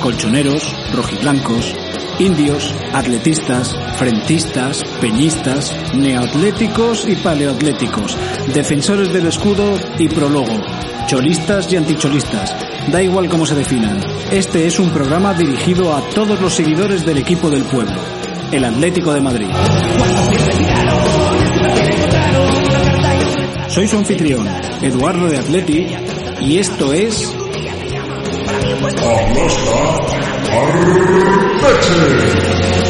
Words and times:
colchoneros, 0.00 0.74
rojiblancos, 0.92 1.74
indios, 2.18 2.74
atletistas, 2.92 3.76
frentistas, 3.96 4.82
peñistas, 5.00 5.74
neoatléticos 5.94 7.08
y 7.08 7.16
paleoatléticos, 7.16 8.16
defensores 8.54 9.12
del 9.12 9.26
escudo 9.26 9.74
y 9.98 10.08
prólogo, 10.08 10.54
cholistas 11.06 11.72
y 11.72 11.76
anticholistas, 11.76 12.54
da 12.90 13.02
igual 13.02 13.28
cómo 13.28 13.46
se 13.46 13.54
definan. 13.54 14.00
Este 14.30 14.66
es 14.66 14.78
un 14.78 14.90
programa 14.90 15.34
dirigido 15.34 15.94
a 15.94 16.00
todos 16.10 16.40
los 16.40 16.54
seguidores 16.54 17.04
del 17.04 17.18
equipo 17.18 17.50
del 17.50 17.64
pueblo, 17.64 17.96
el 18.50 18.64
Atlético 18.64 19.12
de 19.12 19.20
Madrid. 19.20 19.48
Soy 23.68 23.88
su 23.88 23.96
anfitrión, 23.96 24.46
Eduardo 24.82 25.28
de 25.28 25.38
Atleti, 25.38 25.86
y 26.40 26.58
esto 26.58 26.92
es... 26.92 27.34
Betty. 31.62 32.81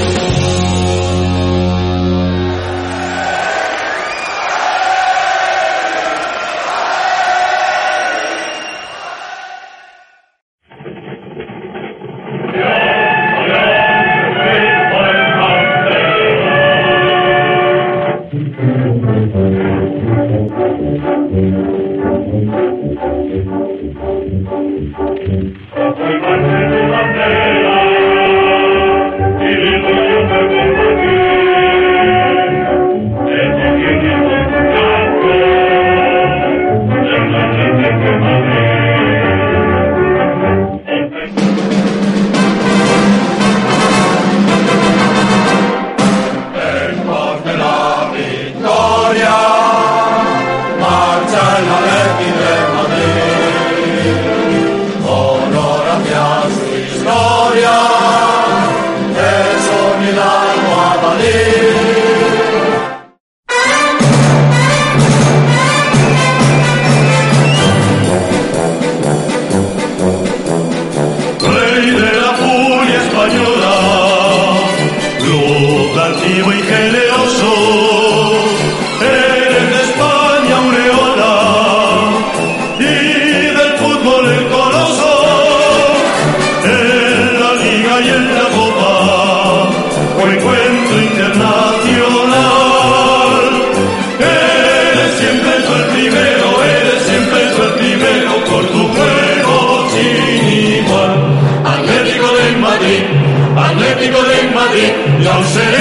I'll 105.35 105.43
say. 105.45 105.72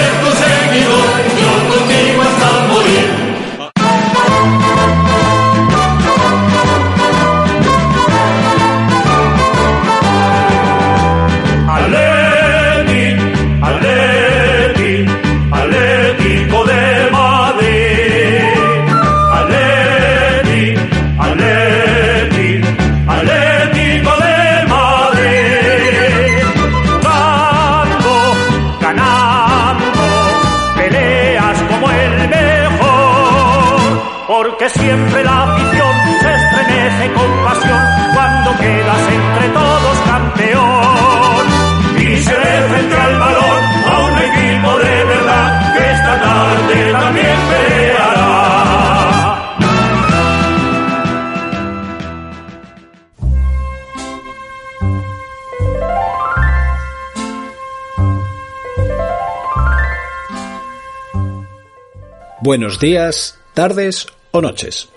Buenos 62.52 62.82
días, 62.82 63.40
tardes 63.54 64.08
o 64.32 64.42
noches. 64.42 64.90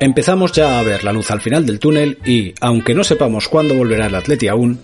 Empezamos 0.00 0.50
ya 0.50 0.80
a 0.80 0.82
ver 0.82 1.04
la 1.04 1.12
luz 1.12 1.30
al 1.30 1.40
final 1.40 1.64
del 1.64 1.78
túnel 1.78 2.18
y, 2.24 2.52
aunque 2.60 2.96
no 2.96 3.04
sepamos 3.04 3.46
cuándo 3.46 3.76
volverá 3.76 4.06
el 4.06 4.14
Atleti 4.16 4.48
aún, 4.48 4.80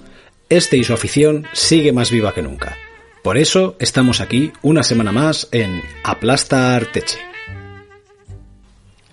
este 0.48 0.76
y 0.76 0.84
su 0.84 0.92
afición 0.92 1.48
sigue 1.52 1.90
más 1.90 2.12
viva 2.12 2.32
que 2.32 2.42
nunca. 2.42 2.78
Por 3.24 3.38
eso 3.38 3.74
estamos 3.80 4.20
aquí 4.20 4.52
una 4.62 4.84
semana 4.84 5.10
más 5.10 5.48
en 5.50 5.82
Aplasta 6.04 6.76
Arteche. 6.76 7.18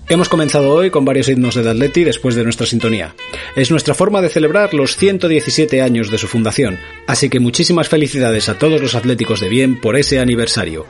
Hemos 0.08 0.30
comenzado 0.30 0.70
hoy 0.70 0.92
con 0.92 1.04
varios 1.04 1.30
himnos 1.30 1.56
del 1.56 1.68
Atleti 1.68 2.04
después 2.04 2.36
de 2.36 2.44
nuestra 2.44 2.68
sintonía. 2.68 3.16
Es 3.56 3.72
nuestra 3.72 3.96
forma 3.96 4.22
de 4.22 4.30
celebrar 4.30 4.76
los 4.76 4.98
117 4.98 5.82
años 5.82 6.12
de 6.12 6.20
su 6.20 6.28
fundación, 6.28 6.78
así 7.08 7.28
que 7.28 7.40
muchísimas 7.40 7.90
felicidades 7.90 8.50
a 8.50 8.60
todos 8.60 8.80
los 8.80 8.94
atléticos 8.94 9.40
de 9.40 9.50
bien 9.50 9.82
por 9.82 9.96
ese 9.96 10.20
aniversario. 10.20 10.86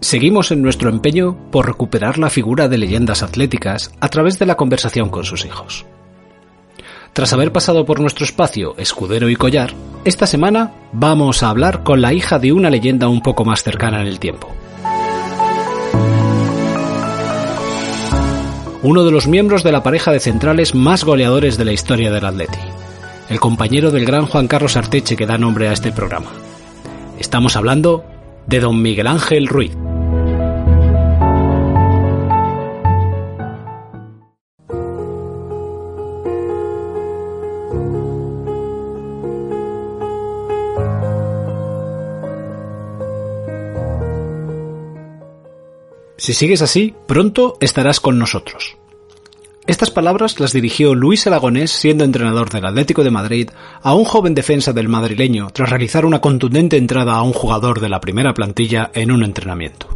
Seguimos 0.00 0.52
en 0.52 0.62
nuestro 0.62 0.90
empeño 0.90 1.50
por 1.50 1.66
recuperar 1.66 2.18
la 2.18 2.30
figura 2.30 2.68
de 2.68 2.78
leyendas 2.78 3.24
atléticas 3.24 3.92
a 3.98 4.08
través 4.08 4.38
de 4.38 4.46
la 4.46 4.56
conversación 4.56 5.08
con 5.08 5.24
sus 5.24 5.44
hijos. 5.44 5.86
Tras 7.12 7.34
haber 7.34 7.52
pasado 7.52 7.84
por 7.84 8.00
nuestro 8.00 8.24
espacio 8.24 8.74
Escudero 8.78 9.28
y 9.28 9.36
Collar, 9.36 9.74
esta 10.04 10.26
semana 10.26 10.72
vamos 10.92 11.42
a 11.42 11.50
hablar 11.50 11.82
con 11.82 12.00
la 12.00 12.14
hija 12.14 12.38
de 12.38 12.52
una 12.52 12.70
leyenda 12.70 13.08
un 13.08 13.20
poco 13.20 13.44
más 13.44 13.62
cercana 13.62 14.00
en 14.00 14.06
el 14.06 14.18
tiempo. 14.18 14.48
Uno 18.82 19.04
de 19.04 19.10
los 19.10 19.28
miembros 19.28 19.62
de 19.62 19.72
la 19.72 19.82
pareja 19.82 20.10
de 20.10 20.20
centrales 20.20 20.74
más 20.74 21.04
goleadores 21.04 21.58
de 21.58 21.66
la 21.66 21.72
historia 21.72 22.10
del 22.10 22.24
Atleti, 22.24 22.58
el 23.28 23.38
compañero 23.38 23.90
del 23.90 24.06
gran 24.06 24.24
Juan 24.24 24.48
Carlos 24.48 24.78
Arteche 24.78 25.14
que 25.14 25.26
da 25.26 25.36
nombre 25.36 25.68
a 25.68 25.72
este 25.72 25.92
programa. 25.92 26.30
Estamos 27.18 27.56
hablando 27.56 28.06
de 28.46 28.58
don 28.58 28.80
Miguel 28.80 29.06
Ángel 29.06 29.48
Ruiz. 29.48 29.76
Si 46.22 46.34
sigues 46.34 46.62
así, 46.62 46.94
pronto 47.08 47.56
estarás 47.58 47.98
con 47.98 48.16
nosotros. 48.16 48.76
Estas 49.66 49.90
palabras 49.90 50.38
las 50.38 50.52
dirigió 50.52 50.94
Luis 50.94 51.26
Aragonés, 51.26 51.72
siendo 51.72 52.04
entrenador 52.04 52.48
del 52.48 52.64
Atlético 52.64 53.02
de 53.02 53.10
Madrid, 53.10 53.50
a 53.82 53.92
un 53.96 54.04
joven 54.04 54.32
defensa 54.32 54.72
del 54.72 54.88
madrileño 54.88 55.50
tras 55.50 55.70
realizar 55.70 56.06
una 56.06 56.20
contundente 56.20 56.76
entrada 56.76 57.14
a 57.14 57.22
un 57.22 57.32
jugador 57.32 57.80
de 57.80 57.88
la 57.88 57.98
primera 57.98 58.34
plantilla 58.34 58.92
en 58.94 59.10
un 59.10 59.24
entrenamiento. 59.24 59.88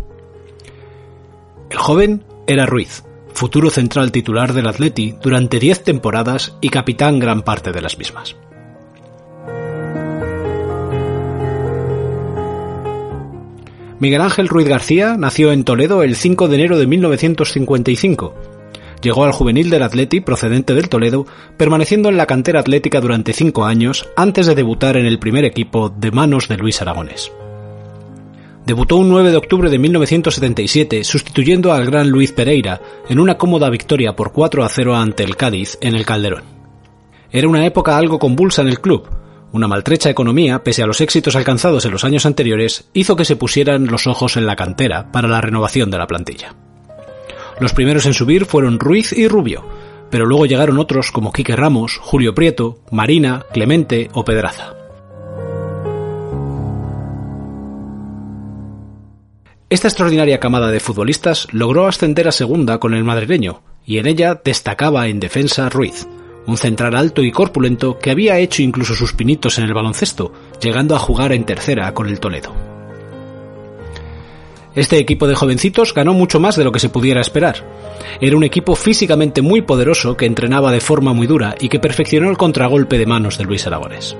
El 1.70 1.78
joven 1.78 2.24
era 2.48 2.66
Ruiz, 2.66 3.04
futuro 3.32 3.70
central 3.70 4.10
titular 4.10 4.52
del 4.52 4.66
Atleti 4.66 5.14
durante 5.22 5.60
10 5.60 5.84
temporadas 5.84 6.56
y 6.60 6.70
capitán 6.70 7.20
gran 7.20 7.42
parte 7.42 7.70
de 7.70 7.82
las 7.82 7.98
mismas. 7.98 8.34
Miguel 13.98 14.20
Ángel 14.20 14.48
Ruiz 14.48 14.68
García 14.68 15.16
nació 15.18 15.52
en 15.52 15.64
Toledo 15.64 16.02
el 16.02 16.16
5 16.16 16.48
de 16.48 16.54
enero 16.56 16.78
de 16.78 16.86
1955. 16.86 18.34
Llegó 19.00 19.24
al 19.24 19.32
juvenil 19.32 19.70
del 19.70 19.82
Atleti 19.82 20.20
procedente 20.20 20.74
del 20.74 20.90
Toledo, 20.90 21.26
permaneciendo 21.56 22.10
en 22.10 22.18
la 22.18 22.26
cantera 22.26 22.60
atlética 22.60 23.00
durante 23.00 23.32
cinco 23.32 23.64
años 23.64 24.06
antes 24.14 24.46
de 24.46 24.54
debutar 24.54 24.98
en 24.98 25.06
el 25.06 25.18
primer 25.18 25.46
equipo 25.46 25.88
de 25.88 26.10
manos 26.10 26.48
de 26.48 26.58
Luis 26.58 26.82
Aragonés. 26.82 27.32
Debutó 28.66 28.96
un 28.96 29.08
9 29.08 29.30
de 29.30 29.36
octubre 29.36 29.70
de 29.70 29.78
1977 29.78 31.02
sustituyendo 31.04 31.72
al 31.72 31.86
gran 31.86 32.10
Luis 32.10 32.32
Pereira 32.32 32.82
en 33.08 33.18
una 33.18 33.38
cómoda 33.38 33.70
victoria 33.70 34.14
por 34.14 34.32
4 34.32 34.62
a 34.62 34.68
0 34.68 34.94
ante 34.94 35.22
el 35.22 35.36
Cádiz 35.36 35.78
en 35.80 35.94
el 35.94 36.04
Calderón. 36.04 36.42
Era 37.30 37.48
una 37.48 37.64
época 37.64 37.96
algo 37.96 38.18
convulsa 38.18 38.60
en 38.60 38.68
el 38.68 38.80
club, 38.80 39.08
una 39.56 39.68
maltrecha 39.68 40.10
economía, 40.10 40.62
pese 40.62 40.82
a 40.82 40.86
los 40.86 41.00
éxitos 41.00 41.34
alcanzados 41.34 41.84
en 41.84 41.92
los 41.92 42.04
años 42.04 42.26
anteriores, 42.26 42.88
hizo 42.92 43.16
que 43.16 43.24
se 43.24 43.36
pusieran 43.36 43.86
los 43.86 44.06
ojos 44.06 44.36
en 44.36 44.46
la 44.46 44.54
cantera 44.54 45.10
para 45.10 45.28
la 45.28 45.40
renovación 45.40 45.90
de 45.90 45.98
la 45.98 46.06
plantilla. 46.06 46.54
Los 47.58 47.72
primeros 47.72 48.06
en 48.06 48.14
subir 48.14 48.44
fueron 48.44 48.78
Ruiz 48.78 49.12
y 49.12 49.28
Rubio, 49.28 49.64
pero 50.10 50.26
luego 50.26 50.46
llegaron 50.46 50.78
otros 50.78 51.10
como 51.10 51.32
Quique 51.32 51.56
Ramos, 51.56 51.98
Julio 51.98 52.34
Prieto, 52.34 52.78
Marina, 52.90 53.44
Clemente 53.52 54.10
o 54.12 54.24
Pedraza. 54.24 54.74
Esta 59.68 59.88
extraordinaria 59.88 60.38
camada 60.38 60.70
de 60.70 60.78
futbolistas 60.78 61.48
logró 61.50 61.88
ascender 61.88 62.28
a 62.28 62.32
segunda 62.32 62.78
con 62.78 62.94
el 62.94 63.02
madrileño, 63.02 63.62
y 63.84 63.98
en 63.98 64.06
ella 64.06 64.40
destacaba 64.44 65.08
en 65.08 65.18
defensa 65.18 65.68
Ruiz, 65.68 66.06
un 66.46 66.56
central 66.56 66.94
alto 66.94 67.22
y 67.22 67.32
corpulento 67.32 67.98
que 67.98 68.10
había 68.10 68.38
hecho 68.38 68.62
incluso 68.62 68.94
sus 68.94 69.12
pinitos 69.12 69.58
en 69.58 69.64
el 69.64 69.74
baloncesto, 69.74 70.32
llegando 70.60 70.94
a 70.94 70.98
jugar 70.98 71.32
en 71.32 71.44
tercera 71.44 71.92
con 71.92 72.08
el 72.08 72.20
Toledo. 72.20 72.54
Este 74.76 74.98
equipo 74.98 75.26
de 75.26 75.34
jovencitos 75.34 75.94
ganó 75.94 76.12
mucho 76.12 76.38
más 76.38 76.54
de 76.56 76.62
lo 76.62 76.70
que 76.70 76.80
se 76.80 76.90
pudiera 76.90 77.22
esperar. 77.22 77.64
Era 78.20 78.36
un 78.36 78.44
equipo 78.44 78.76
físicamente 78.76 79.40
muy 79.40 79.62
poderoso 79.62 80.18
que 80.18 80.26
entrenaba 80.26 80.70
de 80.70 80.80
forma 80.80 81.14
muy 81.14 81.26
dura 81.26 81.54
y 81.58 81.70
que 81.70 81.80
perfeccionó 81.80 82.28
el 82.28 82.36
contragolpe 82.36 82.98
de 82.98 83.06
manos 83.06 83.38
de 83.38 83.44
Luis 83.44 83.66
Aragones. 83.66 84.14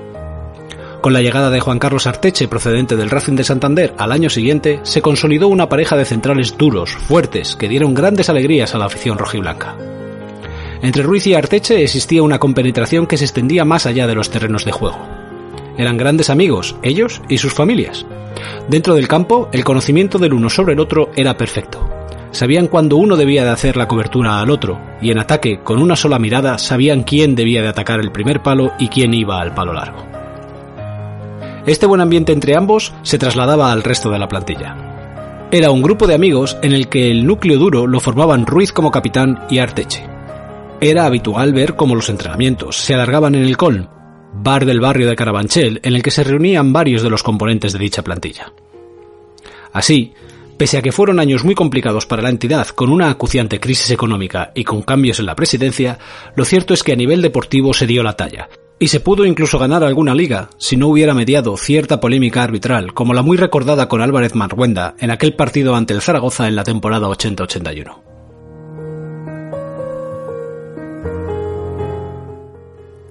Con 0.99 1.13
la 1.13 1.21
llegada 1.21 1.51
de 1.51 1.59
Juan 1.59 1.77
Carlos 1.77 2.07
Arteche 2.07 2.47
procedente 2.47 2.95
del 2.95 3.11
Racing 3.11 3.35
de 3.35 3.43
Santander 3.43 3.93
al 3.99 4.11
año 4.11 4.31
siguiente, 4.31 4.79
se 4.81 5.03
consolidó 5.03 5.47
una 5.47 5.69
pareja 5.69 5.95
de 5.95 6.05
centrales 6.05 6.57
duros, 6.57 6.89
fuertes, 6.89 7.55
que 7.55 7.69
dieron 7.69 7.93
grandes 7.93 8.29
alegrías 8.29 8.73
a 8.73 8.79
la 8.79 8.85
afición 8.85 9.19
rojiblanca. 9.19 9.77
Entre 10.81 11.03
Ruiz 11.03 11.25
y 11.27 11.33
Arteche 11.33 11.83
existía 11.83 12.23
una 12.23 12.39
compenetración 12.39 13.07
que 13.07 13.17
se 13.17 13.25
extendía 13.25 13.65
más 13.65 13.85
allá 13.85 14.07
de 14.07 14.15
los 14.15 14.29
terrenos 14.29 14.65
de 14.65 14.71
juego. 14.71 14.99
Eran 15.77 15.97
grandes 15.97 16.29
amigos, 16.29 16.75
ellos 16.81 17.21
y 17.29 17.37
sus 17.37 17.53
familias. 17.53 18.05
Dentro 18.67 18.95
del 18.95 19.07
campo, 19.07 19.49
el 19.51 19.63
conocimiento 19.63 20.17
del 20.19 20.33
uno 20.33 20.49
sobre 20.49 20.73
el 20.73 20.79
otro 20.79 21.09
era 21.15 21.37
perfecto. 21.37 21.89
Sabían 22.31 22.67
cuándo 22.67 22.97
uno 22.97 23.15
debía 23.15 23.43
de 23.43 23.51
hacer 23.51 23.77
la 23.77 23.87
cobertura 23.87 24.39
al 24.39 24.51
otro, 24.51 24.79
y 25.01 25.11
en 25.11 25.19
ataque, 25.19 25.61
con 25.63 25.79
una 25.79 25.95
sola 25.95 26.19
mirada, 26.19 26.57
sabían 26.57 27.03
quién 27.03 27.35
debía 27.35 27.61
de 27.61 27.69
atacar 27.69 27.99
el 27.99 28.11
primer 28.11 28.43
palo 28.43 28.73
y 28.79 28.89
quién 28.89 29.13
iba 29.13 29.41
al 29.41 29.53
palo 29.53 29.73
largo. 29.73 30.05
Este 31.65 31.85
buen 31.85 32.01
ambiente 32.01 32.31
entre 32.33 32.55
ambos 32.55 32.93
se 33.01 33.17
trasladaba 33.17 33.71
al 33.71 33.83
resto 33.83 34.09
de 34.09 34.19
la 34.19 34.27
plantilla. 34.27 34.75
Era 35.51 35.71
un 35.71 35.81
grupo 35.81 36.07
de 36.07 36.15
amigos 36.15 36.57
en 36.61 36.73
el 36.73 36.89
que 36.89 37.09
el 37.09 37.25
núcleo 37.25 37.57
duro 37.57 37.87
lo 37.87 37.99
formaban 37.99 38.45
Ruiz 38.45 38.71
como 38.71 38.91
capitán 38.91 39.39
y 39.49 39.59
Arteche. 39.59 40.16
Era 40.79 41.07
habitual 41.07 41.53
ver 41.53 41.75
cómo 41.75 41.95
los 41.95 42.07
entrenamientos 42.07 42.77
se 42.77 42.93
alargaban 42.93 43.33
en 43.33 43.43
el 43.43 43.57
Colm, 43.57 43.87
bar 44.35 44.63
del 44.63 44.79
barrio 44.79 45.09
de 45.09 45.15
Carabanchel, 45.15 45.79
en 45.81 45.95
el 45.95 46.03
que 46.03 46.11
se 46.11 46.23
reunían 46.23 46.71
varios 46.71 47.01
de 47.01 47.09
los 47.09 47.23
componentes 47.23 47.73
de 47.73 47.79
dicha 47.79 48.03
plantilla. 48.03 48.53
Así, 49.73 50.13
pese 50.55 50.77
a 50.77 50.83
que 50.83 50.91
fueron 50.91 51.19
años 51.19 51.43
muy 51.43 51.55
complicados 51.55 52.05
para 52.05 52.21
la 52.21 52.29
entidad, 52.29 52.67
con 52.67 52.91
una 52.91 53.09
acuciante 53.09 53.59
crisis 53.59 53.89
económica 53.89 54.51
y 54.53 54.65
con 54.65 54.83
cambios 54.83 55.19
en 55.19 55.25
la 55.25 55.35
presidencia, 55.35 55.97
lo 56.35 56.45
cierto 56.45 56.75
es 56.75 56.83
que 56.83 56.93
a 56.93 56.95
nivel 56.95 57.23
deportivo 57.23 57.73
se 57.73 57.87
dio 57.87 58.03
la 58.03 58.15
talla, 58.15 58.47
y 58.77 58.89
se 58.89 58.99
pudo 58.99 59.25
incluso 59.25 59.57
ganar 59.57 59.83
alguna 59.83 60.13
liga 60.13 60.51
si 60.59 60.77
no 60.77 60.89
hubiera 60.89 61.15
mediado 61.15 61.57
cierta 61.57 61.99
polémica 61.99 62.43
arbitral, 62.43 62.93
como 62.93 63.15
la 63.15 63.23
muy 63.23 63.37
recordada 63.37 63.87
con 63.87 64.01
Álvarez 64.01 64.35
Marguenda 64.35 64.93
en 64.99 65.09
aquel 65.09 65.33
partido 65.33 65.75
ante 65.75 65.95
el 65.95 66.03
Zaragoza 66.03 66.47
en 66.47 66.55
la 66.55 66.63
temporada 66.63 67.07
80-81. 67.07 68.16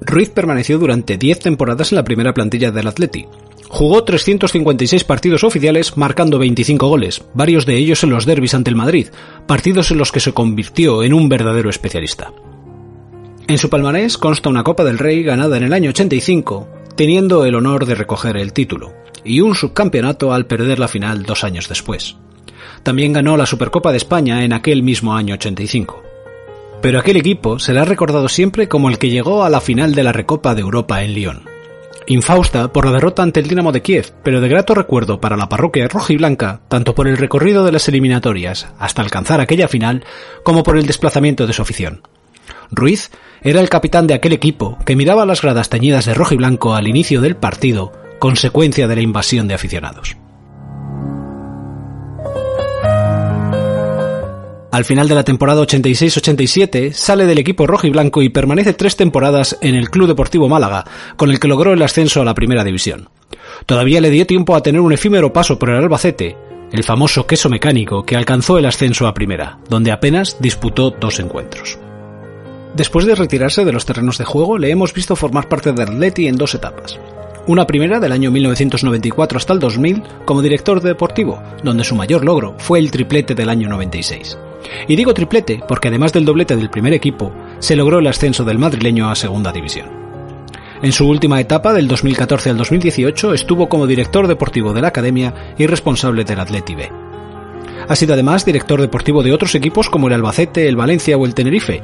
Ruiz 0.07 0.31
permaneció 0.31 0.79
durante 0.79 1.19
10 1.19 1.41
temporadas 1.41 1.91
en 1.91 1.97
la 1.97 2.05
primera 2.05 2.33
plantilla 2.33 2.71
del 2.71 2.87
Atleti. 2.87 3.27
Jugó 3.69 4.05
356 4.05 5.03
partidos 5.03 5.43
oficiales, 5.43 5.97
marcando 5.97 6.39
25 6.39 6.87
goles, 6.87 7.23
varios 7.35 7.67
de 7.67 7.77
ellos 7.77 8.05
en 8.05 8.11
los 8.11 8.25
derbis 8.25 8.55
ante 8.55 8.71
el 8.71 8.77
Madrid, 8.77 9.09
partidos 9.49 9.91
en 9.91 9.99
los 9.99 10.13
que 10.13 10.21
se 10.21 10.33
convirtió 10.33 11.03
en 11.03 11.13
un 11.13 11.29
verdadero 11.29 11.69
especialista. 11.69 12.33
En 13.49 13.59
su 13.59 13.69
palmarés 13.69 14.17
consta 14.17 14.49
una 14.49 14.63
Copa 14.63 14.85
del 14.85 14.99
Rey 14.99 15.25
ganada 15.25 15.57
en 15.57 15.65
el 15.65 15.73
año 15.73 15.91
85, 15.91 16.69
teniendo 16.95 17.45
el 17.45 17.57
honor 17.57 17.85
de 17.85 17.97
recoger 17.97 18.37
el 18.37 18.53
título, 18.53 18.93
y 19.25 19.41
un 19.41 19.57
subcampeonato 19.57 20.33
al 20.33 20.47
perder 20.47 20.79
la 20.79 20.89
final 20.89 21.25
dos 21.25 21.43
años 21.43 21.69
después. 21.69 22.17
También 22.85 23.13
ganó 23.13 23.37
la 23.37 23.47
Supercopa 23.47 23.91
de 23.91 23.97
España 23.97 24.45
en 24.45 24.53
aquel 24.53 24.85
mismo 24.85 25.17
año 25.17 25.35
85. 25.35 26.03
Pero 26.83 26.99
aquel 26.99 27.17
equipo 27.17 27.59
será 27.59 27.85
recordado 27.85 28.29
siempre 28.29 28.69
como 28.69 28.89
el 28.89 28.99
que 28.99 29.11
llegó 29.11 29.45
a 29.45 29.51
la 29.51 29.61
final 29.61 29.95
de 29.95 30.03
la 30.03 30.13
Recopa 30.13 30.55
de 30.55 30.61
Europa 30.61 31.03
en 31.03 31.15
Lyon. 31.15 31.43
Infausta 32.09 32.73
por 32.73 32.87
la 32.87 32.93
derrota 32.93 33.23
ante 33.23 33.41
el 33.41 33.49
Dinamo 33.49 33.73
de 33.73 33.83
Kiev, 33.83 34.13
pero 34.23 34.41
de 34.41 34.49
grato 34.49 34.75
recuerdo 34.75 35.21
para 35.21 35.37
la 35.37 35.49
parroquia 35.49 35.89
rojiblanca, 35.89 36.61
tanto 36.69 36.95
por 36.95 37.09
el 37.09 37.17
recorrido 37.17 37.65
de 37.65 37.73
las 37.73 37.89
eliminatorias 37.89 38.69
hasta 38.79 39.03
alcanzar 39.03 39.41
aquella 39.41 39.67
final, 39.67 40.05
como 40.45 40.63
por 40.63 40.77
el 40.77 40.87
desplazamiento 40.87 41.47
de 41.47 41.53
su 41.53 41.63
afición. 41.63 42.03
Ruiz 42.71 43.11
era 43.43 43.61
el 43.61 43.69
capitán 43.69 44.07
de 44.07 44.15
aquel 44.15 44.33
equipo 44.33 44.79
que 44.87 44.97
miraba 44.97 45.27
las 45.27 45.43
gradas 45.43 45.69
teñidas 45.69 46.05
de 46.05 46.15
rojo 46.15 46.35
y 46.35 46.37
blanco 46.37 46.75
al 46.75 46.87
inicio 46.87 47.21
del 47.21 47.37
partido, 47.37 47.93
consecuencia 48.21 48.87
de 48.87 48.97
la 48.97 49.03
invasión 49.03 49.49
de 49.49 49.55
aficionados. 49.55 50.17
Al 54.77 54.85
final 54.85 55.09
de 55.09 55.15
la 55.15 55.25
temporada 55.25 55.63
86-87 55.63 56.93
sale 56.93 57.25
del 57.25 57.39
equipo 57.39 57.67
rojo 57.67 57.87
y 57.87 57.91
blanco 57.91 58.21
y 58.21 58.29
permanece 58.29 58.75
tres 58.75 58.95
temporadas 58.95 59.57
en 59.63 59.75
el 59.75 59.89
Club 59.89 60.07
Deportivo 60.07 60.51
Málaga, 60.51 60.85
con 61.17 61.31
el 61.31 61.41
que 61.41 61.49
logró 61.49 61.73
el 61.73 61.81
ascenso 61.81 62.21
a 62.21 62.27
la 62.27 62.35
primera 62.35 62.63
división. 62.63 63.09
Todavía 63.65 64.03
le 64.03 64.11
dio 64.11 64.27
tiempo 64.27 64.55
a 64.55 64.63
tener 64.63 64.83
un 64.83 64.93
efímero 64.93 65.33
paso 65.33 65.59
por 65.59 65.71
el 65.71 65.77
Albacete, 65.77 66.37
el 66.73 66.85
famoso 66.85 67.27
queso 67.27 67.49
mecánico 67.49 68.05
que 68.05 68.17
alcanzó 68.17 68.59
el 68.59 68.67
ascenso 68.67 69.07
a 69.07 69.15
primera, 69.15 69.61
donde 69.71 69.93
apenas 69.93 70.37
disputó 70.41 70.91
dos 70.91 71.21
encuentros. 71.21 71.79
Después 72.75 73.07
de 73.07 73.15
retirarse 73.15 73.65
de 73.65 73.73
los 73.73 73.87
terrenos 73.87 74.19
de 74.19 74.27
juego, 74.27 74.59
le 74.59 74.71
hemos 74.71 74.93
visto 74.93 75.17
formar 75.17 75.49
parte 75.49 75.73
de 75.73 75.85
Atleti 75.85 76.29
en 76.29 76.37
dos 76.37 76.55
etapas. 76.55 77.01
Una 77.47 77.67
primera 77.67 77.99
del 77.99 78.13
año 78.13 78.31
1994 78.31 79.39
hasta 79.39 79.55
el 79.55 79.59
2000 79.59 80.03
como 80.27 80.43
director 80.43 80.83
deportivo, 80.83 81.43
donde 81.63 81.85
su 81.85 81.95
mayor 81.95 82.27
logro 82.27 82.57
fue 82.59 82.79
el 82.79 82.91
triplete 82.91 83.35
del 83.35 83.49
año 83.49 83.71
96. 83.71 84.37
Y 84.89 84.97
digo 84.97 85.15
triplete 85.15 85.63
porque 85.67 85.89
además 85.89 86.13
del 86.13 86.25
doblete 86.25 86.57
del 86.57 86.71
primer 86.71 86.93
equipo, 86.93 87.33
se 87.59 87.77
logró 87.77 87.99
el 87.99 88.07
ascenso 88.07 88.45
del 88.45 88.59
madrileño 88.59 89.11
a 89.11 89.15
segunda 89.15 89.53
división. 89.53 90.07
En 90.83 90.93
su 90.93 91.09
última 91.09 91.41
etapa, 91.41 91.73
del 91.73 91.89
2014 91.89 92.51
al 92.51 92.59
2018, 92.59 93.33
estuvo 93.33 93.69
como 93.69 93.87
director 93.87 94.27
deportivo 94.29 94.75
de 94.75 94.83
la 94.83 94.89
academia 94.89 95.55
y 95.57 95.67
responsable 95.67 96.25
del 96.25 96.41
Atleti 96.41 96.75
B. 96.75 96.91
Ha 97.89 97.97
sido 97.97 98.15
además 98.15 98.45
director 98.45 98.81
deportivo 98.81 99.23
de 99.23 99.33
otros 99.33 99.55
equipos 99.55 99.89
como 99.89 100.09
el 100.09 100.15
Albacete, 100.15 100.69
el 100.69 100.77
Valencia 100.77 101.17
o 101.17 101.25
el 101.25 101.35
Tenerife, 101.35 101.81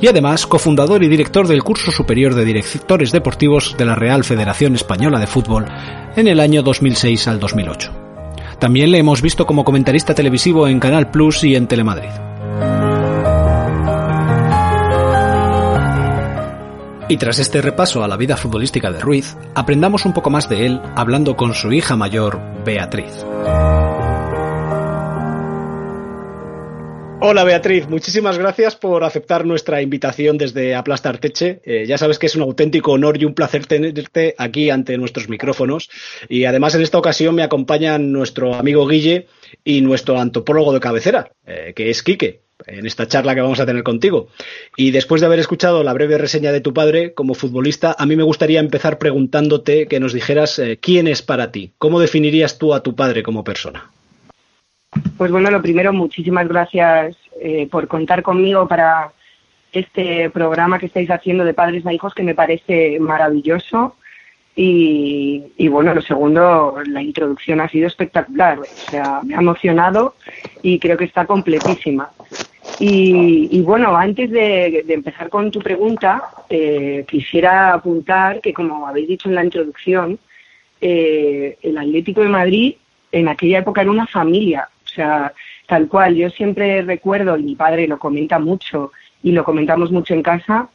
y 0.00 0.08
además 0.08 0.46
cofundador 0.46 1.02
y 1.02 1.08
director 1.08 1.46
del 1.46 1.62
curso 1.62 1.90
superior 1.90 2.34
de 2.34 2.44
directores 2.44 3.12
deportivos 3.12 3.76
de 3.78 3.84
la 3.84 3.94
Real 3.94 4.24
Federación 4.24 4.74
Española 4.74 5.18
de 5.18 5.26
Fútbol 5.26 5.66
en 6.16 6.28
el 6.28 6.40
año 6.40 6.62
2006 6.62 7.28
al 7.28 7.40
2008. 7.40 8.03
También 8.64 8.92
le 8.92 8.98
hemos 8.98 9.20
visto 9.20 9.44
como 9.44 9.62
comentarista 9.62 10.14
televisivo 10.14 10.66
en 10.66 10.80
Canal 10.80 11.10
Plus 11.10 11.44
y 11.44 11.54
en 11.54 11.66
Telemadrid. 11.66 12.08
Y 17.10 17.18
tras 17.18 17.40
este 17.40 17.60
repaso 17.60 18.02
a 18.02 18.08
la 18.08 18.16
vida 18.16 18.38
futbolística 18.38 18.90
de 18.90 19.00
Ruiz, 19.00 19.36
aprendamos 19.54 20.06
un 20.06 20.14
poco 20.14 20.30
más 20.30 20.48
de 20.48 20.64
él 20.64 20.80
hablando 20.96 21.36
con 21.36 21.52
su 21.52 21.74
hija 21.74 21.94
mayor, 21.96 22.40
Beatriz. 22.64 23.26
Hola 27.26 27.42
Beatriz, 27.42 27.88
muchísimas 27.88 28.36
gracias 28.36 28.76
por 28.76 29.02
aceptar 29.02 29.46
nuestra 29.46 29.80
invitación 29.80 30.36
desde 30.36 30.74
Aplastar 30.74 31.16
Teche. 31.16 31.62
Eh, 31.64 31.86
ya 31.86 31.96
sabes 31.96 32.18
que 32.18 32.26
es 32.26 32.36
un 32.36 32.42
auténtico 32.42 32.92
honor 32.92 33.16
y 33.18 33.24
un 33.24 33.32
placer 33.32 33.64
tenerte 33.64 34.34
aquí 34.36 34.68
ante 34.68 34.98
nuestros 34.98 35.30
micrófonos. 35.30 35.88
Y 36.28 36.44
además 36.44 36.74
en 36.74 36.82
esta 36.82 36.98
ocasión 36.98 37.34
me 37.34 37.42
acompañan 37.42 38.12
nuestro 38.12 38.54
amigo 38.54 38.86
Guille 38.86 39.26
y 39.64 39.80
nuestro 39.80 40.20
antropólogo 40.20 40.74
de 40.74 40.80
cabecera, 40.80 41.32
eh, 41.46 41.72
que 41.74 41.88
es 41.88 42.02
Quique 42.02 42.42
en 42.66 42.84
esta 42.84 43.08
charla 43.08 43.34
que 43.34 43.40
vamos 43.40 43.58
a 43.58 43.64
tener 43.64 43.84
contigo. 43.84 44.28
Y 44.76 44.90
después 44.90 45.22
de 45.22 45.26
haber 45.26 45.38
escuchado 45.38 45.82
la 45.82 45.94
breve 45.94 46.18
reseña 46.18 46.52
de 46.52 46.60
tu 46.60 46.74
padre 46.74 47.14
como 47.14 47.32
futbolista, 47.32 47.96
a 47.98 48.04
mí 48.04 48.16
me 48.16 48.22
gustaría 48.22 48.60
empezar 48.60 48.98
preguntándote 48.98 49.86
que 49.88 49.98
nos 49.98 50.12
dijeras 50.12 50.58
eh, 50.58 50.78
quién 50.78 51.08
es 51.08 51.22
para 51.22 51.50
ti. 51.52 51.72
¿Cómo 51.78 52.00
definirías 52.00 52.58
tú 52.58 52.74
a 52.74 52.82
tu 52.82 52.94
padre 52.94 53.22
como 53.22 53.44
persona? 53.44 53.93
Pues 55.16 55.30
bueno, 55.30 55.50
lo 55.50 55.62
primero, 55.62 55.92
muchísimas 55.92 56.48
gracias 56.48 57.16
eh, 57.40 57.68
por 57.70 57.88
contar 57.88 58.22
conmigo 58.22 58.66
para 58.68 59.12
este 59.72 60.30
programa 60.30 60.78
que 60.78 60.86
estáis 60.86 61.10
haciendo 61.10 61.44
de 61.44 61.54
padres 61.54 61.86
a 61.86 61.92
hijos, 61.92 62.14
que 62.14 62.22
me 62.22 62.34
parece 62.34 62.98
maravilloso. 63.00 63.96
Y, 64.56 65.66
bueno, 65.68 65.92
lo 65.94 66.00
segundo, 66.00 66.76
la 66.86 67.02
introducción 67.02 67.60
ha 67.60 67.68
sido 67.68 67.88
espectacular, 67.88 68.60
o 68.60 68.64
sea, 68.64 69.20
me 69.24 69.34
ha 69.34 69.40
emocionado 69.40 70.14
y 70.62 70.78
creo 70.78 70.96
que 70.96 71.06
está 71.06 71.26
completísima. 71.26 72.10
Y, 72.78 73.60
bueno, 73.62 73.96
antes 73.96 74.30
de, 74.30 74.84
empezar 74.88 75.28
con 75.28 75.50
tu 75.50 75.58
pregunta, 75.58 76.22
eh, 76.48 77.04
quisiera 77.08 77.74
apuntar 77.74 78.40
que, 78.40 78.54
como 78.54 78.86
habéis 78.86 79.08
dicho 79.08 79.28
en 79.28 79.34
la 79.34 79.44
introducción, 79.44 80.20
eh, 80.80 81.58
el 81.62 81.76
Atlético 81.76 82.20
de 82.20 82.28
Madrid 82.28 82.74
en 83.10 83.28
aquella 83.28 83.58
época 83.58 83.80
era 83.80 83.90
una 83.90 84.06
familia, 84.06 84.68
sea, 84.94 85.32
tal 85.66 85.88
cual. 85.88 86.14
Yo 86.14 86.30
siempre 86.30 86.82
recuerdo, 86.82 87.36
y 87.36 87.42
mi 87.42 87.56
padre 87.56 87.86
lo 87.86 87.98
comenta 87.98 88.38
mucho 88.38 88.92
y 89.22 89.32
lo 89.32 89.44
comentamos 89.44 89.90
mucho 89.90 90.14
en 90.14 90.22
casa, 90.22 90.68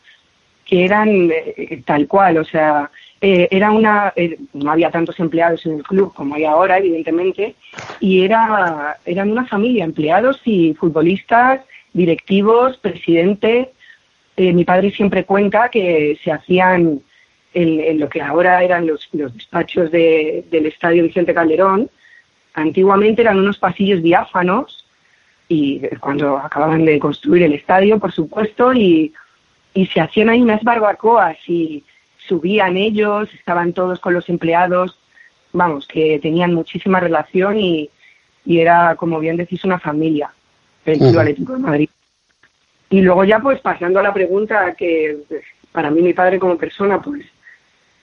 que 0.66 0.86
eran 0.86 1.30
eh, 1.32 1.82
tal 1.86 2.08
cual, 2.08 2.38
o 2.38 2.46
sea, 2.46 2.90
eh, 3.22 3.50
era 3.52 3.72
una, 3.72 4.14
eh, 4.16 4.38
no 4.54 4.72
había 4.72 4.92
tantos 4.92 5.20
empleados 5.20 5.66
en 5.66 5.74
el 5.74 5.84
club 5.84 6.14
como 6.14 6.36
hay 6.36 6.46
ahora, 6.46 6.78
evidentemente, 6.78 7.56
y 8.00 8.24
era, 8.24 8.98
eran 9.06 9.32
una 9.32 9.46
familia, 9.46 9.84
empleados 9.84 10.40
y 10.46 10.74
futbolistas, 10.74 11.62
directivos, 11.92 12.78
presidente. 12.78 13.72
Eh, 14.38 14.54
mi 14.54 14.64
padre 14.64 14.92
siempre 14.92 15.26
cuenta 15.26 15.70
que 15.70 16.18
se 16.24 16.32
hacían 16.32 17.02
en, 17.54 18.00
lo 18.00 18.08
que 18.08 18.22
ahora 18.22 18.64
eran 18.64 18.88
los, 18.88 19.10
los 19.12 19.34
despachos 19.34 19.92
de, 19.92 20.46
del 20.50 20.68
Estadio 20.68 21.04
Vicente 21.04 21.34
Calderón, 21.34 21.90
antiguamente 22.54 23.22
eran 23.22 23.40
unos 23.40 23.58
pasillos 23.58 24.02
diáfanos 24.04 24.86
y 25.48 25.82
cuando 26.00 26.38
acababan 26.38 26.86
de 26.86 27.00
construir 27.00 27.44
el 27.44 27.54
estadio, 27.54 28.00
por 28.00 28.12
supuesto, 28.12 28.74
y, 28.74 29.14
y 29.74 29.88
se 29.88 30.00
hacían 30.00 30.30
ahí 30.30 30.42
unas 30.42 30.64
barbacoas 30.64 31.38
y 31.48 31.84
subían 32.18 32.78
ellos, 32.78 33.34
estaban 33.34 33.74
todos 33.74 34.00
con 34.00 34.14
los 34.14 34.30
empleados, 34.30 34.98
vamos, 35.52 35.88
que 35.88 36.20
tenían 36.22 36.54
muchísima 36.54 37.00
relación 37.00 37.60
y, 37.60 37.90
era, 38.46 38.96
como 38.96 39.20
bien 39.20 39.38
decís, 39.38 39.64
una 39.64 39.80
familia, 39.80 40.32
el 40.86 40.98
Club 40.98 41.20
Atlético 41.20 41.54
de 41.54 41.60
Madrid. 41.60 41.90
Y 42.90 43.02
luego 43.02 43.24
ya, 43.24 43.40
pues, 43.40 43.60
pasando 43.60 44.00
a 44.00 44.04
la 44.04 44.14
pregunta 44.14 44.74
que 44.74 45.18
pues, 45.28 45.44
para 45.72 45.92
mí 45.92 46.02
mi 46.02 46.14
padre 46.14 46.40
como 46.40 46.58
persona, 46.58 47.00
pues, 47.00 47.26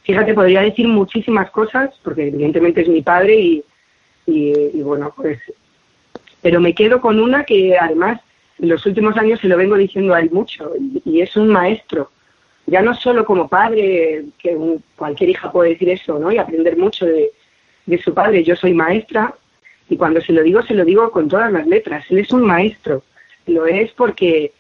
fíjate, 0.02 0.34
podría 0.34 0.60
decir 0.60 0.86
muchísimas 0.86 1.50
cosas, 1.50 1.90
porque 2.02 2.28
evidentemente 2.28 2.82
es 2.82 2.88
mi 2.88 3.02
padre 3.02 3.34
y, 3.34 3.64
y, 4.26 4.83
bueno, 4.83 5.12
pues, 5.14 5.38
pero 6.42 6.61
me 6.61 6.75
quedo 6.75 7.00
con 7.00 7.21
una 7.21 7.45
que 7.45 7.76
además 7.78 8.21
en 8.59 8.68
los 8.68 8.85
últimos 8.87 9.16
años 9.16 9.40
se 9.40 9.49
lo 9.49 9.56
vengo 9.56 9.76
diciendo 9.76 10.14
a 10.14 10.21
él 10.21 10.30
mucho, 10.30 10.73
y 11.04 11.21
es 11.21 11.37
un 11.37 11.49
maestro 11.49 12.11
ya 12.66 12.83
no 12.83 12.95
solo 12.95 13.25
como 13.25 13.49
padre, 13.49 14.25
que 14.38 14.59
cualquier 14.97 15.30
hija 15.30 15.52
puede 15.52 15.71
decir 15.71 15.88
eso, 15.88 16.18
¿no? 16.18 16.33
Y 16.33 16.38
aprender 16.38 16.76
mucho 16.76 17.06
de, 17.06 17.33
su 18.02 18.12
padre. 18.12 18.42
Yo 18.42 18.56
soy 18.56 18.75
maestra 18.75 19.33
y 19.88 19.97
cuando 19.97 20.21
se 20.21 20.33
lo 20.33 20.42
digo, 20.42 20.62
se 20.62 20.75
lo 20.75 20.85
digo 20.85 21.11
con 21.12 21.28
todas 21.28 21.52
las 21.52 21.66
letras. 21.66 22.04
Él 22.11 22.18
es 22.18 22.33
un 22.33 22.42
maestro. 22.42 23.04
Lo 23.47 23.66
es 23.66 23.92
porque 23.92 24.52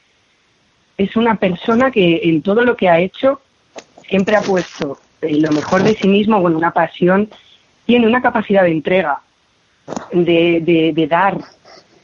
es 0.96 1.16
una 1.16 1.34
persona 1.34 1.90
que 1.90 2.20
en 2.22 2.42
todo 2.42 2.64
lo 2.64 2.76
que 2.76 2.88
ha 2.88 3.00
hecho 3.00 3.40
siempre 4.08 4.36
ha 4.36 4.40
puesto 4.40 4.98
lo 5.22 5.50
mejor 5.50 5.82
de 5.82 5.94
sí 5.94 6.06
mismo, 6.06 6.40
bueno, 6.40 6.56
una 6.56 6.70
pasión, 6.70 7.28
tiene 7.84 8.06
una 8.06 8.22
capacidad 8.22 8.62
de 8.62 8.70
entrega, 8.70 9.20
de, 10.12 10.92
de, 10.94 11.06
dar. 11.06 11.38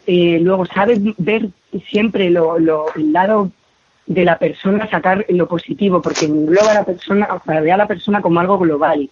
Eh, 0.06 0.38
luego 0.40 0.66
sabe 0.66 0.98
ver 1.18 1.48
siempre 1.88 2.30
lo, 2.30 2.58
lo, 2.58 2.86
el 2.94 3.12
lado 3.12 3.50
de 4.06 4.24
la 4.24 4.38
persona 4.38 4.88
sacar 4.90 5.24
lo 5.28 5.48
positivo, 5.48 6.02
porque 6.02 6.26
engloba 6.26 6.70
a 6.70 6.74
la 6.74 6.84
persona, 6.84 7.28
ve 7.46 7.72
a 7.72 7.76
la 7.76 7.86
persona 7.86 8.20
como 8.20 8.40
algo 8.40 8.58
global. 8.58 9.08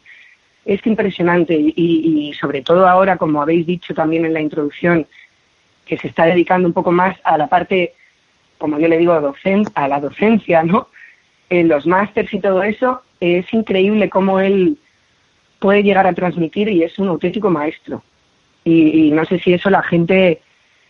Es 0.65 0.85
impresionante 0.87 1.55
y, 1.59 2.33
sobre 2.39 2.63
todo 2.63 2.87
ahora, 2.87 3.17
como 3.17 3.41
habéis 3.41 3.67
dicho 3.67 3.95
también 3.95 4.25
en 4.27 4.35
la 4.35 4.41
introducción, 4.41 5.07
que 5.87 5.97
se 5.97 6.09
está 6.09 6.27
dedicando 6.27 6.69
un 6.69 6.75
poco 6.75 6.93
más 6.93 7.17
a 7.25 7.39
la 7.39 7.49
parte, 7.49 7.95
como 8.59 8.79
yo 8.79 8.87
le 8.87 8.99
digo, 8.99 9.13
a 9.13 9.89
la 9.89 10.01
docencia, 10.01 10.63
¿no? 10.63 10.89
En 11.49 11.69
los 11.69 11.87
másters 11.87 12.33
y 12.33 12.41
todo 12.41 12.63
eso, 12.63 13.03
es 13.19 13.53
increíble 13.53 14.09
cómo 14.09 14.39
él 14.39 14.79
puede 15.59 15.83
llegar 15.83 16.07
a 16.07 16.13
transmitir 16.13 16.69
y 16.69 16.83
es 16.83 16.99
un 16.99 17.09
auténtico 17.09 17.51
maestro. 17.51 18.03
Y 18.73 19.11
no 19.11 19.25
sé 19.25 19.39
si 19.39 19.53
eso 19.53 19.71
la 19.71 19.83
gente 19.83 20.41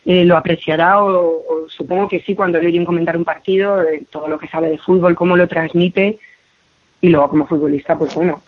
eh, 0.07 0.25
lo 0.25 0.37
apreciará 0.37 1.03
o, 1.05 1.67
supongo 1.69 2.09
que 2.09 2.21
sí 2.21 2.35
cuando 2.35 2.59
le 2.59 2.69
oyen 2.69 2.85
comentar 2.85 3.17
un 3.17 3.25
partido, 3.25 3.85
todo 4.11 4.29
lo 4.29 4.39
que 4.39 4.49
sabe 4.49 4.71
de 4.71 4.79
fútbol, 4.79 5.15
cómo 5.15 5.37
lo 5.37 5.47
transmite 5.47 6.19
y 7.01 7.09
luego 7.09 7.29
como 7.29 7.47
futbolista, 7.47 7.97
pues 7.99 8.15
bueno, 8.15 8.43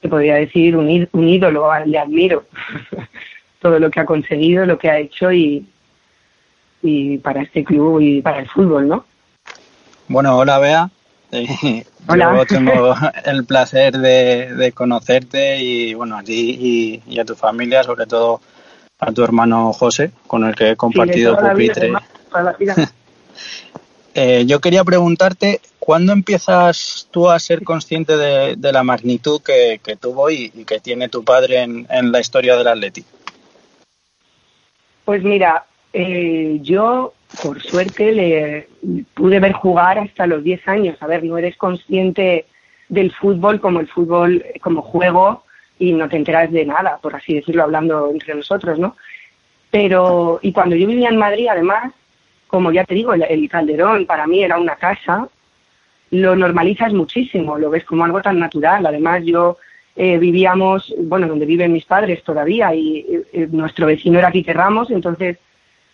te 0.00 0.08
podría 0.08 0.36
decir 0.36 0.76
un, 0.76 1.08
un 1.10 1.28
ídolo, 1.28 1.70
le 1.84 1.98
admiro 1.98 2.44
todo 3.60 3.78
lo 3.78 3.90
que 3.90 4.00
ha 4.00 4.04
conseguido, 4.04 4.66
lo 4.66 4.78
que 4.78 4.90
ha 4.90 4.98
hecho 4.98 5.32
y, 5.32 5.66
y 6.82 7.18
para 7.18 7.42
este 7.42 7.64
club 7.64 8.00
y 8.00 8.20
para 8.20 8.40
el 8.40 8.48
fútbol, 8.48 8.88
¿no? 8.88 9.04
Bueno, 10.06 10.36
hola 10.36 10.58
Bea. 10.58 10.90
Eh, 11.30 11.84
hola. 12.06 12.36
Yo 12.36 12.46
tengo 12.46 12.94
el 13.24 13.44
placer 13.44 13.98
de, 13.98 14.72
conocerte 14.74 15.58
y 15.58 15.94
bueno, 15.94 16.18
a 16.18 16.22
ti 16.22 17.02
y, 17.06 17.18
a 17.18 17.24
tu 17.24 17.34
familia, 17.34 17.82
sobre 17.82 18.06
todo 18.06 18.40
a 18.98 19.12
tu 19.12 19.22
hermano 19.22 19.72
José, 19.72 20.12
con 20.26 20.44
el 20.44 20.54
que 20.54 20.70
he 20.70 20.76
compartido 20.76 21.36
pupitre. 21.36 21.92
Eh, 24.20 24.46
yo 24.46 24.60
quería 24.60 24.82
preguntarte, 24.82 25.60
¿cuándo 25.78 26.12
empiezas 26.12 27.06
tú 27.12 27.30
a 27.30 27.38
ser 27.38 27.62
consciente 27.62 28.16
de, 28.16 28.72
la 28.72 28.82
magnitud 28.82 29.40
que, 29.40 29.78
tuvo 30.00 30.28
y, 30.28 30.50
que 30.66 30.80
tiene 30.80 31.08
tu 31.08 31.22
padre 31.22 31.62
en, 31.62 31.86
la 32.10 32.18
historia 32.18 32.56
del 32.56 32.66
Atleti? 32.66 33.04
Pues 35.04 35.22
mira, 35.22 35.66
eh, 35.92 36.58
yo 36.62 37.14
por 37.42 37.62
suerte 37.62 38.12
le 38.12 38.68
pude 39.14 39.38
ver 39.40 39.52
jugar 39.52 39.98
hasta 39.98 40.26
los 40.26 40.42
10 40.42 40.68
años. 40.68 40.96
A 41.00 41.06
ver, 41.06 41.24
no 41.24 41.38
eres 41.38 41.56
consciente 41.56 42.46
del 42.88 43.12
fútbol 43.12 43.60
como 43.60 43.80
el 43.80 43.88
fútbol 43.88 44.44
como 44.60 44.82
juego 44.82 45.44
y 45.78 45.92
no 45.92 46.08
te 46.08 46.16
enteras 46.16 46.50
de 46.50 46.64
nada, 46.64 46.98
por 47.00 47.14
así 47.14 47.34
decirlo, 47.34 47.62
hablando 47.62 48.10
entre 48.10 48.34
nosotros, 48.34 48.78
¿no? 48.78 48.96
Pero, 49.70 50.40
y 50.42 50.52
cuando 50.52 50.74
yo 50.74 50.86
vivía 50.86 51.10
en 51.10 51.18
Madrid, 51.18 51.48
además, 51.48 51.92
como 52.48 52.72
ya 52.72 52.84
te 52.84 52.94
digo, 52.94 53.12
el, 53.12 53.48
Calderón 53.48 54.06
para 54.06 54.26
mí 54.26 54.42
era 54.42 54.58
una 54.58 54.76
casa, 54.76 55.28
lo 56.10 56.34
normalizas 56.34 56.92
muchísimo, 56.94 57.58
lo 57.58 57.70
ves 57.70 57.84
como 57.84 58.04
algo 58.04 58.22
tan 58.22 58.38
natural. 58.38 58.86
Además, 58.86 59.22
yo 59.24 59.58
eh, 59.94 60.18
vivíamos, 60.18 60.92
bueno, 60.98 61.28
donde 61.28 61.44
viven 61.44 61.72
mis 61.74 61.84
padres 61.84 62.24
todavía, 62.24 62.74
y 62.74 63.06
nuestro 63.50 63.86
vecino 63.86 64.18
era 64.18 64.32
Quique 64.32 64.54
Ramos, 64.54 64.90
entonces 64.90 65.38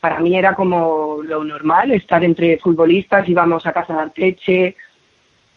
para 0.05 0.21
mí 0.21 0.37
era 0.37 0.55
como 0.55 1.23
lo 1.23 1.43
normal, 1.45 1.91
estar 1.91 2.23
entre 2.23 2.59
futbolistas, 2.59 3.27
íbamos 3.27 3.65
a 3.65 3.73
casa 3.73 3.95
de 3.95 4.03
Arteche, 4.03 4.77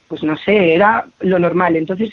pues 0.07 0.23
no 0.23 0.37
sé, 0.37 0.73
era 0.73 1.05
lo 1.19 1.37
normal. 1.37 1.75
Entonces, 1.75 2.11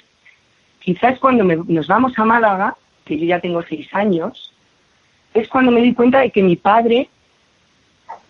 quizás 0.80 1.20
cuando 1.20 1.44
nos 1.44 1.86
vamos 1.86 2.18
a 2.18 2.24
Málaga, 2.24 2.74
que 3.04 3.16
yo 3.16 3.26
ya 3.26 3.38
tengo 3.38 3.62
seis 3.62 3.86
años, 3.92 4.52
es 5.32 5.46
cuando 5.46 5.70
me 5.70 5.80
di 5.80 5.94
cuenta 5.94 6.22
de 6.22 6.30
que 6.30 6.42
mi 6.42 6.56
padre 6.56 7.08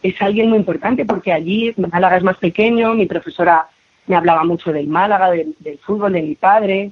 es 0.02 0.20
alguien 0.20 0.50
muy 0.50 0.58
importante 0.58 1.06
porque 1.06 1.32
allí 1.32 1.73
Málaga 1.78 2.18
es 2.18 2.25
más 2.25 2.37
pequeño, 2.37 2.92
mi 2.92 3.06
profesora 3.06 3.68
me 4.06 4.16
hablaba 4.16 4.44
mucho 4.44 4.70
del 4.70 4.87
Málaga, 4.87 5.30
del, 5.30 5.78
fútbol 5.78 6.12
de 6.12 6.20
mi 6.20 6.34
padre, 6.34 6.90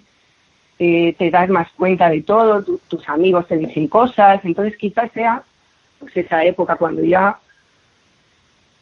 eh, 0.79 1.15
te 1.19 1.31
das 1.31 1.51
más 1.51 1.69
cuenta 1.73 2.09
de 2.09 2.23
todo, 2.23 2.65
tus 2.89 3.07
amigos 3.07 3.49
te 3.49 3.59
dicen 3.59 3.87
cosas, 3.87 4.41
entonces 4.47 4.79
quizás 4.79 5.13
sea 5.13 5.43
pues 6.03 6.17
esa 6.17 6.45
época 6.45 6.77
cuando 6.77 7.03
ya 7.03 7.39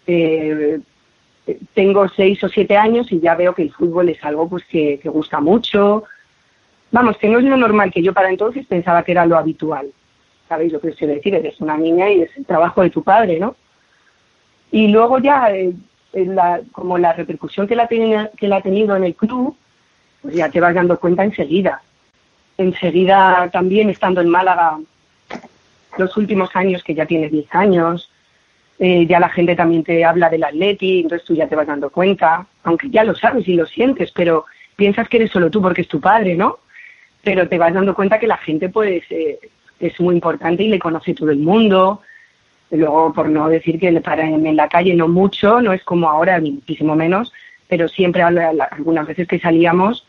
eh, 0.06 0.80
tengo 1.74 2.08
seis 2.08 2.42
o 2.42 2.48
siete 2.48 2.76
años 2.76 3.12
y 3.12 3.20
ya 3.20 3.34
veo 3.34 3.54
que 3.54 3.62
el 3.62 3.72
fútbol 3.72 4.08
es 4.08 4.24
algo 4.24 4.48
pues 4.48 4.64
que, 4.64 5.00
gusta 5.04 5.40
mucho, 5.40 6.04
vamos, 6.90 7.18
que 7.18 7.28
no 7.28 7.38
es 7.38 7.44
lo 7.44 7.56
normal 7.56 7.92
que 7.92 8.02
yo 8.02 8.14
para 8.14 8.30
entonces 8.30 8.66
pensaba 8.66 9.02
que 9.02 9.12
era 9.12 9.26
lo 9.26 9.36
habitual. 9.36 9.90
¿Sabéis 10.48 10.72
lo 10.72 10.80
que 10.80 10.92
quiero 10.92 11.14
decir? 11.14 11.34
Eres 11.34 11.60
una 11.60 11.76
niña 11.76 12.10
y 12.10 12.22
es 12.22 12.36
el 12.36 12.44
trabajo 12.44 12.82
de 12.82 12.90
tu 12.90 13.02
padre, 13.02 13.38
¿no? 13.38 13.54
Y 14.72 14.88
luego 14.88 15.18
ya, 15.18 15.50
eh, 15.52 15.72
la, 16.12 16.60
como 16.72 16.98
la 16.98 17.12
repercusión 17.12 17.68
que 17.68 17.76
la, 17.76 17.86
que 17.86 18.48
la 18.48 18.56
ha 18.56 18.62
tenido 18.62 18.96
en 18.96 19.04
el 19.04 19.14
club, 19.14 19.56
pues 20.22 20.34
ya 20.34 20.48
te 20.48 20.60
vas 20.60 20.74
dando 20.74 20.98
cuenta 20.98 21.22
enseguida. 21.22 21.82
Enseguida 22.58 23.48
también 23.52 23.90
estando 23.90 24.20
en 24.20 24.28
Málaga 24.28 24.78
los 25.98 26.16
últimos 26.16 26.54
años, 26.54 26.82
que 26.82 26.94
ya 26.94 27.06
tienes 27.06 27.30
10 27.32 27.54
años, 27.54 28.10
eh, 28.78 29.06
ya 29.06 29.20
la 29.20 29.28
gente 29.28 29.56
también 29.56 29.84
te 29.84 30.04
habla 30.04 30.30
del 30.30 30.44
atleti, 30.44 31.00
entonces 31.00 31.26
tú 31.26 31.34
ya 31.34 31.48
te 31.48 31.56
vas 31.56 31.66
dando 31.66 31.90
cuenta, 31.90 32.46
aunque 32.64 32.88
ya 32.90 33.04
lo 33.04 33.14
sabes 33.14 33.46
y 33.46 33.54
lo 33.54 33.66
sientes, 33.66 34.10
pero 34.12 34.46
piensas 34.76 35.08
que 35.08 35.18
eres 35.18 35.30
solo 35.30 35.50
tú 35.50 35.60
porque 35.60 35.82
es 35.82 35.88
tu 35.88 36.00
padre, 36.00 36.34
¿no? 36.34 36.58
Pero 37.22 37.48
te 37.48 37.58
vas 37.58 37.74
dando 37.74 37.94
cuenta 37.94 38.18
que 38.18 38.26
la 38.26 38.38
gente 38.38 38.70
pues 38.70 39.02
eh, 39.10 39.38
es 39.78 40.00
muy 40.00 40.14
importante 40.14 40.62
y 40.62 40.68
le 40.68 40.78
conoce 40.78 41.14
todo 41.14 41.30
el 41.30 41.38
mundo, 41.38 42.00
Luego, 42.70 43.12
por 43.12 43.28
no 43.28 43.48
decir 43.48 43.80
que 43.80 43.92
para 44.00 44.24
en 44.28 44.56
la 44.56 44.68
calle 44.68 44.94
no 44.94 45.08
mucho, 45.08 45.60
no 45.60 45.72
es 45.72 45.82
como 45.82 46.08
ahora, 46.08 46.40
muchísimo 46.40 46.94
menos, 46.94 47.32
pero 47.68 47.88
siempre 47.88 48.22
algunas 48.22 49.06
veces 49.06 49.26
que 49.26 49.40
salíamos 49.40 50.06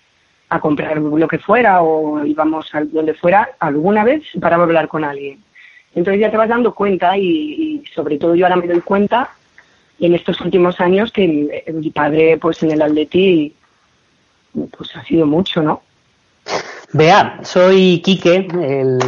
a 0.49 0.59
comprar 0.59 0.97
lo 0.97 1.27
que 1.27 1.39
fuera 1.39 1.81
o 1.81 2.23
íbamos 2.23 2.73
a 2.75 2.83
donde 2.83 3.13
fuera, 3.13 3.51
alguna 3.59 4.03
vez 4.03 4.23
para 4.39 4.57
hablar 4.57 4.87
con 4.87 5.03
alguien. 5.03 5.39
Entonces 5.95 6.21
ya 6.21 6.31
te 6.31 6.37
vas 6.37 6.49
dando 6.49 6.73
cuenta 6.73 7.17
y, 7.17 7.83
sobre 7.93 8.17
todo 8.17 8.35
yo 8.35 8.45
ahora 8.45 8.55
me 8.55 8.67
doy 8.67 8.81
cuenta 8.81 9.31
en 9.99 10.15
estos 10.15 10.39
últimos 10.41 10.79
años 10.79 11.11
que 11.11 11.63
mi 11.73 11.89
padre 11.91 12.37
pues 12.37 12.63
en 12.63 12.71
el 12.71 12.81
Atleti 12.81 13.53
pues 14.75 14.95
ha 14.95 15.03
sido 15.03 15.25
mucho, 15.25 15.61
¿no? 15.61 15.81
Vea, 16.93 17.39
soy 17.43 18.01
Quique, 18.03 18.47
el, 18.51 18.99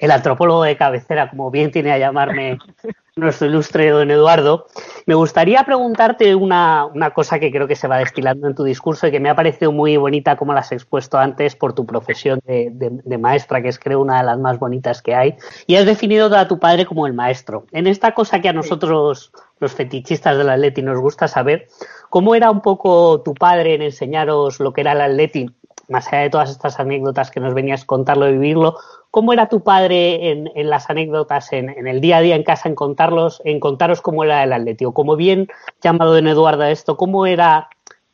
el, 0.00 0.10
antropólogo 0.10 0.64
de 0.64 0.76
cabecera, 0.76 1.30
como 1.30 1.50
bien 1.50 1.70
tiene 1.70 1.92
a 1.92 1.98
llamarme 1.98 2.58
nuestro 3.16 3.46
ilustre 3.46 3.90
don 3.90 4.10
Eduardo. 4.10 4.66
Me 5.06 5.14
gustaría 5.14 5.62
preguntarte 5.62 6.34
una, 6.34 6.90
cosa 7.14 7.38
que 7.38 7.52
creo 7.52 7.68
que 7.68 7.76
se 7.76 7.86
va 7.86 7.98
destilando 7.98 8.48
en 8.48 8.56
tu 8.56 8.64
discurso 8.64 9.06
y 9.06 9.12
que 9.12 9.20
me 9.20 9.30
ha 9.30 9.36
parecido 9.36 9.70
muy 9.70 9.96
bonita 9.96 10.36
como 10.36 10.52
la 10.52 10.60
has 10.60 10.72
expuesto 10.72 11.16
antes 11.16 11.54
por 11.54 11.74
tu 11.74 11.86
profesión 11.86 12.40
de, 12.44 13.18
maestra, 13.18 13.62
que 13.62 13.68
es 13.68 13.78
creo 13.78 14.00
una 14.00 14.18
de 14.18 14.24
las 14.24 14.38
más 14.40 14.58
bonitas 14.58 15.00
que 15.00 15.14
hay. 15.14 15.36
Y 15.68 15.76
has 15.76 15.86
definido 15.86 16.34
a 16.36 16.48
tu 16.48 16.58
padre 16.58 16.86
como 16.86 17.06
el 17.06 17.12
maestro. 17.12 17.66
En 17.70 17.86
esta 17.86 18.14
cosa 18.14 18.40
que 18.40 18.48
a 18.48 18.52
nosotros, 18.52 19.30
los 19.60 19.72
fetichistas 19.72 20.36
del 20.36 20.50
atleti, 20.50 20.82
nos 20.82 20.98
gusta 20.98 21.28
saber, 21.28 21.68
¿cómo 22.10 22.34
era 22.34 22.50
un 22.50 22.62
poco 22.62 23.22
tu 23.22 23.32
padre 23.34 23.74
en 23.74 23.82
enseñaros 23.82 24.58
lo 24.58 24.72
que 24.72 24.80
era 24.80 24.90
el 24.90 25.00
atleti? 25.00 25.50
Más 25.88 26.06
allá 26.08 26.22
de 26.22 26.30
todas 26.30 26.50
estas 26.50 26.80
anécdotas 26.80 27.30
que 27.30 27.40
nos 27.40 27.54
venías 27.54 27.84
contarlo 27.84 28.28
y 28.28 28.32
vivirlo, 28.32 28.76
¿cómo 29.10 29.32
era 29.32 29.48
tu 29.48 29.62
padre 29.62 30.30
en, 30.30 30.50
las 30.68 30.90
anécdotas, 30.90 31.52
en, 31.52 31.86
el 31.86 32.00
día 32.00 32.18
a 32.18 32.20
día 32.20 32.36
en 32.36 32.42
casa, 32.42 32.68
en 32.68 32.74
contarlos, 32.74 33.40
en 33.44 33.60
contaros 33.60 34.00
cómo 34.00 34.24
era 34.24 34.42
el 34.42 34.52
atlético? 34.52 34.94
Como 34.94 35.16
bien 35.16 35.48
llamado 35.82 36.16
en 36.18 36.26
Eduardo 36.26 36.64
esto, 36.64 36.96
¿cómo 36.96 37.26
era 37.26 37.68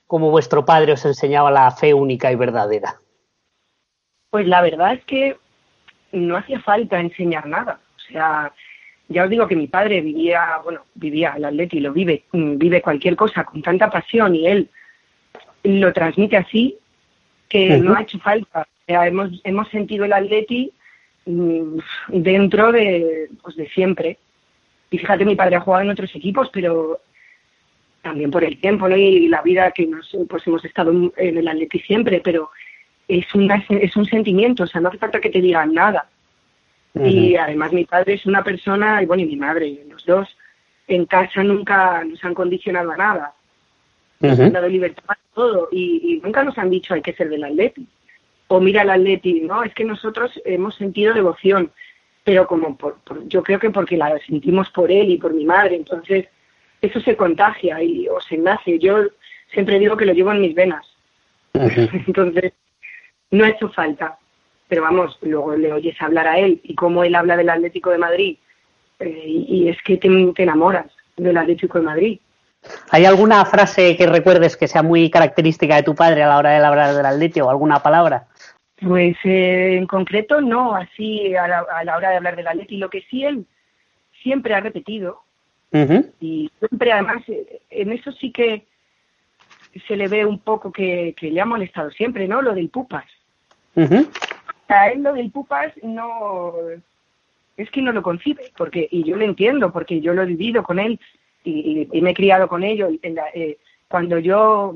como 0.06 0.30
vuestro 0.30 0.64
padre 0.64 0.92
os 0.92 1.04
enseñaba 1.04 1.50
la 1.50 1.70
fe 1.70 1.94
única 1.94 2.32
y 2.32 2.36
verdadera? 2.36 2.96
Pues 4.30 4.46
la 4.46 4.62
verdad 4.62 4.94
es 4.94 5.04
que 5.04 5.36
no 6.12 6.36
hacía 6.36 6.60
falta 6.60 7.00
enseñar 7.00 7.46
nada. 7.46 7.80
O 7.96 8.12
sea, 8.12 8.52
ya 9.08 9.24
os 9.24 9.30
digo 9.30 9.46
que 9.46 9.56
mi 9.56 9.66
padre 9.66 10.00
vivía, 10.00 10.60
bueno, 10.62 10.82
vivía 10.94 11.34
el 11.36 11.44
atleti, 11.44 11.80
lo 11.80 11.92
vive, 11.92 12.24
vive 12.32 12.82
cualquier 12.82 13.16
cosa 13.16 13.44
con 13.44 13.62
tanta 13.62 13.90
pasión 13.90 14.34
y 14.34 14.46
él 14.46 14.68
lo 15.64 15.92
transmite 15.92 16.36
así 16.36 16.78
que 17.50 17.76
no 17.78 17.94
ha 17.94 18.02
hecho 18.02 18.18
falta. 18.20 18.66
hemos, 18.86 19.30
hemos 19.44 19.68
sentido 19.68 20.06
el 20.06 20.14
Atleti 20.14 20.72
mm, 21.26 21.78
dentro 22.08 22.72
de, 22.72 23.28
pues 23.42 23.56
de 23.56 23.68
siempre. 23.68 24.16
Y 24.90 24.98
fíjate, 24.98 25.26
mi 25.26 25.36
padre 25.36 25.56
ha 25.56 25.60
jugado 25.60 25.84
en 25.84 25.90
otros 25.90 26.14
equipos, 26.14 26.48
pero 26.50 27.00
también 28.02 28.30
por 28.30 28.42
el 28.42 28.58
tiempo 28.58 28.88
¿no? 28.88 28.96
y 28.96 29.28
la 29.28 29.42
vida 29.42 29.70
que 29.72 29.86
nos, 29.86 30.16
pues 30.28 30.46
hemos 30.46 30.64
estado 30.64 31.12
en 31.16 31.38
el 31.38 31.46
Atleti 31.46 31.80
siempre, 31.80 32.22
pero 32.24 32.50
es, 33.06 33.26
una, 33.34 33.62
es 33.68 33.94
un 33.96 34.06
sentimiento, 34.06 34.62
o 34.62 34.66
sea, 34.66 34.80
no 34.80 34.88
hace 34.88 34.98
falta 34.98 35.20
que 35.20 35.30
te 35.30 35.42
digan 35.42 35.74
nada. 35.74 36.06
Y 36.94 37.36
además 37.36 37.72
mi 37.72 37.84
padre 37.84 38.14
es 38.14 38.26
una 38.26 38.42
persona, 38.42 39.02
y 39.02 39.06
bueno, 39.06 39.22
y 39.22 39.26
mi 39.26 39.36
madre, 39.36 39.84
los 39.88 40.04
dos, 40.06 40.36
en 40.88 41.04
casa 41.06 41.44
nunca 41.44 42.02
nos 42.04 42.24
han 42.24 42.34
condicionado 42.34 42.90
a 42.90 42.96
nada 42.96 43.34
nos 44.20 44.38
han 44.38 44.52
dado 44.52 44.68
libertad 44.68 45.16
todo 45.34 45.68
y, 45.72 46.20
nunca 46.22 46.44
nos 46.44 46.58
han 46.58 46.70
dicho 46.70 46.94
hay 46.94 47.02
que 47.02 47.14
ser 47.14 47.28
del 47.28 47.44
Atleti 47.44 47.86
o 48.52 48.58
mira 48.58 48.82
el 48.82 48.90
Atleti, 48.90 49.42
no, 49.42 49.62
es 49.62 49.72
que 49.74 49.84
nosotros 49.84 50.32
hemos 50.44 50.74
sentido 50.74 51.14
devoción, 51.14 51.70
pero 52.24 52.48
como 52.48 52.76
por, 52.76 52.96
yo 53.28 53.44
creo 53.44 53.60
que 53.60 53.70
porque 53.70 53.96
la 53.96 54.18
sentimos 54.26 54.68
por 54.70 54.90
él 54.90 55.08
y 55.08 55.18
por 55.18 55.32
mi 55.32 55.44
madre, 55.44 55.76
entonces 55.76 56.26
eso 56.82 57.00
se 57.00 57.16
contagia 57.16 57.80
y 57.80 58.08
o 58.08 58.20
se 58.20 58.36
nace. 58.38 58.80
Yo 58.80 59.04
siempre 59.52 59.78
digo 59.78 59.96
que 59.96 60.04
lo 60.04 60.14
llevo 60.14 60.32
en 60.32 60.40
mis 60.40 60.56
venas, 60.56 60.84
entonces 61.54 62.52
no 63.30 63.44
ha 63.44 63.50
hecho 63.50 63.68
falta, 63.68 64.18
pero 64.66 64.82
vamos, 64.82 65.16
luego 65.22 65.54
le 65.54 65.72
oyes 65.72 66.02
hablar 66.02 66.26
a 66.26 66.40
él 66.40 66.60
y 66.64 66.74
cómo 66.74 67.04
él 67.04 67.14
habla 67.14 67.36
del 67.36 67.50
Atlético 67.50 67.90
de 67.90 67.98
Madrid 67.98 68.36
eh, 68.98 69.24
y, 69.26 69.68
es 69.68 69.80
que 69.82 69.96
te, 69.96 70.08
te 70.34 70.42
enamoras 70.42 70.90
del 71.16 71.36
Atlético 71.36 71.78
de 71.78 71.84
Madrid 71.84 72.20
¿Hay 72.90 73.04
alguna 73.04 73.44
frase 73.44 73.96
que 73.96 74.06
recuerdes 74.06 74.56
que 74.56 74.68
sea 74.68 74.82
muy 74.82 75.10
característica 75.10 75.76
de 75.76 75.82
tu 75.82 75.94
padre 75.94 76.22
a 76.22 76.28
la 76.28 76.38
hora 76.38 76.50
de 76.50 76.64
hablar 76.64 76.94
del 76.94 77.06
Atleti 77.06 77.40
o 77.40 77.50
alguna 77.50 77.82
palabra? 77.82 78.26
Pues 78.80 79.16
eh, 79.24 79.76
en 79.76 79.86
concreto 79.86 80.40
no, 80.40 80.74
así 80.74 81.34
a 81.36 81.46
la, 81.48 81.96
hora 81.96 82.10
de 82.10 82.16
hablar 82.16 82.36
del 82.36 82.48
Atleti. 82.48 82.76
Lo 82.76 82.90
que 82.90 83.02
sí 83.10 83.24
él 83.24 83.46
siempre 84.22 84.54
ha 84.54 84.60
repetido 84.60 85.22
y 86.20 86.50
siempre 86.58 86.92
además 86.92 87.22
en 87.70 87.92
eso 87.92 88.10
sí 88.12 88.32
que 88.32 88.66
se 89.86 89.94
le 89.94 90.08
ve 90.08 90.26
un 90.26 90.40
poco 90.40 90.72
que, 90.72 91.14
le 91.20 91.40
ha 91.40 91.44
molestado 91.44 91.92
siempre, 91.92 92.26
¿no? 92.26 92.42
Lo 92.42 92.54
del 92.54 92.70
pupas. 92.70 93.04
A 94.68 94.88
él 94.88 95.02
lo 95.02 95.14
del 95.14 95.30
pupas 95.30 95.72
no 95.82 96.52
es 97.56 97.70
que 97.70 97.82
no 97.82 97.92
lo 97.92 98.02
concibe, 98.02 98.50
porque 98.56 98.88
y 98.90 99.04
yo 99.04 99.16
lo 99.16 99.24
entiendo 99.24 99.72
porque 99.72 100.00
yo 100.00 100.12
lo 100.12 100.22
he 100.22 100.26
vivido 100.26 100.62
con 100.62 100.78
él 100.78 100.98
y, 101.44 101.88
me 102.00 102.10
he 102.10 102.14
criado 102.14 102.48
con 102.48 102.62
ellos. 102.62 102.92
Eh, 103.02 103.58
cuando 103.88 104.18
yo 104.18 104.74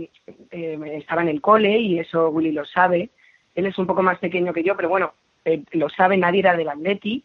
eh, 0.50 0.79
estaba 0.94 1.22
en 1.22 1.29
el 1.29 1.40
cole, 1.40 1.79
y 1.79 1.98
eso 1.98 2.31
Willy 2.31 2.53
lo 2.53 2.64
sabe, 2.64 3.11
él 3.55 3.66
es 3.66 3.79
un 3.79 3.87
poco 3.87 4.03
más 4.03 4.18
pequeño 4.18 4.53
que 4.53 4.64
yo, 4.64 4.77
pero 4.77 4.88
bueno, 4.88 5.14
eh, 5.44 5.62
lo 5.72 5.88
sabe, 5.88 6.16
nadie 6.16 6.40
era 6.40 6.57
del 6.57 6.68
Atleti. 6.68 7.22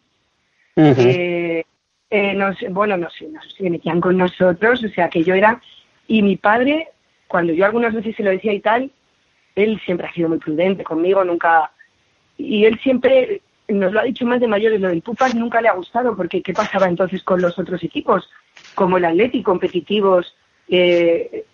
Eh, 2.11 2.33
nos, 2.33 2.57
bueno, 2.71 2.97
no 2.97 3.09
sé, 3.09 3.27
no 3.27 3.41
sé, 3.43 3.49
se 3.57 3.69
metían 3.69 4.01
con 4.01 4.17
nosotros, 4.17 4.83
o 4.83 4.89
sea, 4.89 5.09
que 5.09 5.23
yo 5.23 5.35
era... 5.35 5.61
Y 6.07 6.23
mi 6.23 6.37
padre, 6.37 6.89
cuando 7.27 7.53
yo 7.53 7.65
algunas 7.65 7.93
veces 7.93 8.15
se 8.15 8.23
lo 8.23 8.31
decía 8.31 8.53
y 8.53 8.61
tal, 8.61 8.91
él 9.55 9.79
siempre 9.85 10.07
ha 10.07 10.13
sido 10.13 10.29
muy 10.29 10.39
prudente 10.39 10.83
conmigo, 10.83 11.23
nunca... 11.23 11.71
Y 12.37 12.65
él 12.65 12.79
siempre 12.79 13.41
nos 13.67 13.93
lo 13.93 13.99
ha 13.99 14.03
dicho 14.03 14.25
más 14.25 14.39
de 14.39 14.47
mayores, 14.47 14.81
lo 14.81 14.89
del 14.89 15.01
Pupas 15.01 15.35
nunca 15.35 15.61
le 15.61 15.67
ha 15.67 15.73
gustado, 15.73 16.15
porque 16.15 16.41
¿qué 16.41 16.53
pasaba 16.53 16.87
entonces 16.87 17.23
con 17.23 17.41
los 17.41 17.57
otros 17.59 17.83
equipos? 17.83 18.29
Como 18.75 18.97
el 18.97 19.05
Atleti, 19.05 19.43
competitivos, 19.43 20.35
eh, 20.67 21.45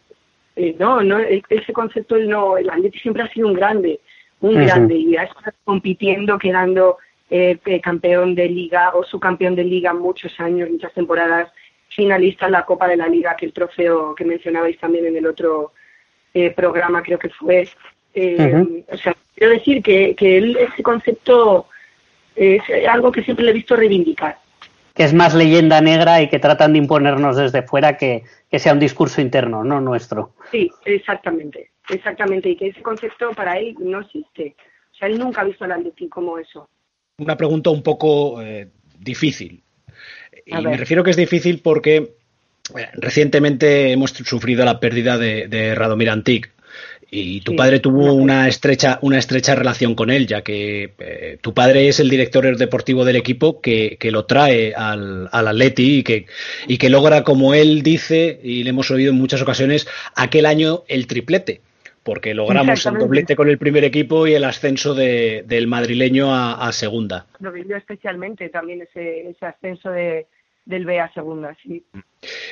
eh, 0.55 0.75
no, 0.79 1.01
no, 1.01 1.19
e-, 1.19 1.43
ese 1.49 1.73
concepto 1.73 2.17
no, 2.17 2.57
el 2.57 2.69
Atleti 2.69 2.99
siempre 2.99 3.23
ha 3.23 3.29
sido 3.29 3.47
un 3.47 3.53
grande, 3.53 3.99
un 4.41 4.55
grande, 4.55 4.95
y 4.95 5.15
ha 5.15 5.23
estado 5.23 5.51
compitiendo, 5.63 6.37
quedando 6.37 6.97
eh, 7.29 7.57
campeón 7.81 8.35
de 8.35 8.47
liga 8.47 8.91
o 8.93 9.03
subcampeón 9.03 9.55
de 9.55 9.63
liga 9.63 9.93
muchos 9.93 10.39
años, 10.39 10.69
muchas 10.69 10.93
temporadas, 10.93 11.51
finalista 11.89 12.45
en 12.45 12.53
la 12.53 12.65
Copa 12.65 12.87
de 12.87 12.97
la 12.97 13.07
Liga, 13.07 13.35
que 13.35 13.45
el 13.45 13.53
trofeo 13.53 14.13
que 14.15 14.25
mencionabais 14.25 14.77
también 14.79 15.05
en 15.05 15.17
el 15.17 15.25
otro 15.25 15.71
eh, 16.33 16.51
programa 16.51 17.01
creo 17.01 17.17
que 17.17 17.29
fue. 17.29 17.67
O 18.91 18.97
sea, 18.97 19.15
quiero 19.35 19.53
decir 19.53 19.81
que, 19.81 20.15
que 20.15 20.37
él, 20.37 20.57
ese 20.57 20.83
concepto 20.83 21.67
es 22.35 22.61
algo 22.89 23.11
que 23.11 23.23
siempre 23.23 23.45
le 23.45 23.51
he 23.51 23.55
visto 23.55 23.75
reivindicar 23.75 24.37
que 24.95 25.03
es 25.03 25.13
más 25.13 25.35
leyenda 25.35 25.81
negra 25.81 26.21
y 26.21 26.29
que 26.29 26.39
tratan 26.39 26.71
de 26.71 26.79
imponernos 26.79 27.35
desde 27.35 27.61
fuera 27.61 27.97
que, 27.97 28.23
sea 28.51 28.71
un 28.71 28.79
discurso 28.79 29.19
interno, 29.19 29.63
no 29.63 29.81
nuestro. 29.81 30.33
Sí, 30.49 30.71
exactamente, 30.85 31.71
exactamente, 31.89 32.49
y 32.49 32.55
que 32.55 32.67
ese 32.67 32.81
concepto 32.81 33.31
para 33.31 33.59
él 33.59 33.75
no 33.79 33.99
existe. 33.99 34.55
O 34.93 34.95
sea, 34.95 35.09
él 35.09 35.19
nunca 35.19 35.41
ha 35.41 35.43
visto 35.43 35.65
al 35.65 35.73
Atleti 35.73 36.07
como 36.07 36.39
eso. 36.39 36.69
Una 37.17 37.35
pregunta 37.35 37.69
un 37.69 37.83
poco 37.83 38.41
eh, 38.41 38.69
difícil. 38.97 39.61
Y 40.45 40.55
me 40.55 40.77
refiero 40.77 41.03
que 41.03 41.11
es 41.11 41.17
difícil 41.17 41.59
porque 41.59 42.15
eh, 42.77 42.87
recientemente 42.93 43.91
hemos 43.91 44.11
sufrido 44.11 44.63
la 44.63 44.79
pérdida 44.79 45.17
de, 45.17 45.49
de 45.49 45.75
Radomir 45.75 46.09
Antic, 46.09 46.54
y 47.11 47.41
tu 47.41 47.55
padre 47.55 47.79
tuvo 47.79 48.13
una 48.13 48.47
estrecha, 48.47 48.99
una 49.01 49.17
estrecha 49.17 49.55
relación 49.55 49.95
con 49.95 50.09
él, 50.09 50.27
ya 50.27 50.41
que 50.41 50.91
eh, 50.99 51.37
tu 51.41 51.53
padre 51.53 51.87
es 51.87 51.99
el 51.99 52.09
director 52.09 52.57
deportivo 52.57 53.05
del 53.05 53.15
equipo 53.15 53.61
que, 53.61 53.97
que 53.99 54.11
lo 54.11 54.25
trae 54.25 54.73
al, 54.75 55.29
al 55.31 55.47
Atleti 55.47 55.99
y 55.99 56.03
que, 56.03 56.25
y 56.67 56.77
que 56.77 56.89
logra, 56.89 57.23
como 57.23 57.53
él 57.53 57.83
dice, 57.83 58.39
y 58.43 58.63
le 58.63 58.71
hemos 58.71 58.91
oído 58.91 59.11
en 59.11 59.17
muchas 59.17 59.41
ocasiones, 59.41 59.87
aquel 60.15 60.45
año 60.45 60.83
el 60.87 61.07
triplete 61.07 61.61
porque 62.03 62.35
logramos 62.35 62.85
el 62.85 62.99
doblete 62.99 63.35
con 63.35 63.49
el 63.49 63.57
primer 63.57 63.83
equipo 63.83 64.27
y 64.27 64.35
el 64.35 64.43
ascenso 64.43 64.93
de, 64.93 65.43
del 65.47 65.65
madrileño 65.65 66.35
a, 66.35 66.67
a, 66.67 66.71
segunda. 66.71 67.25
Lo 67.39 67.51
vivió 67.51 67.77
especialmente 67.77 68.47
también 68.49 68.83
ese, 68.83 69.27
ese 69.27 69.43
ascenso 69.43 69.89
de, 69.89 70.27
del 70.65 70.85
B 70.85 70.99
a 70.99 71.11
segunda, 71.13 71.55
sí. 71.61 71.83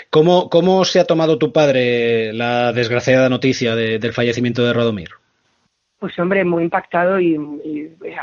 ¿Cómo, 0.10 0.50
¿Cómo 0.50 0.86
se 0.86 1.00
ha 1.00 1.06
tomado 1.06 1.38
tu 1.38 1.52
padre 1.52 2.32
la 2.34 2.72
desgraciada 2.72 3.30
noticia 3.30 3.76
del 3.76 4.14
fallecimiento 4.14 4.64
de 4.64 4.74
Rodomir? 4.74 5.10
Pues 6.00 6.18
hombre, 6.20 6.44
muy 6.44 6.64
impactado 6.64 7.20
y, 7.20 7.40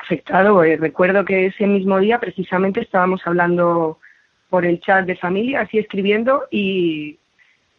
afectado. 0.00 0.62
Eh, 0.62 0.76
recuerdo 0.76 1.24
que 1.24 1.46
ese 1.46 1.66
mismo 1.66 1.98
día 1.98 2.20
precisamente 2.20 2.80
estábamos 2.80 3.22
hablando 3.24 3.98
por 4.48 4.66
el 4.66 4.80
chat 4.80 5.06
de 5.06 5.16
familia, 5.16 5.62
así 5.62 5.78
escribiendo, 5.78 6.44
y, 6.50 7.18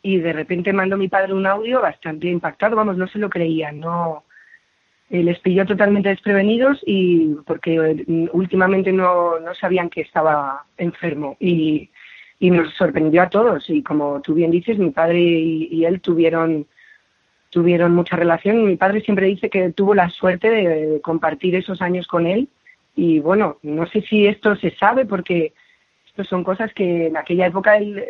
y 0.02 0.18
de 0.18 0.34
repente 0.34 0.74
mandó 0.74 0.98
mi 0.98 1.08
padre 1.08 1.34
un 1.34 1.46
audio 1.46 1.82
bastante 1.82 2.28
impactado, 2.28 2.76
vamos, 2.76 2.98
no 2.98 3.08
se 3.08 3.20
lo 3.20 3.30
creían, 3.30 3.80
no 3.80 4.24
eh, 5.12 5.24
les 5.24 5.40
pilló 5.40 5.66
totalmente 5.66 6.10
desprevenidos 6.10 6.82
y 6.86 7.36
porque 7.46 7.76
eh, 7.76 8.30
últimamente 8.32 8.92
no, 8.94 9.40
no 9.40 9.54
sabían 9.54 9.90
que 9.90 10.02
estaba 10.02 10.66
enfermo 10.78 11.36
y 11.40 11.91
y 12.42 12.50
nos 12.50 12.74
sorprendió 12.74 13.22
a 13.22 13.30
todos. 13.30 13.70
Y 13.70 13.84
como 13.84 14.20
tú 14.22 14.34
bien 14.34 14.50
dices, 14.50 14.80
mi 14.80 14.90
padre 14.90 15.20
y, 15.20 15.86
él 15.86 16.02
tuvieron 16.02 16.66
tuvieron 17.52 17.94
mucha 17.94 18.16
relación. 18.16 18.66
Mi 18.66 18.78
padre 18.78 19.02
siempre 19.02 19.28
dice 19.28 19.50
que 19.50 19.72
tuvo 19.72 19.94
la 19.94 20.10
suerte 20.10 20.50
de, 20.50 21.02
compartir 21.02 21.56
esos 21.56 21.82
años 21.84 22.08
con 22.08 22.26
él. 22.26 22.50
Y 22.96 23.20
bueno, 23.20 23.58
no 23.62 23.86
sé 23.86 24.02
si 24.02 24.26
esto 24.26 24.56
se 24.56 24.72
sabe 24.72 25.06
porque 25.06 25.54
esto 26.08 26.24
son 26.24 26.44
cosas 26.44 26.74
que 26.74 27.08
en 27.08 27.18
aquella 27.18 27.46
época 27.46 27.78
él 27.78 28.04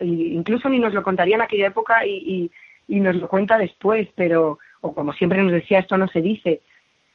incluso 0.00 0.68
ni 0.68 0.78
nos 0.78 0.92
lo 0.92 1.02
contaría 1.02 1.36
en 1.36 1.42
aquella 1.42 1.68
época 1.68 2.04
y, 2.04 2.50
y, 2.88 3.00
nos 3.00 3.16
lo 3.16 3.28
cuenta 3.28 3.58
después, 3.58 4.08
pero, 4.14 4.58
o 4.80 4.94
como 4.94 5.12
siempre 5.12 5.42
nos 5.42 5.52
decía, 5.52 5.80
esto 5.80 5.96
no 5.96 6.08
se 6.08 6.20
dice. 6.20 6.62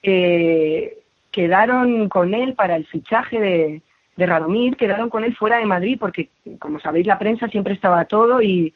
Eh, 0.02 0.98
quedaron 1.32 2.08
con 2.10 2.34
él 2.34 2.54
para 2.54 2.76
el 2.76 2.86
fichaje 2.86 3.40
de, 3.40 3.82
de 4.16 4.26
Radomir 4.26 4.78
quedaron 4.78 5.10
con 5.10 5.24
él 5.24 5.36
fuera 5.36 5.58
de 5.58 5.66
Madrid 5.66 5.98
porque, 6.00 6.30
como 6.60 6.80
sabéis, 6.80 7.08
la 7.08 7.20
prensa 7.20 7.48
siempre 7.48 7.74
estaba 7.74 8.06
todo 8.06 8.42
y, 8.42 8.74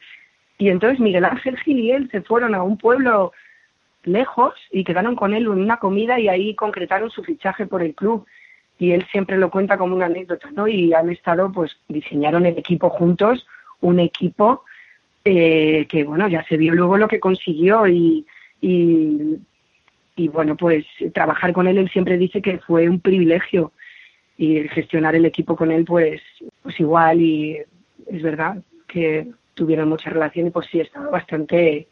y 0.58 0.68
entonces 0.68 1.00
Miguel 1.00 1.24
Ángel 1.24 1.58
Gil 1.58 1.78
y 1.78 1.92
él 1.92 2.08
se 2.10 2.22
fueron 2.22 2.54
a 2.54 2.62
un 2.62 2.76
pueblo 2.76 3.32
lejos 4.04 4.54
y 4.72 4.84
quedaron 4.84 5.14
con 5.14 5.34
él 5.34 5.44
en 5.44 5.48
una 5.50 5.78
comida 5.78 6.18
y 6.18 6.28
ahí 6.28 6.54
concretaron 6.54 7.10
su 7.10 7.22
fichaje 7.22 7.66
por 7.66 7.82
el 7.82 7.94
club 7.94 8.26
y 8.78 8.92
él 8.92 9.04
siempre 9.10 9.36
lo 9.38 9.50
cuenta 9.50 9.76
como 9.76 9.94
una 9.94 10.06
anécdota, 10.06 10.50
¿no? 10.52 10.68
Y 10.68 10.92
han 10.94 11.10
estado, 11.10 11.50
pues, 11.52 11.76
diseñaron 11.88 12.46
el 12.46 12.56
equipo 12.58 12.90
juntos, 12.90 13.46
un 13.80 13.98
equipo 13.98 14.62
eh, 15.24 15.86
que, 15.88 16.04
bueno, 16.04 16.28
ya 16.28 16.44
se 16.44 16.56
vio 16.56 16.74
luego 16.74 16.96
lo 16.96 17.08
que 17.08 17.18
consiguió 17.18 17.86
y, 17.88 18.24
y, 18.60 19.36
y, 20.14 20.28
bueno, 20.28 20.56
pues 20.56 20.86
trabajar 21.12 21.52
con 21.52 21.66
él, 21.66 21.78
él 21.78 21.90
siempre 21.90 22.16
dice 22.18 22.40
que 22.40 22.58
fue 22.58 22.88
un 22.88 23.00
privilegio 23.00 23.72
y 24.38 24.68
gestionar 24.68 25.16
el 25.16 25.26
equipo 25.26 25.56
con 25.56 25.72
él 25.72 25.84
pues 25.84 26.22
pues 26.62 26.78
igual 26.80 27.20
y 27.20 27.58
es 28.06 28.22
verdad 28.22 28.56
que 28.86 29.26
tuvieron 29.54 29.88
mucha 29.88 30.08
relación 30.08 30.46
y 30.46 30.50
pues 30.50 30.68
sí 30.70 30.80
estaba 30.80 31.10
bastante 31.10 31.88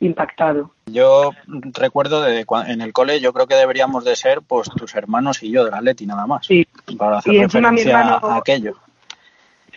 impactado. 0.00 0.72
Yo 0.86 1.30
recuerdo 1.74 2.22
de 2.22 2.44
en 2.66 2.80
el 2.80 2.92
cole 2.92 3.20
yo 3.20 3.32
creo 3.32 3.46
que 3.46 3.54
deberíamos 3.54 4.04
de 4.04 4.16
ser 4.16 4.40
pues 4.40 4.68
tus 4.70 4.94
hermanos 4.94 5.42
y 5.42 5.52
yo 5.52 5.64
del 5.64 5.74
Atleti 5.74 6.06
nada 6.06 6.26
más 6.26 6.46
sí. 6.46 6.66
para 6.98 7.18
hacer 7.18 7.34
referencia 7.34 8.00
a 8.00 8.36
aquello. 8.38 8.74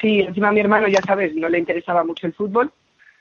Sí, 0.02 0.22
encima 0.22 0.50
a 0.50 0.52
mi 0.54 0.62
hermano 0.62 0.88
ya 0.88 1.02
sabes 1.02 1.36
no 1.36 1.50
le 1.50 1.60
interesaba 1.60 2.04
mucho 2.06 2.28
el 2.28 2.34
fútbol 2.34 2.72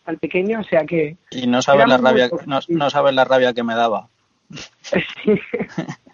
al 0.06 0.18
pequeño, 0.18 0.60
o 0.60 0.64
sea 0.64 0.84
que 0.84 1.16
y 1.32 1.46
no 1.48 1.62
sabes 1.62 1.88
la 1.88 1.98
rabia 1.98 2.30
no, 2.46 2.60
no 2.68 2.90
sabes 2.90 3.14
la 3.14 3.24
rabia 3.24 3.52
que 3.52 3.64
me 3.64 3.74
daba. 3.74 4.08
Sí. 4.82 4.94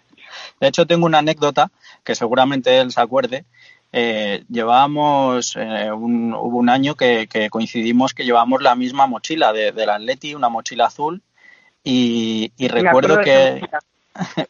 De 0.59 0.67
hecho, 0.67 0.85
tengo 0.85 1.07
una 1.07 1.17
anécdota 1.17 1.71
que 2.03 2.15
seguramente 2.15 2.79
él 2.79 2.91
se 2.91 3.01
acuerde. 3.01 3.45
Eh, 3.93 4.45
llevábamos, 4.49 5.55
eh, 5.57 5.91
un, 5.91 6.33
hubo 6.33 6.57
un 6.57 6.69
año 6.69 6.95
que, 6.95 7.27
coincidimos 7.49 8.13
que 8.13 8.23
llevábamos 8.23 8.61
la 8.61 8.75
misma 8.75 9.05
mochila 9.05 9.51
de, 9.51 9.71
del 9.71 9.89
Atleti, 9.89 10.33
una 10.33 10.49
mochila 10.49 10.85
azul, 10.85 11.21
y, 11.83 12.51
recuerdo 12.69 13.19
que, 13.21 13.61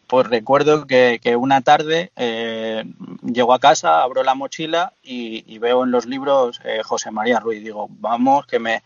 pues 0.05 0.27
recuerdo 0.27 0.85
que, 0.85 1.35
una 1.37 1.61
tarde 1.61 2.11
eh, 2.15 2.83
llego 3.23 3.53
a 3.53 3.59
casa, 3.59 4.03
abro 4.03 4.23
la 4.23 4.35
mochila 4.35 4.93
y, 5.01 5.57
veo 5.57 5.83
en 5.83 5.91
los 5.91 6.05
libros 6.05 6.59
José 6.83 7.11
María 7.11 7.39
Ruiz. 7.39 7.63
Digo, 7.63 7.87
vamos, 7.89 8.45
que 8.45 8.59
me, 8.59 8.83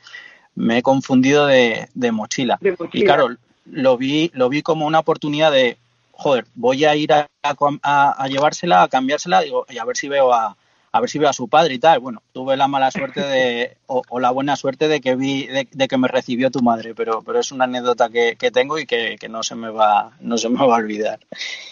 me 0.56 0.78
he 0.78 0.82
confundido 0.82 1.48
de, 1.48 1.90
mochila. 2.12 2.58
de, 2.62 2.72
mochila. 2.72 2.90
Y 2.94 3.04
claro, 3.04 3.30
lo 3.66 3.98
vi, 3.98 4.32
lo 4.34 4.48
vi 4.50 4.62
como 4.62 4.86
una 4.86 5.00
oportunidad 5.00 5.52
de, 5.52 5.78
joder, 6.18 6.46
voy 6.56 6.86
a 6.86 6.96
ir 6.96 7.14
a, 7.14 7.28
a, 7.44 8.28
llevársela, 8.28 8.84
a 8.84 8.88
cambiársela, 8.90 9.42
digo, 9.42 9.66
y 9.70 9.78
a 9.78 9.86
ver 9.86 9.98
si 9.98 10.08
veo 10.08 10.34
a, 10.34 10.58
a 10.96 11.02
ver 11.02 11.10
si 11.10 11.20
veo 11.20 11.28
a 11.28 11.34
su 11.34 11.50
padre 11.50 11.74
y 11.74 11.80
tal. 11.80 12.00
Bueno, 12.00 12.22
tuve 12.32 12.56
la 12.56 12.70
mala 12.70 12.90
suerte 12.90 13.20
de, 13.20 13.76
o, 13.86 14.18
la 14.18 14.32
buena 14.32 14.56
suerte 14.56 14.88
de 14.88 15.02
que 15.02 15.18
vi, 15.18 15.46
de, 15.46 15.88
que 15.90 15.98
me 15.98 16.08
recibió 16.08 16.50
tu 16.50 16.62
madre, 16.62 16.96
pero, 16.96 17.22
pero 17.22 17.38
es 17.38 17.52
una 17.52 17.66
anécdota 17.66 18.08
que, 18.08 18.38
tengo 18.50 18.80
y 18.80 18.86
que, 18.86 19.18
no 19.30 19.44
se 19.44 19.56
me 19.56 19.70
va, 19.70 20.12
no 20.22 20.38
se 20.38 20.48
me 20.48 20.66
va 20.66 20.76
a 20.76 20.78
olvidar. 20.78 21.20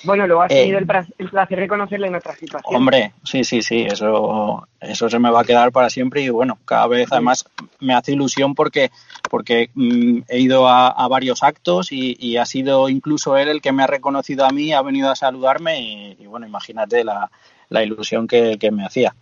Bueno, 0.03 0.27
luego 0.27 0.41
has 0.41 0.49
tenido 0.49 0.77
el, 0.77 0.85
placer 0.85 1.57
de 1.57 1.67
conocerle 1.69 2.07
en 2.07 2.15
otra 2.15 2.35
situación. 2.35 2.75
Hombre, 2.75 3.13
sí, 3.23 3.45
sí, 3.45 3.61
sí, 3.61 3.83
eso, 3.83 4.67
eso 4.81 5.09
se 5.09 5.19
me 5.19 5.31
va 5.31 5.39
a 5.39 5.45
quedar 5.45 5.71
para 5.71 5.89
siempre 5.89 6.21
y 6.21 6.27
bueno, 6.27 6.57
cada 6.65 6.87
vez 6.87 7.07
además 7.09 7.45
me 7.79 7.93
hace 7.93 8.11
ilusión 8.11 8.55
porque, 8.55 8.91
porque 9.29 9.69
mm, 9.73 10.23
he 10.27 10.39
ido 10.39 10.67
a, 10.67 11.07
varios 11.07 11.43
actos 11.43 11.93
y, 11.93 12.35
ha 12.35 12.45
sido 12.45 12.89
incluso 12.89 13.37
él 13.37 13.47
el 13.47 13.61
que 13.61 13.71
me 13.71 13.83
ha 13.83 13.87
reconocido 13.87 14.45
a 14.45 14.49
mí, 14.49 14.73
ha 14.73 14.81
venido 14.81 15.09
a 15.09 15.15
saludarme 15.15 16.15
y 16.19 16.25
bueno, 16.25 16.45
imagínate 16.45 17.05
la 17.05 17.31
la 17.69 17.83
ilusión 17.83 18.27
que, 18.27 18.57
me 18.71 18.85
hacía. 18.85 19.15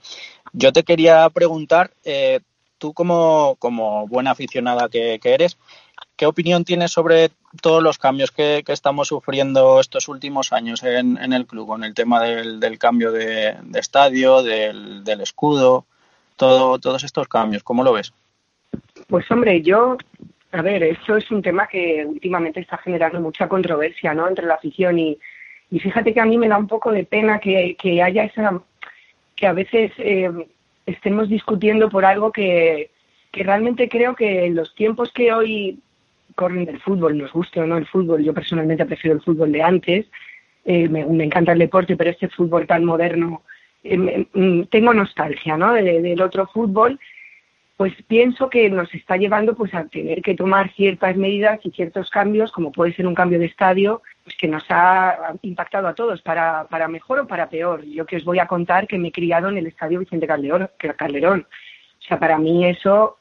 Yo 0.53 0.73
te 0.73 0.83
quería 0.83 1.29
preguntar, 1.29 1.91
eh, 2.03 2.41
tú 2.77 2.93
como, 2.93 3.55
como, 3.59 4.07
buena 4.07 4.31
aficionada 4.31 4.89
que, 4.89 5.19
eres, 5.23 5.57
¿qué 6.15 6.25
opinión 6.25 6.65
tienes 6.65 6.91
sobre 6.91 7.31
todos 7.61 7.81
los 7.81 7.97
cambios 7.97 8.31
que, 8.31 8.63
estamos 8.67 9.07
sufriendo 9.07 9.79
estos 9.79 10.07
últimos 10.07 10.51
años 10.53 10.83
en, 10.83 11.17
el 11.33 11.45
club, 11.45 11.67
con 11.67 11.83
el 11.83 11.93
tema 11.93 12.21
del, 12.21 12.77
cambio 12.77 13.11
de, 13.11 13.55
estadio, 13.75 14.43
del, 14.43 15.21
escudo, 15.21 15.85
todo, 16.35 16.79
todos 16.79 17.03
estos 17.03 17.27
cambios? 17.27 17.63
¿Cómo 17.63 17.83
lo 17.83 17.93
ves? 17.93 18.13
Pues 19.07 19.29
hombre, 19.31 19.61
yo 19.61 19.97
A 20.53 20.61
ver, 20.61 20.83
esto 20.83 21.15
es 21.15 21.29
un 21.31 21.41
tema 21.41 21.67
que 21.67 22.05
últimamente 22.05 22.59
está 22.59 22.77
generando 22.77 23.21
mucha 23.21 23.47
controversia, 23.47 24.13
¿no? 24.13 24.27
Entre 24.27 24.45
la 24.45 24.55
afición 24.55 24.99
y, 24.99 25.17
y 25.71 25.79
fíjate 25.79 26.13
que 26.13 26.19
a 26.19 26.25
mí 26.25 26.37
me 26.37 26.47
da 26.47 26.57
un 26.57 26.67
poco 26.67 26.91
de 26.91 27.05
pena 27.05 27.39
que, 27.39 27.75
que 27.81 28.01
haya 28.03 28.25
esa, 28.25 28.61
que 29.35 29.47
a 29.47 29.53
veces 29.53 29.91
eh, 29.97 30.29
estemos 30.85 31.29
discutiendo 31.29 31.89
por 31.89 32.05
algo 32.05 32.31
que, 32.31 32.91
que 33.31 33.43
realmente 33.43 33.89
creo 33.89 34.15
que 34.15 34.45
en 34.45 34.55
los 34.55 34.75
tiempos 34.75 35.11
que 35.13 35.33
hoy 35.33 35.79
corren 36.35 36.65
del 36.65 36.79
fútbol, 36.81 37.17
nos 37.17 37.31
guste 37.31 37.61
o 37.61 37.65
no 37.65 37.77
el 37.77 37.87
fútbol, 37.87 38.23
yo 38.23 38.33
personalmente 38.33 38.85
prefiero 38.85 39.15
el 39.15 39.23
fútbol 39.23 39.51
de 39.51 39.63
antes, 39.63 40.05
eh, 40.65 40.87
me, 40.89 41.01
encanta 41.23 41.53
el 41.53 41.59
deporte, 41.59 41.95
pero 41.95 42.11
este 42.11 42.29
fútbol 42.29 42.67
tan 42.67 42.85
moderno, 42.85 43.43
eh, 43.83 44.27
mm, 44.33 44.63
tengo 44.63 44.93
nostalgia 44.93 45.57
¿no? 45.57 45.73
del 45.73 46.21
otro 46.21 46.47
fútbol 46.47 46.99
pues 47.81 47.95
pienso 48.07 48.47
que 48.47 48.69
nos 48.69 48.93
está 48.93 49.17
llevando 49.17 49.55
pues 49.55 49.73
a 49.73 49.85
tener 49.85 50.21
que 50.21 50.35
tomar 50.35 50.71
ciertas 50.75 51.17
medidas 51.17 51.59
y 51.63 51.71
ciertos 51.71 52.11
cambios, 52.11 52.51
como 52.51 52.71
puede 52.71 52.93
ser 52.93 53.07
un 53.07 53.15
cambio 53.15 53.39
de 53.39 53.47
estadio, 53.47 54.03
pues 54.23 54.35
que 54.35 54.47
nos 54.47 54.63
ha 54.69 55.33
impactado 55.41 55.87
a 55.87 55.95
todos, 55.95 56.21
para, 56.21 56.67
para 56.69 56.87
mejor 56.87 57.19
o 57.19 57.27
para 57.27 57.49
peor. 57.49 57.83
Yo 57.85 58.05
que 58.05 58.17
os 58.17 58.23
voy 58.23 58.39
a 58.39 58.47
contar 58.47 58.87
que 58.87 58.97
me 58.97 59.09
he 59.09 59.11
criado 59.11 59.49
en 59.49 59.57
el 59.57 59.67
estadio 59.67 59.99
Vicente 59.99 60.27
Calderón. 60.27 60.69
O 61.41 62.03
sea, 62.03 62.19
para 62.19 62.37
mí 62.37 62.65
eso 62.65 63.17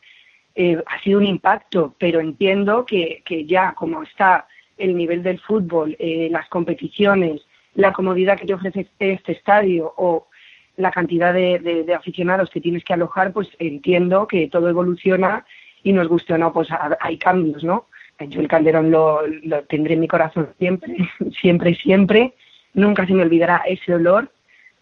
eh, 0.54 0.82
ha 0.86 1.00
sido 1.00 1.18
un 1.18 1.26
impacto, 1.26 1.94
pero 1.98 2.20
entiendo 2.20 2.84
que, 2.84 3.22
que 3.24 3.46
ya 3.46 3.72
como 3.72 4.02
está 4.02 4.46
el 4.76 4.96
nivel 4.96 5.22
del 5.22 5.38
fútbol, 5.40 5.96
eh, 5.98 6.28
las 6.30 6.48
competiciones, 6.48 7.42
la 7.74 7.92
comodidad 7.92 8.38
que 8.38 8.46
te 8.46 8.54
ofrece 8.54 8.88
este 8.98 9.32
estadio 9.32 9.92
o 9.96 10.28
la 10.76 10.90
cantidad 10.90 11.32
de, 11.34 11.94
aficionados 11.96 12.50
que 12.50 12.60
tienes 12.60 12.82
que 12.84 12.94
alojar, 12.94 13.32
pues 13.32 13.48
entiendo 13.58 14.26
que 14.26 14.48
todo 14.48 14.68
evoluciona 14.68 15.44
y 15.82 15.92
nos 15.92 16.08
guste 16.08 16.34
o 16.34 16.38
no, 16.38 16.52
pues 16.52 16.68
hay 17.00 17.18
cambios, 17.18 17.62
¿no? 17.62 17.86
Yo 18.28 18.40
el 18.40 18.48
Calderón 18.48 18.90
lo, 18.90 19.22
tendré 19.68 19.94
en 19.94 20.00
mi 20.00 20.08
corazón 20.08 20.50
siempre, 20.58 20.96
siempre, 21.40 21.74
siempre. 21.74 22.34
Nunca 22.74 23.06
se 23.06 23.14
me 23.14 23.22
olvidará 23.22 23.62
ese 23.66 23.94
olor 23.94 24.30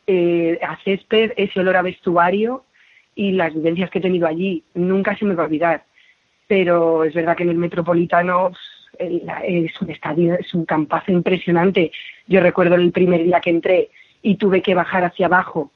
eh, 0.07 0.59
a 0.63 0.77
césped, 0.85 1.33
ese 1.37 1.61
olor 1.61 1.77
a 1.77 1.83
vestuario 1.83 2.65
y 3.15 3.33
las 3.33 3.55
vivencias 3.55 3.91
que 3.91 3.99
he 3.99 4.03
tenido 4.03 4.27
allí. 4.27 4.65
Nunca 4.75 5.17
se 5.17 5.25
me 5.25 5.35
va 5.35 5.45
a 5.45 5.47
olvidar. 5.47 5.85
Pero 6.47 7.05
es 7.05 7.15
verdad 7.15 7.37
que 7.37 7.43
en 7.43 7.51
el 7.51 7.59
Metropolitano 7.59 8.53
es 8.99 9.81
un 9.81 9.91
estadio, 9.91 10.35
es 10.35 10.53
un 10.55 10.65
campazo 10.65 11.13
impresionante. 11.13 11.93
Yo 12.27 12.41
recuerdo 12.41 12.75
el 12.75 12.91
primer 12.91 13.23
día 13.23 13.41
que 13.41 13.51
entré 13.51 13.91
y 14.23 14.37
tuve 14.37 14.63
que 14.63 14.75
bajar 14.75 15.05
hacia 15.05 15.27
abajo 15.27 15.71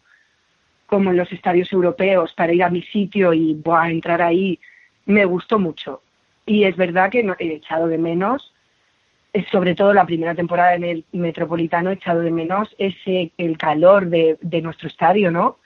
como 0.87 1.11
en 1.11 1.16
los 1.16 1.33
estadios 1.33 1.72
europeos 1.72 2.35
para 2.35 2.53
ir 2.53 2.62
a 2.62 2.68
mi 2.68 2.83
sitio 2.83 3.33
y 3.33 3.59
a 3.64 3.90
entrar 3.90 4.20
ahí, 4.20 4.59
me 5.07 5.25
gustó 5.25 5.59
mucho. 5.59 6.03
Y 6.46 6.64
es 6.64 6.76
verdad 6.76 7.11
que 7.11 7.20
he 7.38 7.52
echado 7.55 7.87
de 7.87 7.98
menos, 7.98 8.52
sobre 9.50 9.74
todo 9.74 9.92
la 9.92 10.05
primera 10.05 10.35
temporada 10.35 10.74
en 10.74 10.85
el 10.85 11.05
Metropolitano, 11.12 11.90
he 11.90 11.94
echado 11.94 12.20
de 12.20 12.31
menos 12.31 12.74
ese 12.78 13.33
el 13.38 13.57
calor 13.57 14.07
de, 14.07 14.38
de 14.40 14.61
nuestro 14.61 14.88
estadio, 14.88 15.31
¿no? 15.31 15.59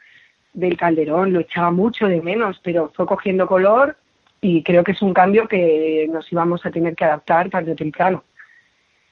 Del 0.52 0.76
Calderón, 0.76 1.32
lo 1.32 1.40
echaba 1.40 1.70
mucho 1.70 2.06
de 2.06 2.22
menos, 2.22 2.60
pero 2.62 2.92
fue 2.94 3.06
cogiendo 3.06 3.46
color 3.46 3.96
y 4.40 4.62
creo 4.62 4.84
que 4.84 4.92
es 4.92 5.02
un 5.02 5.14
cambio 5.14 5.48
que 5.48 6.08
nos 6.10 6.30
íbamos 6.30 6.64
a 6.64 6.70
tener 6.70 6.94
que 6.94 7.04
adaptar 7.04 7.50
tarde 7.50 7.72
o 7.72 7.76
temprano. 7.76 8.22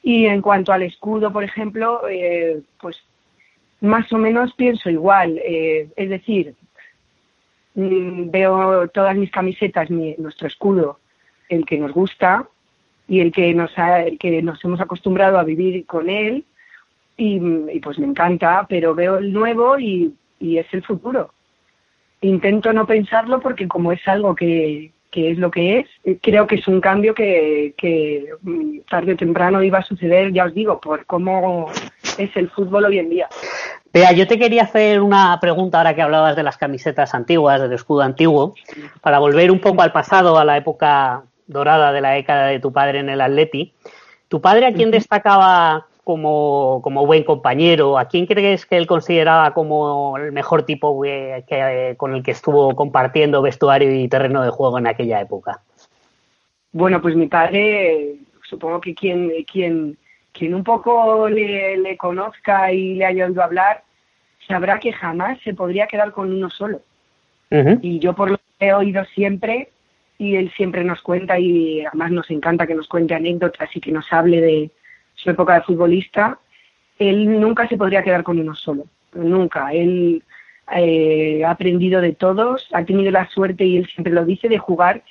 Y 0.03 0.27
en 0.27 0.43
cuanto 0.43 0.73
al 0.73 0.83
escudo, 0.83 1.33
por 1.33 1.45
ejemplo, 1.45 2.03
eh, 2.09 2.61
pues 2.81 3.03
más 3.81 4.13
o 4.13 4.19
menos 4.19 4.53
pienso 4.55 4.91
igual. 4.91 5.41
Eh, 5.45 5.89
es 5.97 6.09
decir, 6.11 6.55
mm, 7.75 8.31
veo 8.31 8.87
todas 8.89 9.17
mis 9.17 9.31
camisetas, 9.31 9.91
nuestro 9.91 10.47
escudo, 10.47 10.99
el 11.55 11.67
que 11.67 11.79
nos 11.79 11.93
gusta 11.93 12.49
y 13.09 13.21
el 13.21 13.33
que 13.33 13.53
nos, 13.55 13.71
el 13.77 14.19
que 14.19 14.43
nos 14.43 14.65
hemos 14.65 14.81
acostumbrado 14.81 15.39
a 15.39 15.45
vivir 15.45 15.85
con 15.87 16.09
él. 16.09 16.45
Y, 17.17 17.39
pues 17.81 17.99
me 17.99 18.07
encanta, 18.07 18.67
pero 18.69 18.95
veo 18.95 19.19
el 19.19 19.33
nuevo 19.33 19.79
y, 19.79 20.13
es 20.41 20.67
el 20.73 20.83
futuro. 20.83 21.33
Intento 22.21 22.73
no 22.73 22.87
pensarlo 22.87 23.41
porque 23.41 23.69
como 23.69 23.93
es 23.93 24.07
algo 24.09 24.35
que, 24.35 24.91
que 25.11 25.31
es 25.31 25.39
lo 25.39 25.51
que 25.51 25.79
es. 25.79 26.19
Creo 26.21 26.47
que 26.47 26.57
es 26.57 26.67
un 26.67 26.81
cambio 26.81 27.15
que, 27.15 27.73
mm, 28.43 28.79
tarde 28.91 29.13
o 29.13 29.17
temprano 29.17 29.63
iba 29.63 29.79
a 29.79 29.85
suceder, 29.85 30.33
ya 30.33 30.47
os 30.47 30.55
digo, 30.55 30.81
por 30.81 31.07
cómo 31.07 31.71
es 32.19 32.37
el 32.37 32.51
fútbol 32.51 32.87
hoy 32.87 32.99
en 32.99 33.11
día. 33.11 33.29
Vea, 33.93 34.11
yo 34.11 34.27
te 34.27 34.39
quería 34.41 34.65
hacer 34.65 35.01
una 35.01 35.39
pregunta 35.41 35.79
ahora 35.79 35.95
que 35.95 36.03
hablabas 36.03 36.35
de 36.35 36.43
las 36.43 36.59
camisetas 36.59 37.15
antiguas, 37.15 37.61
del 37.61 37.73
escudo 37.73 38.03
antiguo, 38.03 38.55
para 39.01 39.21
volver 39.21 39.53
un 39.53 39.61
poco 39.61 39.83
al 39.83 39.93
pasado, 39.93 40.37
a 40.37 40.45
la 40.45 40.57
época 40.57 41.23
dorada 41.47 41.93
de 41.93 42.01
la 42.01 42.11
década 42.11 42.49
de 42.49 42.61
tu 42.61 42.73
padre 42.73 43.01
en 43.01 43.09
el 43.09 43.21
Atleti. 43.21 43.73
¿Tu 44.29 44.41
padre 44.41 44.67
a 44.67 44.73
quién 44.73 44.91
destacaba 44.91 45.87
como, 46.03 46.81
buen 46.83 47.25
compañero? 47.25 47.99
¿A 47.99 48.07
quién 48.07 48.27
crees 48.27 48.67
que 48.67 48.77
él 48.77 48.87
consideraba 48.87 49.53
como 49.53 50.17
el 50.19 50.33
mejor 50.33 50.65
tipo 50.65 51.01
que, 51.03 51.95
con 51.97 52.15
el 52.15 52.23
que 52.23 52.33
estuvo 52.33 52.75
compartiendo 52.75 53.43
vestuario 53.43 53.95
y 53.95 54.09
terreno 54.09 54.43
de 54.43 54.51
juego 54.51 54.79
en 54.79 54.87
aquella 54.87 55.21
época? 55.21 55.61
Bueno, 56.73 57.01
pues 57.01 57.15
mi 57.15 57.29
padre, 57.29 58.17
supongo 58.43 58.81
que 58.81 58.95
quien, 58.95 59.31
quien 59.45 59.97
quien 60.35 60.53
un 60.53 60.65
poco 60.65 61.29
le, 61.29 61.97
conozca 61.97 62.73
y 62.73 62.95
le 62.95 63.07
haya 63.07 63.27
oído 63.27 63.43
hablar, 63.43 63.85
sabrá 64.47 64.79
que 64.81 64.93
jamás 64.93 65.39
se 65.43 65.55
podría 65.55 65.87
quedar 65.87 66.13
con 66.13 66.31
uno 66.31 66.51
solo. 66.51 66.83
Y 67.83 68.01
yo 68.01 68.15
por 68.15 68.33
lo 68.33 68.37
que 68.59 68.67
he 68.67 68.75
oído 68.75 69.05
siempre, 69.15 69.71
y 70.19 70.37
él 70.37 70.51
siempre 70.57 70.85
nos 70.85 71.03
cuenta, 71.03 71.39
y 71.39 71.85
además 71.85 72.11
nos 72.13 72.31
encanta 72.31 72.67
que 72.67 72.75
nos 72.75 72.89
cuente 72.89 73.15
anécdotas 73.15 73.75
y 73.75 73.81
que 73.81 73.93
nos 73.93 74.13
hable 74.13 74.41
de 74.41 74.71
su 75.15 75.31
época 75.31 75.55
de 75.55 75.63
futbolista, 75.63 76.39
él 76.99 77.41
nunca 77.41 77.69
se 77.69 77.77
podría 77.77 78.03
quedar 78.03 78.23
con 78.23 78.39
uno 78.39 78.55
solo, 78.55 78.87
nunca. 79.15 79.73
Él 79.73 80.23
eh, 80.75 81.43
ha 81.45 81.51
aprendido 81.51 82.01
de 82.01 82.13
todos, 82.13 82.69
ha 82.73 82.85
tenido 82.85 83.11
la 83.11 83.29
suerte, 83.29 83.65
y 83.65 83.79
él 83.79 83.87
siempre 83.87 84.13
lo 84.13 84.25
dice, 84.25 84.49
de 84.49 84.59
jugar 84.59 85.03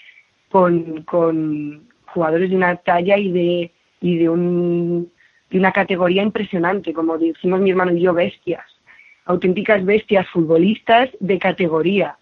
con, 0.49 1.03
con 1.03 1.89
jugadores 2.05 2.49
de 2.49 2.55
una 2.55 2.75
talla 2.77 3.17
y 3.17 3.31
de, 3.31 3.71
y 4.01 4.17
de 4.17 4.29
un 4.29 5.11
de 5.53 5.59
una 5.59 5.71
categoría 5.71 6.23
impresionante, 6.23 6.93
como 6.93 7.17
decimos 7.19 7.61
mi 7.61 7.69
hermano 7.69 7.93
y 7.93 8.01
yo, 8.01 8.11
bestias, 8.11 8.65
auténticas 9.25 9.85
bestias 9.85 10.27
futbolistas 10.29 11.11
de 11.19 11.37
categoría. 11.37 12.17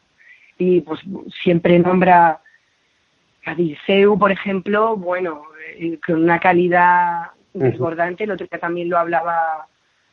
Y 0.58 0.82
pues 0.82 1.00
siempre 1.42 1.80
nombra 1.80 2.42
a 3.46 3.56
Diceu, 3.56 4.18
por 4.18 4.32
ejemplo, 4.32 4.96
bueno, 4.96 5.44
eh, 5.78 6.00
con 6.06 6.24
una 6.24 6.40
calidad 6.40 7.32
desbordante, 7.54 8.24
el 8.24 8.32
otro 8.32 8.48
día 8.50 8.60
también 8.60 8.90
lo 8.90 8.98
hablaba 8.98 9.68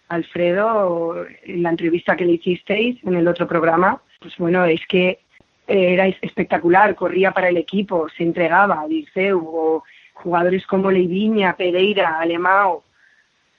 Alfredo 0.09 1.27
en 1.45 1.62
la 1.62 1.71
entrevista 1.71 2.17
que 2.17 2.25
le 2.25 2.33
hicisteis 2.33 3.03
en 3.05 3.14
el 3.14 3.29
otro 3.29 3.47
programa, 3.47 4.01
pues 4.21 4.37
bueno, 4.38 4.64
es 4.64 4.85
que 4.87 5.21
era 5.67 6.07
espectacular, 6.07 6.95
corría 6.95 7.33
para 7.33 7.51
el 7.51 7.59
equipo, 7.59 8.09
se 8.09 8.23
entregaba 8.23 8.81
a 8.81 8.88
Diceu, 8.88 9.38
o 9.45 9.85
jugadores 10.14 10.67
como 10.67 10.91
Leiviña, 10.91 11.57
Pereira, 11.57 12.19
Alemão, 12.19 12.81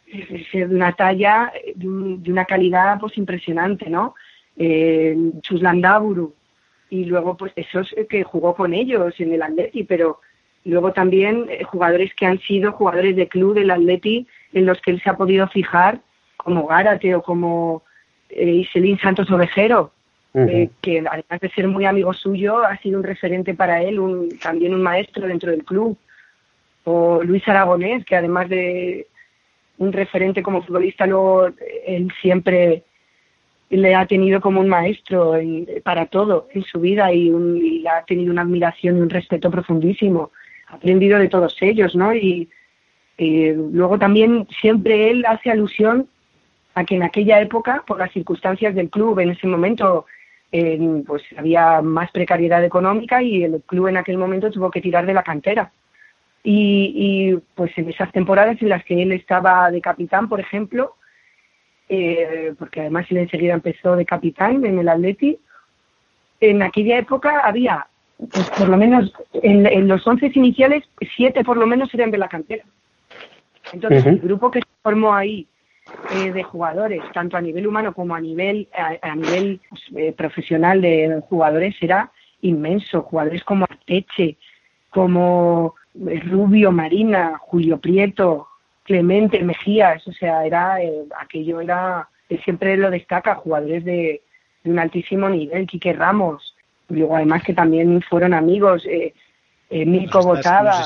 es 0.08 0.52
de 0.52 0.66
una 0.66 0.92
talla, 0.94 1.54
de, 1.76 1.88
una 2.32 2.46
calidad 2.46 3.00
pues 3.00 3.16
impresionante, 3.18 3.90
¿no? 3.90 4.16
Eh, 4.58 5.16
Chuslandaburu 5.42 6.34
y 6.90 7.06
luego 7.06 7.38
pues 7.38 7.52
esos 7.56 7.94
que 8.10 8.24
jugó 8.24 8.56
con 8.56 8.74
ellos 8.74 9.14
en 9.20 9.34
el 9.34 9.42
Atleti, 9.42 9.84
pero 9.84 10.20
luego 10.66 10.92
también 10.92 11.46
eh, 11.50 11.64
jugadores 11.64 12.14
que 12.16 12.26
han 12.26 12.40
sido 12.40 12.72
jugadores 12.72 13.16
de 13.16 13.28
club 13.28 13.56
del 13.56 13.72
Atleti 13.72 14.28
en 14.54 14.66
los 14.66 14.82
que 14.82 14.92
él 14.92 15.02
se 15.02 15.10
ha 15.10 15.18
podido 15.18 15.48
fijar, 15.48 16.00
como 16.38 16.68
Gárate 16.68 17.16
o 17.16 17.22
como 17.22 17.84
eh, 18.30 18.52
Iselín 18.52 18.98
Santos 19.00 19.30
Ovejero, 19.30 19.92
eh, 20.34 20.70
que 20.82 21.00
además 21.00 21.40
de 21.42 21.50
ser 21.50 21.68
muy 21.68 21.86
amigo 21.86 22.14
suyo, 22.14 22.60
ha 22.60 22.78
sido 22.78 23.00
un 23.00 23.04
referente 23.04 23.54
para 23.56 23.82
él, 23.82 24.00
un, 24.00 24.38
también 24.40 24.74
un 24.74 24.82
maestro 24.82 25.28
dentro 25.28 25.52
del 25.52 25.64
club. 25.64 25.98
O 26.86 27.22
Luis 27.24 27.48
Aragonés, 27.48 28.06
que 28.06 28.16
además 28.16 28.48
de 28.48 29.08
un 29.80 29.92
referente 29.92 30.42
como 30.44 30.62
futbolista, 30.62 31.06
luego 31.06 31.50
él 31.86 32.12
siempre 32.22 32.84
le 33.78 33.96
ha 33.96 34.06
tenido 34.08 34.42
como 34.42 34.62
un 34.62 34.68
maestro 34.68 35.34
para 35.84 36.08
todo 36.08 36.48
en 36.54 36.64
su 36.64 36.80
vida 36.80 37.14
y, 37.14 37.30
un, 37.30 37.84
ha 37.88 38.04
tenido 38.04 38.32
una 38.32 38.42
admiración 38.42 38.98
y 38.98 39.02
un 39.02 39.10
respeto 39.10 39.52
profundísimo. 39.52 40.32
Ha 40.68 40.76
aprendido 40.76 41.20
de 41.20 41.30
todos 41.30 41.56
ellos, 41.62 41.96
¿no? 41.96 42.14
Y, 42.14 42.50
luego 43.18 44.00
también 44.00 44.48
siempre 44.62 45.12
él 45.12 45.26
hace 45.28 45.52
alusión 45.52 46.08
a 46.74 46.86
que 46.86 46.96
en 46.96 47.04
aquella 47.04 47.42
época, 47.42 47.84
por 47.86 48.00
las 48.00 48.14
circunstancias 48.14 48.74
del 48.74 48.90
club 48.90 49.20
en 49.20 49.32
ese 49.32 49.46
momento, 49.46 50.06
pues 51.06 51.24
había 51.38 51.82
más 51.82 52.12
precariedad 52.12 52.64
económica 52.64 53.22
y 53.22 53.44
el 53.44 53.62
club 53.66 53.88
en 53.88 53.98
aquel 53.98 54.18
momento 54.18 54.50
tuvo 54.50 54.72
que 54.72 54.80
tirar 54.80 55.06
de 55.06 55.14
la 55.14 55.24
cantera. 55.24 55.72
Y, 56.44 57.36
pues 57.56 57.78
en 57.78 57.90
esas 57.90 58.12
temporadas 58.14 58.62
en 58.62 58.70
las 58.70 58.86
que 58.86 59.02
él 59.02 59.12
estaba 59.12 59.70
de 59.70 59.82
capitán, 59.82 60.30
por 60.30 60.40
ejemplo, 60.40 60.96
eh, 61.90 62.54
porque 62.58 62.82
además 62.82 63.08
él 63.10 63.18
enseguida 63.18 63.54
empezó 63.54 63.96
de 63.96 64.06
capitán 64.06 64.64
en 64.66 64.80
el 64.80 64.88
Atleti, 64.88 65.40
en 66.40 66.62
aquella 66.62 67.00
época 67.00 67.42
había 67.42 67.88
pues 68.32 68.50
por 68.52 68.68
lo 68.68 68.78
menos 68.78 69.12
en, 69.34 69.88
los 69.88 70.06
once 70.06 70.30
iniciales, 70.34 70.84
siete 71.16 71.44
por 71.44 71.58
lo 71.58 71.66
menos 71.66 71.94
eran 71.94 72.12
de 72.12 72.18
la 72.18 72.28
cantera. 72.28 72.66
Entonces, 73.72 74.06
el 74.06 74.20
grupo 74.20 74.52
que 74.52 74.60
se 74.60 74.68
formó 74.82 75.14
ahí 75.14 75.48
eh, 76.16 76.32
de 76.32 76.44
jugadores, 76.44 77.02
tanto 77.14 77.38
a 77.38 77.42
nivel 77.42 77.66
humano 77.66 77.94
como 77.94 78.16
a 78.16 78.20
nivel, 78.20 78.68
a, 78.74 79.16
nivel 79.16 79.62
pues, 79.70 79.82
eh, 79.96 80.12
profesional 80.12 80.82
de 80.82 81.22
jugadores, 81.30 81.76
era 81.82 82.12
inmenso. 82.42 83.04
Jugadores 83.04 83.44
como 83.44 83.66
Arteche, 83.70 84.38
como 84.90 85.76
eh, 86.08 86.20
Rubio, 86.26 86.72
Marina, 86.72 87.38
Julio 87.40 87.78
Prieto, 87.78 88.49
Clemente, 88.90 89.44
Mejías, 89.44 90.08
o 90.08 90.12
sea, 90.14 90.44
era 90.44 90.78
aquello 91.20 91.62
era, 91.62 92.10
siempre 92.44 92.76
lo 92.76 92.90
destaca, 92.90 93.36
jugadores 93.36 93.86
de, 93.86 94.24
de 94.64 94.72
un 94.72 94.80
altísimo 94.80 95.30
nivel, 95.30 95.68
Quique 95.68 95.94
Ramos, 95.94 96.56
luego 96.88 97.16
además 97.16 97.44
que 97.44 97.54
también 97.54 98.02
fueron 98.02 98.34
amigos, 98.34 98.84
eh, 98.88 99.14
eh 99.70 99.86
Milko 99.86 100.24
Botada. 100.24 100.86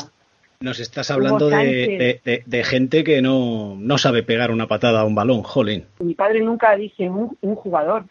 Nos, 0.60 0.82
estás 0.82 1.12
hablando 1.12 1.48
de, 1.48 2.42
de, 2.46 2.64
gente 2.66 3.06
que 3.06 3.22
no, 3.22 3.78
no 3.80 3.98
sabe 3.98 4.22
pegar 4.22 4.52
una 4.52 4.68
patada 4.68 5.00
a 5.00 5.06
un 5.06 5.16
balón, 5.16 5.42
jolín. 5.42 5.86
Mi 6.00 6.14
padre 6.14 6.42
nunca 6.42 6.76
dice 6.76 7.10
un, 7.10 7.38
un 7.40 7.56
jugador, 7.56 8.04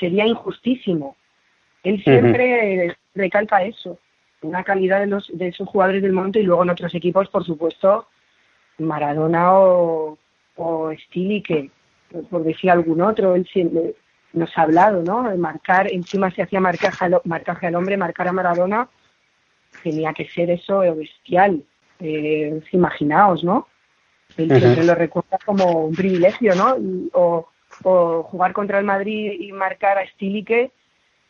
sería 0.00 0.26
injustísimo. 0.26 1.16
Él 1.84 2.02
siempre 2.02 2.96
recalca 3.14 3.62
eso, 3.62 4.00
una 4.42 4.64
calidad 4.64 4.98
de, 4.98 5.06
los, 5.06 5.30
de 5.32 5.46
esos 5.46 5.68
jugadores 5.68 6.02
del 6.02 6.12
monte 6.12 6.40
y 6.40 6.42
luego 6.42 6.64
en 6.64 6.70
otros 6.70 6.92
equipos, 6.96 7.28
por 7.28 7.44
supuesto, 7.44 8.08
Maradona 8.78 9.52
o, 9.52 10.18
o 10.56 10.92
Stili, 10.92 11.42
que 11.42 11.70
por 12.30 12.42
decir 12.44 12.70
algún 12.70 13.00
otro, 13.00 13.34
él 13.34 13.46
siempre, 13.52 13.94
nos 14.32 14.56
ha 14.56 14.62
hablado, 14.62 15.02
¿no? 15.02 15.28
De 15.28 15.36
marcar, 15.36 15.92
encima 15.92 16.30
se 16.30 16.42
hacía 16.42 16.60
marcaje 16.60 17.04
al, 17.04 17.20
marcaje 17.24 17.66
al 17.66 17.74
hombre, 17.74 17.96
marcar 17.96 18.28
a 18.28 18.32
Maradona, 18.32 18.88
tenía 19.82 20.12
que 20.12 20.28
ser 20.28 20.50
eso 20.50 20.80
bestial. 20.94 21.62
Eh, 22.00 22.62
imaginaos, 22.72 23.42
¿no? 23.42 23.66
Él 24.36 24.48
siempre 24.48 24.84
lo 24.84 24.94
recuerda 24.94 25.38
como 25.44 25.86
un 25.86 25.94
privilegio, 25.94 26.54
¿no? 26.54 26.76
o, 27.12 27.48
jugar 28.22 28.52
contra 28.52 28.78
el 28.78 28.84
Madrid 28.84 29.32
y 29.40 29.52
marcar 29.52 29.98
a 29.98 30.06
Stilique 30.06 30.72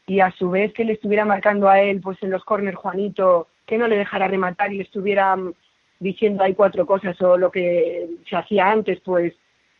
y 0.07 0.21
a 0.21 0.31
su 0.31 0.51
vez 0.51 0.73
que 0.73 0.85
le 0.85 0.95
estuviera 0.95 1.25
marcando 1.25 1.69
a 1.69 1.81
él, 1.81 2.01
pues 2.01 2.23
en 2.23 2.31
los 2.31 2.45
corners 2.45 2.77
Juanito, 2.77 3.49
que 3.67 3.77
no 3.77 3.87
le 3.87 3.97
dejara 3.97 4.29
rematar 4.29 4.73
y 4.73 4.79
le 4.79 4.85
estuviera 4.85 5.37
diciendo 6.01 6.43
hay 6.43 6.55
cuatro 6.55 6.87
cosas 6.87 7.21
o 7.21 7.37
lo 7.37 7.51
que 7.51 8.09
se 8.29 8.37
hacía 8.37 8.71
antes, 8.71 9.01
pues 9.01 9.35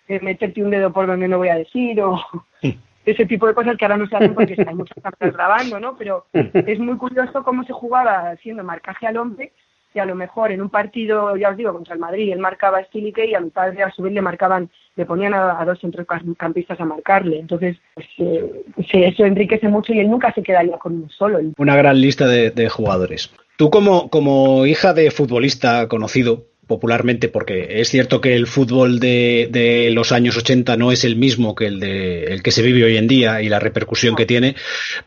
eh, 0.09 0.21
meterte 0.21 0.63
un 0.63 0.71
dedo 0.71 0.93
por 0.93 1.07
donde 1.07 1.29
no 1.29 1.39
voy 1.39 1.49
a 1.49 1.57
decir 1.57 2.01
o, 2.01 2.21
ese 3.05 3.27
tipo 3.27 3.47
de 3.47 3.55
cosas 3.55 3.77
que 3.77 3.85
ahora 3.85 3.97
no 3.97 4.07
se 4.07 4.17
hacen 4.17 4.35
porque 4.35 4.57
hay 4.67 4.75
muchas 4.75 5.03
cámaras 5.03 5.35
grabando, 5.35 5.81
¿no? 5.81 5.97
Pero 5.97 6.27
es 6.33 6.79
muy 6.79 6.97
curioso 6.97 7.43
cómo 7.43 7.65
se 7.65 7.73
jugaba 7.73 8.31
haciendo 8.31 8.65
marcaje 8.65 9.07
al 9.07 9.17
hombre 9.17 9.53
y 9.95 9.99
a 9.99 10.05
lo 10.05 10.15
mejor 10.15 10.53
en 10.53 10.61
un 10.61 10.69
partido, 10.69 11.35
ya 11.37 11.51
os 11.51 11.57
digo, 11.57 11.73
contra 11.73 11.95
el 11.95 12.01
Madrid, 12.01 12.33
él 12.33 12.39
marcaba 12.39 12.79
a 12.79 12.85
Stilique 12.85 13.27
y 13.27 13.35
a 13.35 13.41
mi 13.41 13.51
padre 13.51 13.83
a 13.83 13.91
su 13.91 14.03
vez 14.03 14.13
le 14.13 14.21
marcaban, 14.21 14.71
le 14.97 15.07
ponían 15.07 15.33
a, 15.33 15.65
dos 15.65 15.81
centrocampistas 15.81 16.79
a 16.79 16.85
marcarle. 16.85 17.39
Entonces, 17.41 17.79
pues, 17.95 18.07
eh, 18.19 18.65
eso 18.77 19.25
enriquece 19.25 19.69
mucho 19.69 19.95
y 19.95 20.01
él 20.01 20.11
nunca 20.11 20.33
se 20.35 20.43
quedaría 20.43 20.77
con 20.77 20.97
uno 20.97 21.09
solo. 21.09 21.41
Una 21.57 21.77
gran 21.77 22.01
lista 22.01 22.27
de, 22.27 22.51
de 22.51 22.69
jugadores. 22.69 23.33
Tú 23.59 23.71
como, 23.71 24.09
como 24.09 24.67
hija 24.67 24.95
de 24.95 25.11
futbolista 25.11 25.89
conocido, 25.89 26.45
popularmente, 26.69 27.29
porque 27.29 27.81
es 27.81 27.89
cierto 27.89 28.21
que 28.21 28.37
el 28.37 28.47
fútbol 28.47 29.01
de, 29.01 29.49
de, 29.51 29.91
los 29.91 30.13
años 30.13 30.37
80 30.37 30.77
no 30.77 30.93
es 30.93 31.03
el 31.03 31.17
mismo 31.17 31.57
que 31.57 31.67
el, 31.67 31.81
de, 31.81 32.27
el 32.27 32.45
que 32.45 32.53
se 32.53 32.63
vive 32.63 32.85
hoy 32.85 32.97
en 32.97 33.09
día 33.09 33.43
y 33.43 33.49
la 33.49 33.59
repercusión 33.59 34.15
que 34.15 34.27
tiene, 34.27 34.55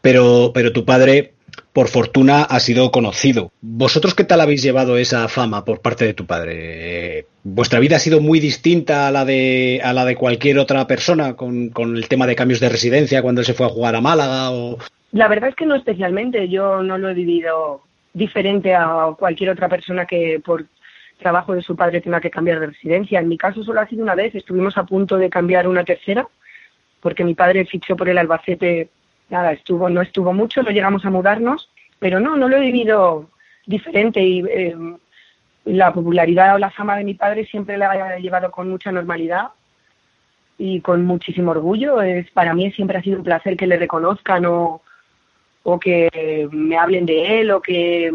pero, 0.01 0.51
pero 0.53 0.73
tu 0.73 0.83
padre, 0.83 1.31
por 1.71 1.87
fortuna, 1.87 2.43
ha 2.43 2.59
sido 2.59 2.91
conocido. 2.91 3.53
¿Vosotros 3.61 4.15
qué 4.15 4.25
tal 4.25 4.41
habéis 4.41 4.61
llevado 4.61 4.97
esa 4.97 5.29
fama 5.29 5.63
por 5.63 5.79
parte 5.79 6.03
de 6.03 6.13
tu 6.13 6.25
padre? 6.25 7.27
¿Vuestra 7.45 7.79
vida 7.79 7.95
ha 7.95 7.99
sido 7.99 8.19
muy 8.19 8.41
distinta 8.41 9.07
a 9.07 9.11
la 9.11 9.23
de, 9.23 9.79
a 9.81 9.93
la 9.93 10.03
de 10.03 10.17
cualquier 10.17 10.59
otra 10.59 10.87
persona 10.87 11.37
con, 11.37 11.69
con 11.69 11.95
el 11.95 12.09
tema 12.09 12.27
de 12.27 12.35
cambios 12.35 12.59
de 12.59 12.67
residencia 12.67 13.21
cuando 13.21 13.39
él 13.39 13.47
se 13.47 13.53
fue 13.53 13.67
a 13.67 13.69
jugar 13.69 13.95
a 13.95 14.01
Málaga? 14.01 14.51
O... 14.51 14.77
La 15.13 15.29
verdad 15.29 15.51
es 15.51 15.55
que 15.55 15.65
no 15.65 15.75
especialmente. 15.75 16.49
Yo 16.49 16.83
no 16.83 16.97
lo 16.97 17.09
he 17.09 17.13
vivido 17.13 17.83
diferente 18.13 18.75
a 18.75 19.15
cualquier 19.17 19.51
otra 19.51 19.69
persona 19.69 20.05
que 20.05 20.41
por 20.43 20.65
trabajo 21.17 21.53
de 21.53 21.61
su 21.61 21.75
padre 21.75 22.01
tenga 22.01 22.19
que 22.19 22.31
cambiar 22.31 22.59
de 22.59 22.67
residencia. 22.67 23.19
En 23.19 23.29
mi 23.29 23.37
caso 23.37 23.63
solo 23.63 23.79
ha 23.79 23.87
sido 23.87 24.03
una 24.03 24.15
vez, 24.15 24.35
estuvimos 24.35 24.77
a 24.77 24.85
punto 24.85 25.17
de 25.17 25.29
cambiar 25.29 25.67
una 25.67 25.83
tercera, 25.83 26.27
porque 26.99 27.23
mi 27.23 27.35
padre 27.35 27.65
fichó 27.65 27.95
por 27.95 28.09
el 28.09 28.17
Albacete, 28.17 28.89
nada, 29.29 29.53
estuvo, 29.53 29.89
no 29.89 30.01
estuvo 30.01 30.33
mucho, 30.33 30.63
no 30.63 30.71
llegamos 30.71 31.05
a 31.05 31.09
mudarnos, 31.09 31.69
pero 31.99 32.19
no, 32.19 32.35
no 32.35 32.49
lo 32.49 32.57
he 32.57 32.61
vivido 32.61 33.29
diferente 33.65 34.21
y 34.21 34.43
eh, 34.47 34.75
la 35.65 35.93
popularidad 35.93 36.55
o 36.55 36.57
la 36.57 36.71
fama 36.71 36.97
de 36.97 37.03
mi 37.03 37.13
padre 37.13 37.45
siempre 37.45 37.77
la 37.77 38.17
he 38.17 38.21
llevado 38.21 38.51
con 38.51 38.69
mucha 38.69 38.91
normalidad 38.91 39.49
y 40.57 40.81
con 40.81 41.05
muchísimo 41.05 41.51
orgullo. 41.51 42.01
Es, 42.01 42.29
para 42.31 42.53
mí 42.53 42.71
siempre 42.71 42.97
ha 42.97 43.03
sido 43.03 43.17
un 43.17 43.23
placer 43.23 43.55
que 43.55 43.67
le 43.67 43.77
reconozcan 43.77 44.45
o 45.63 45.79
que 45.79 46.47
me 46.51 46.77
hablen 46.77 47.05
de 47.05 47.41
él 47.41 47.51
o 47.51 47.61
que 47.61 48.11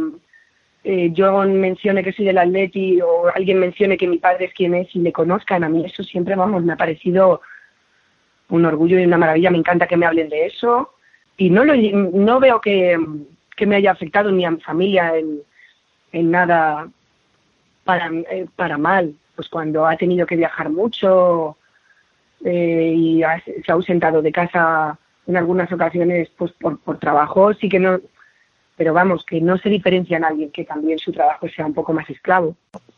eh, 0.84 1.10
yo 1.12 1.42
mencione 1.42 2.04
que 2.04 2.12
soy 2.12 2.24
del 2.26 2.38
Atleti 2.38 3.00
o 3.00 3.28
alguien 3.34 3.58
mencione 3.58 3.96
que 3.96 4.06
mi 4.06 4.18
padre 4.18 4.46
es 4.46 4.52
quien 4.52 4.74
es 4.74 4.94
y 4.94 5.00
le 5.00 5.12
conozcan, 5.12 5.64
a 5.64 5.68
mí 5.68 5.84
eso 5.84 6.02
siempre, 6.02 6.36
vamos, 6.36 6.62
me 6.62 6.72
ha 6.72 6.76
parecido 6.76 7.40
un 8.48 8.64
orgullo 8.64 8.98
y 8.98 9.04
una 9.04 9.18
maravilla, 9.18 9.50
me 9.50 9.58
encanta 9.58 9.86
que 9.86 9.96
me 9.96 10.06
hablen 10.06 10.28
de 10.28 10.46
eso. 10.46 10.92
Y 11.36 11.50
no, 11.50 11.64
lo, 11.64 11.74
no 11.74 12.40
veo 12.40 12.60
que, 12.60 12.98
me 13.66 13.76
haya 13.76 13.90
afectado 13.90 14.30
ni 14.30 14.44
a 14.44 14.50
mi 14.52 14.60
familia 14.60 15.12
en, 16.12 16.30
nada 16.30 16.88
para, 17.84 18.08
eh, 18.30 18.46
para 18.54 18.78
mal, 18.78 19.14
pues 19.34 19.48
cuando 19.48 19.86
ha 19.86 19.96
tenido 19.96 20.24
que 20.24 20.36
viajar 20.36 20.70
mucho 20.70 21.56
eh, 22.44 22.94
y 22.96 23.22
se 23.44 23.72
ha 23.72 23.74
ausentado 23.74 24.22
de 24.22 24.32
casa 24.32 24.98
en 25.26 25.36
algunas 25.36 25.70
ocasiones 25.72 26.28
pues 26.36 26.52
por, 26.52 26.78
por 26.78 26.98
trabajo, 26.98 27.52
sí 27.54 27.68
que 27.68 27.78
no, 27.78 27.98
pero 28.76 28.92
vamos, 28.92 29.24
que 29.24 29.40
no 29.40 29.56
se 29.58 29.70
diferencia 29.70 30.18
en 30.18 30.24
alguien 30.24 30.50
que 30.50 30.64
también 30.64 30.98
su 30.98 31.10
trabajo 31.10 31.48
sea 31.48 31.66
un 31.66 31.72
poco 31.72 31.92
más 31.94 32.08
esclavo. 32.10 32.54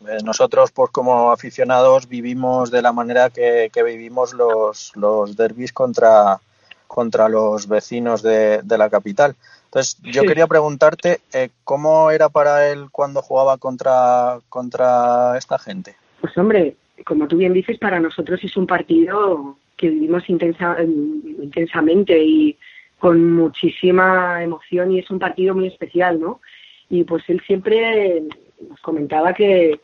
Eh, 0.08 0.18
nosotros, 0.24 0.72
pues 0.72 0.90
como 0.90 1.30
aficionados, 1.30 2.08
vivimos 2.08 2.70
de 2.70 2.82
la 2.82 2.92
manera 2.92 3.30
que, 3.30 3.70
vivimos 3.84 4.34
los, 4.34 4.92
los 4.96 5.36
derbis 5.36 5.72
contra, 5.72 6.40
contra 6.88 7.28
los 7.28 7.68
vecinos 7.68 8.22
de, 8.22 8.60
la 8.68 8.90
capital. 8.90 9.36
Entonces, 9.66 9.98
yo 10.02 10.22
quería 10.22 10.46
preguntarte, 10.48 11.20
eh, 11.32 11.50
¿cómo 11.62 12.10
era 12.10 12.28
para 12.28 12.68
él 12.70 12.86
cuando 12.90 13.22
jugaba 13.22 13.56
contra, 13.58 14.40
contra 14.48 15.38
esta 15.38 15.58
gente? 15.58 15.94
Pues 16.20 16.36
hombre, 16.36 16.76
como 17.06 17.28
tú 17.28 17.36
bien 17.36 17.52
dices, 17.52 17.78
para 17.78 18.00
nosotros 18.00 18.42
es 18.42 18.56
un 18.56 18.66
partido 18.66 19.56
que 19.78 19.88
vivimos 19.88 20.28
intensa, 20.28 20.76
intensamente 20.82 22.22
y 22.22 22.58
con 22.98 23.32
muchísima 23.32 24.42
emoción 24.42 24.92
y 24.92 24.98
es 24.98 25.10
un 25.10 25.20
partido 25.20 25.54
muy 25.54 25.68
especial, 25.68 26.20
¿no? 26.20 26.40
Y 26.90 27.04
pues 27.04 27.22
él 27.28 27.40
siempre 27.46 28.22
nos 28.68 28.80
comentaba 28.80 29.32
que, 29.32 29.80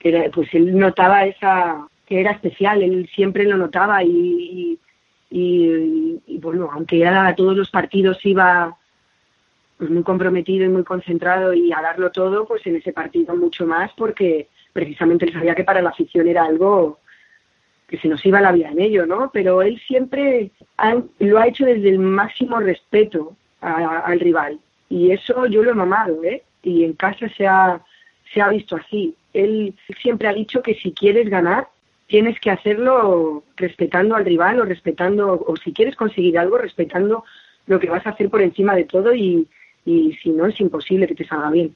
era, 0.00 0.30
pues 0.30 0.52
él 0.52 0.76
notaba 0.76 1.24
esa 1.24 1.88
que 2.06 2.20
era 2.20 2.32
especial, 2.32 2.82
él 2.82 3.08
siempre 3.14 3.44
lo 3.44 3.56
notaba 3.56 4.02
y, 4.04 4.78
y, 5.30 6.20
y, 6.26 6.38
bueno, 6.38 6.68
aunque 6.72 6.98
ya 6.98 7.26
a 7.26 7.34
todos 7.34 7.56
los 7.56 7.70
partidos 7.70 8.24
iba 8.24 8.76
pues 9.76 9.90
muy 9.90 10.02
comprometido 10.02 10.64
y 10.64 10.68
muy 10.68 10.84
concentrado 10.84 11.52
y 11.52 11.72
a 11.72 11.82
darlo 11.82 12.10
todo, 12.10 12.46
pues 12.46 12.66
en 12.66 12.76
ese 12.76 12.92
partido 12.92 13.34
mucho 13.36 13.66
más 13.66 13.90
porque 13.96 14.48
precisamente 14.72 15.26
él 15.26 15.32
sabía 15.32 15.54
que 15.54 15.64
para 15.64 15.82
la 15.82 15.90
afición 15.90 16.28
era 16.28 16.44
algo 16.44 17.00
que 17.88 17.98
se 17.98 18.08
nos 18.08 18.24
iba 18.26 18.40
la 18.40 18.52
vida 18.52 18.70
en 18.70 18.80
ello, 18.80 19.06
¿no? 19.06 19.30
Pero 19.32 19.62
él 19.62 19.80
siempre 19.86 20.50
lo 21.18 21.38
ha 21.38 21.46
hecho 21.46 21.64
desde 21.64 21.88
el 21.88 21.98
máximo 21.98 22.58
respeto 22.58 23.36
al 23.60 24.20
rival. 24.20 24.58
Y 24.88 25.10
eso 25.10 25.46
yo 25.46 25.62
lo 25.62 25.70
he 25.70 25.74
mamado, 25.74 26.22
¿eh? 26.24 26.42
Y 26.62 26.84
en 26.84 26.94
casa 26.94 27.28
se 27.36 27.46
ha, 27.46 27.80
se 28.32 28.40
ha 28.40 28.48
visto 28.48 28.76
así. 28.76 29.14
Él 29.32 29.74
siempre 30.00 30.28
ha 30.28 30.32
dicho 30.32 30.62
que 30.62 30.74
si 30.74 30.92
quieres 30.92 31.28
ganar, 31.28 31.68
tienes 32.06 32.38
que 32.40 32.50
hacerlo 32.50 33.44
respetando 33.56 34.14
al 34.14 34.24
rival 34.24 34.60
o 34.60 34.64
respetando, 34.64 35.44
o 35.46 35.56
si 35.56 35.72
quieres 35.72 35.96
conseguir 35.96 36.38
algo, 36.38 36.58
respetando 36.58 37.24
lo 37.66 37.80
que 37.80 37.90
vas 37.90 38.06
a 38.06 38.10
hacer 38.10 38.30
por 38.30 38.42
encima 38.42 38.74
de 38.74 38.84
todo 38.84 39.14
y, 39.14 39.48
y 39.84 40.12
si 40.22 40.30
no 40.30 40.46
es 40.46 40.60
imposible 40.60 41.06
que 41.06 41.14
te 41.14 41.26
salga 41.26 41.50
bien. 41.50 41.74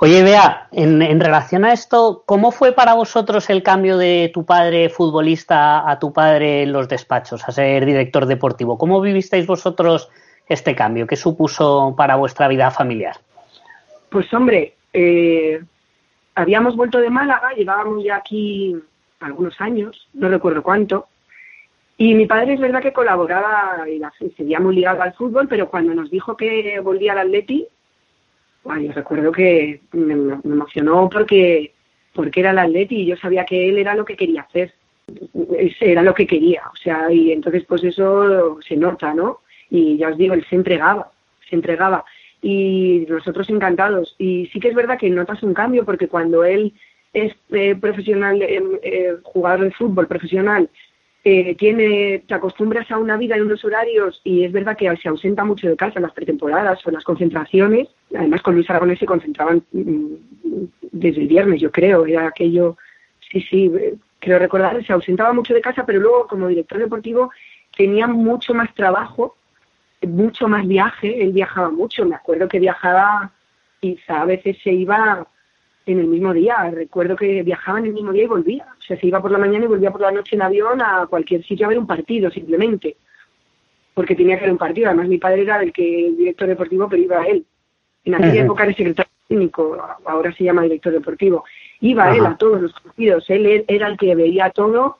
Oye, 0.00 0.22
Bea, 0.22 0.68
en, 0.70 1.18
relación 1.18 1.64
a 1.64 1.72
esto, 1.72 2.22
¿cómo 2.24 2.52
fue 2.52 2.72
para 2.72 2.94
vosotros 2.94 3.50
el 3.50 3.64
cambio 3.64 3.98
de 3.98 4.30
tu 4.32 4.44
padre 4.44 4.90
futbolista 4.90 5.90
a 5.90 5.98
tu 5.98 6.12
padre 6.12 6.62
en 6.62 6.72
los 6.72 6.88
despachos, 6.88 7.48
a 7.48 7.50
ser 7.50 7.84
director 7.84 8.26
deportivo? 8.26 8.78
¿Cómo 8.78 9.00
vivisteis 9.00 9.44
vosotros 9.44 10.08
este 10.48 10.76
cambio? 10.76 11.08
¿Qué 11.08 11.16
supuso 11.16 11.94
para 11.96 12.14
vuestra 12.14 12.46
vida 12.46 12.70
familiar? 12.70 13.16
Pues 14.08 14.32
hombre, 14.32 14.74
eh, 14.92 15.60
habíamos 16.36 16.76
vuelto 16.76 17.00
de 17.00 17.10
Málaga, 17.10 17.50
llevábamos 17.56 18.04
ya 18.04 18.16
aquí 18.16 18.76
algunos 19.18 19.60
años, 19.60 20.08
no 20.14 20.28
recuerdo 20.28 20.62
cuánto, 20.62 21.08
y 21.96 22.14
mi 22.14 22.26
padre 22.26 22.54
es 22.54 22.60
verdad 22.60 22.80
que 22.80 22.92
colaboraba 22.92 23.84
y 23.88 24.00
seguía 24.36 24.60
muy 24.60 24.76
ligado 24.76 25.02
al 25.02 25.14
fútbol, 25.14 25.48
pero 25.48 25.68
cuando 25.68 25.92
nos 25.92 26.08
dijo 26.08 26.36
que 26.36 26.78
volvía 26.78 27.10
al 27.10 27.18
Atleti, 27.18 27.66
yo 28.64 28.92
recuerdo 28.92 29.32
que 29.32 29.80
me, 29.92 30.14
emocionó 30.44 31.08
porque, 31.10 31.72
porque 32.14 32.40
era 32.40 32.50
el 32.50 32.58
atleti 32.58 33.02
y 33.02 33.06
yo 33.06 33.16
sabía 33.16 33.44
que 33.44 33.68
él 33.68 33.78
era 33.78 33.94
lo 33.94 34.04
que 34.04 34.16
quería 34.16 34.42
hacer. 34.42 34.74
Era 35.80 36.02
lo 36.02 36.14
que 36.14 36.26
quería, 36.26 36.64
o 36.70 36.76
sea, 36.76 37.10
y 37.10 37.32
entonces 37.32 37.64
pues 37.66 37.82
eso 37.82 38.58
se 38.60 38.76
nota, 38.76 39.14
¿no? 39.14 39.40
Y 39.70 39.96
ya 39.96 40.08
os 40.08 40.18
digo, 40.18 40.34
él 40.34 40.44
se 40.50 40.56
entregaba, 40.56 41.10
se 41.48 41.56
entregaba. 41.56 42.04
Y 42.42 43.06
nosotros 43.08 43.48
encantados. 43.48 44.14
Y 44.18 44.46
sí 44.52 44.60
que 44.60 44.68
es 44.68 44.74
verdad 44.74 44.98
que 44.98 45.08
notas 45.08 45.42
un 45.42 45.54
cambio 45.54 45.86
porque 45.86 46.08
cuando 46.08 46.44
él 46.44 46.74
es 47.12 47.34
eh, 47.50 47.74
profesional, 47.74 48.42
eh, 48.42 48.62
eh, 48.82 49.16
jugador 49.22 49.64
de 49.64 49.70
fútbol 49.72 50.06
profesional, 50.06 50.68
tiene, 51.58 52.22
te 52.26 52.34
acostumbras 52.34 52.90
a 52.90 52.98
una 52.98 53.16
vida 53.16 53.36
en 53.36 53.42
unos 53.42 53.64
horarios 53.64 54.20
y 54.24 54.44
es 54.44 54.52
verdad 54.52 54.76
que 54.76 54.94
se 54.96 55.08
ausenta 55.08 55.44
mucho 55.44 55.68
de 55.68 55.76
casa 55.76 55.94
en 55.96 56.02
las 56.02 56.12
pretemporadas 56.12 56.84
o 56.84 56.90
en 56.90 56.94
las 56.94 57.04
concentraciones. 57.04 57.88
Además, 58.14 58.42
con 58.42 58.54
Luis 58.54 58.68
Aragonés 58.70 58.98
se 58.98 59.06
concentraban 59.06 59.62
mm, 59.72 60.14
desde 60.92 61.22
el 61.22 61.28
viernes, 61.28 61.60
yo 61.60 61.70
creo. 61.70 62.06
Era 62.06 62.28
aquello, 62.28 62.76
sí, 63.30 63.40
sí, 63.40 63.72
creo 64.18 64.38
recordar, 64.38 64.84
se 64.84 64.92
ausentaba 64.92 65.32
mucho 65.32 65.54
de 65.54 65.60
casa, 65.60 65.84
pero 65.84 66.00
luego 66.00 66.26
como 66.26 66.48
director 66.48 66.78
deportivo 66.78 67.30
tenía 67.76 68.06
mucho 68.06 68.54
más 68.54 68.74
trabajo, 68.74 69.36
mucho 70.02 70.48
más 70.48 70.66
viaje. 70.66 71.22
Él 71.22 71.32
viajaba 71.32 71.70
mucho. 71.70 72.04
Me 72.04 72.14
acuerdo 72.14 72.48
que 72.48 72.60
viajaba, 72.60 73.32
quizá 73.80 74.22
a 74.22 74.24
veces 74.24 74.56
se 74.62 74.72
iba 74.72 75.26
en 75.92 76.00
el 76.00 76.06
mismo 76.06 76.32
día. 76.32 76.70
Recuerdo 76.70 77.16
que 77.16 77.42
viajaba 77.42 77.78
en 77.78 77.86
el 77.86 77.92
mismo 77.94 78.12
día 78.12 78.24
y 78.24 78.28
volvía. 78.28 78.66
O 78.78 78.82
sea, 78.82 78.98
se 78.98 79.06
iba 79.06 79.20
por 79.20 79.30
la 79.30 79.38
mañana 79.38 79.64
y 79.64 79.68
volvía 79.68 79.90
por 79.90 80.00
la 80.00 80.10
noche 80.10 80.36
en 80.36 80.42
avión 80.42 80.80
a 80.82 81.06
cualquier 81.06 81.44
sitio 81.44 81.66
a 81.66 81.70
ver 81.70 81.78
un 81.78 81.86
partido, 81.86 82.30
simplemente. 82.30 82.96
Porque 83.94 84.14
tenía 84.14 84.36
que 84.36 84.42
ver 84.42 84.52
un 84.52 84.58
partido. 84.58 84.88
Además, 84.88 85.08
mi 85.08 85.18
padre 85.18 85.42
era 85.42 85.60
el 85.62 85.72
que 85.72 86.12
director 86.16 86.46
deportivo, 86.46 86.88
pero 86.88 87.02
iba 87.02 87.20
a 87.20 87.26
él. 87.26 87.44
En 88.04 88.14
aquella 88.14 88.42
época 88.42 88.64
era 88.64 88.72
secretario 88.74 89.10
técnico, 89.28 89.76
ahora 90.04 90.32
se 90.32 90.44
llama 90.44 90.62
director 90.62 90.92
deportivo. 90.92 91.44
Iba 91.80 92.16
él 92.16 92.24
a 92.24 92.36
todos 92.36 92.62
los 92.62 92.72
partidos. 92.72 93.28
Él 93.28 93.64
era 93.66 93.88
el 93.88 93.96
que 93.96 94.14
veía 94.14 94.50
todo 94.50 94.98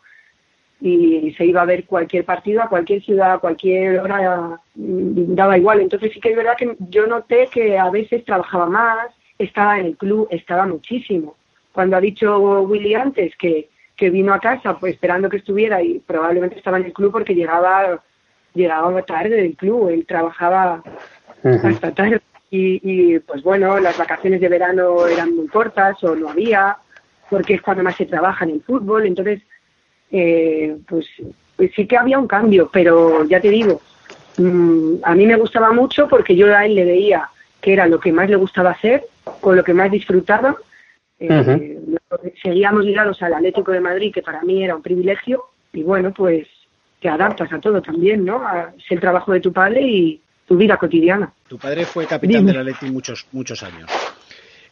y 0.81 1.35
se 1.37 1.45
iba 1.45 1.63
a 1.63 1.67
ver 1.67 1.85
cualquier 1.87 2.25
partido 2.25 2.63
a 2.63 2.69
cualquier 2.69 3.03
ciudad, 3.03 3.33
a 3.33 3.39
cualquier 3.39 4.01
hora, 4.01 4.61
daba 4.75 5.59
igual. 5.59 5.81
Entonces 5.81 6.13
sí 6.13 6.21
que 6.21 6.31
es 6.31 6.37
verdad 6.37 6.57
que 6.57 6.77
yo 6.89 7.07
noté 7.07 7.49
que 7.51 7.79
a 7.79 7.91
veces 7.91 8.25
trabajaba 8.25 8.67
más, 8.67 9.09
estaba 9.39 9.79
en 9.79 9.87
el 9.87 9.97
club, 9.97 10.29
estaba 10.31 10.67
muchísimo. 10.67 11.37
Cuando 11.73 11.97
ha 11.97 12.01
dicho 12.01 12.39
Willy 12.63 12.95
antes 12.95 13.37
que, 13.37 13.69
que 13.97 14.11
vino 14.11 14.35
a 14.35 14.41
casa 14.41 14.79
pues 14.79 14.95
esperando 14.95 15.29
que 15.29 15.39
estuviera 15.39 15.83
y 15.83 16.01
probablemente 16.01 16.57
estaba 16.57 16.79
en 16.79 16.87
el 16.87 16.93
club 16.93 17.13
porque 17.13 17.35
llegaba 17.35 18.03
llegaba 18.55 19.03
tarde 19.03 19.37
del 19.37 19.57
club, 19.57 19.89
él 19.89 20.05
trabajaba 20.07 20.83
hasta 21.63 21.95
tarde. 21.95 22.21
Y, 22.51 22.81
y 22.83 23.19
pues 23.21 23.43
bueno, 23.43 23.79
las 23.79 23.97
vacaciones 23.99 24.41
de 24.41 24.49
verano 24.49 25.07
eran 25.07 25.37
muy 25.37 25.49
cortas 25.49 26.03
o 26.03 26.17
no 26.17 26.31
había, 26.31 26.79
porque 27.29 27.55
es 27.55 27.63
cuando 27.63 27.83
más 27.83 27.97
se 27.97 28.07
trabaja 28.07 28.45
en 28.45 28.53
el 28.53 28.63
fútbol, 28.63 29.07
entonces 29.07 29.43
eh, 30.11 30.79
pues, 30.89 31.07
pues, 31.57 31.71
sí 31.77 31.87
que 31.87 31.97
había 31.97 32.19
un 32.19 32.27
cambio, 32.27 32.71
pero 32.73 33.25
ya 33.25 33.41
te 33.41 33.51
digo, 33.51 33.83
mm, 34.39 34.95
a 35.03 35.15
mí 35.15 35.27
me 35.27 35.37
gustaba 35.37 35.73
mucho 35.73 36.09
porque 36.09 36.35
yo 36.35 36.55
a 36.55 36.65
él 36.65 36.75
le 36.75 36.85
veía 36.85 37.29
que 37.61 37.73
era 37.73 37.87
lo 37.87 38.01
que 38.01 38.13
más 38.13 38.29
le 38.29 38.37
gustaba 38.37 38.71
hacer, 38.71 39.05
con 39.41 39.57
lo 39.57 39.65
que 39.65 39.75
más 39.75 39.91
disfrutaba. 39.91 40.57
Eh, 41.19 41.79
seguíamos 42.43 42.85
ligados 42.85 43.21
al 43.23 43.35
Atlético 43.35 43.73
de 43.73 43.81
Madrid, 43.81 44.13
que 44.13 44.23
para 44.23 44.43
mí 44.43 44.63
era 44.63 44.77
un 44.77 44.83
privilegio, 44.83 45.45
y 45.73 45.83
bueno, 45.83 46.13
pues 46.13 46.47
te 47.01 47.09
adaptas 47.09 47.53
a 47.53 47.61
todo 47.61 47.83
también, 47.83 48.25
¿no? 48.25 48.43
es 48.77 48.85
el 48.91 49.01
trabajo 49.01 49.33
de 49.33 49.41
tu 49.41 49.53
padre 49.53 49.83
y 49.83 50.21
tu 50.47 50.57
vida 50.57 50.77
cotidiana. 50.77 51.33
Tu 51.49 51.59
padre 51.59 51.85
fue 51.85 52.07
capitán 52.07 52.47
del 52.47 52.59
Atlético 52.59 52.87
muchos, 52.87 53.27
muchos 53.33 53.63
años. 53.63 53.91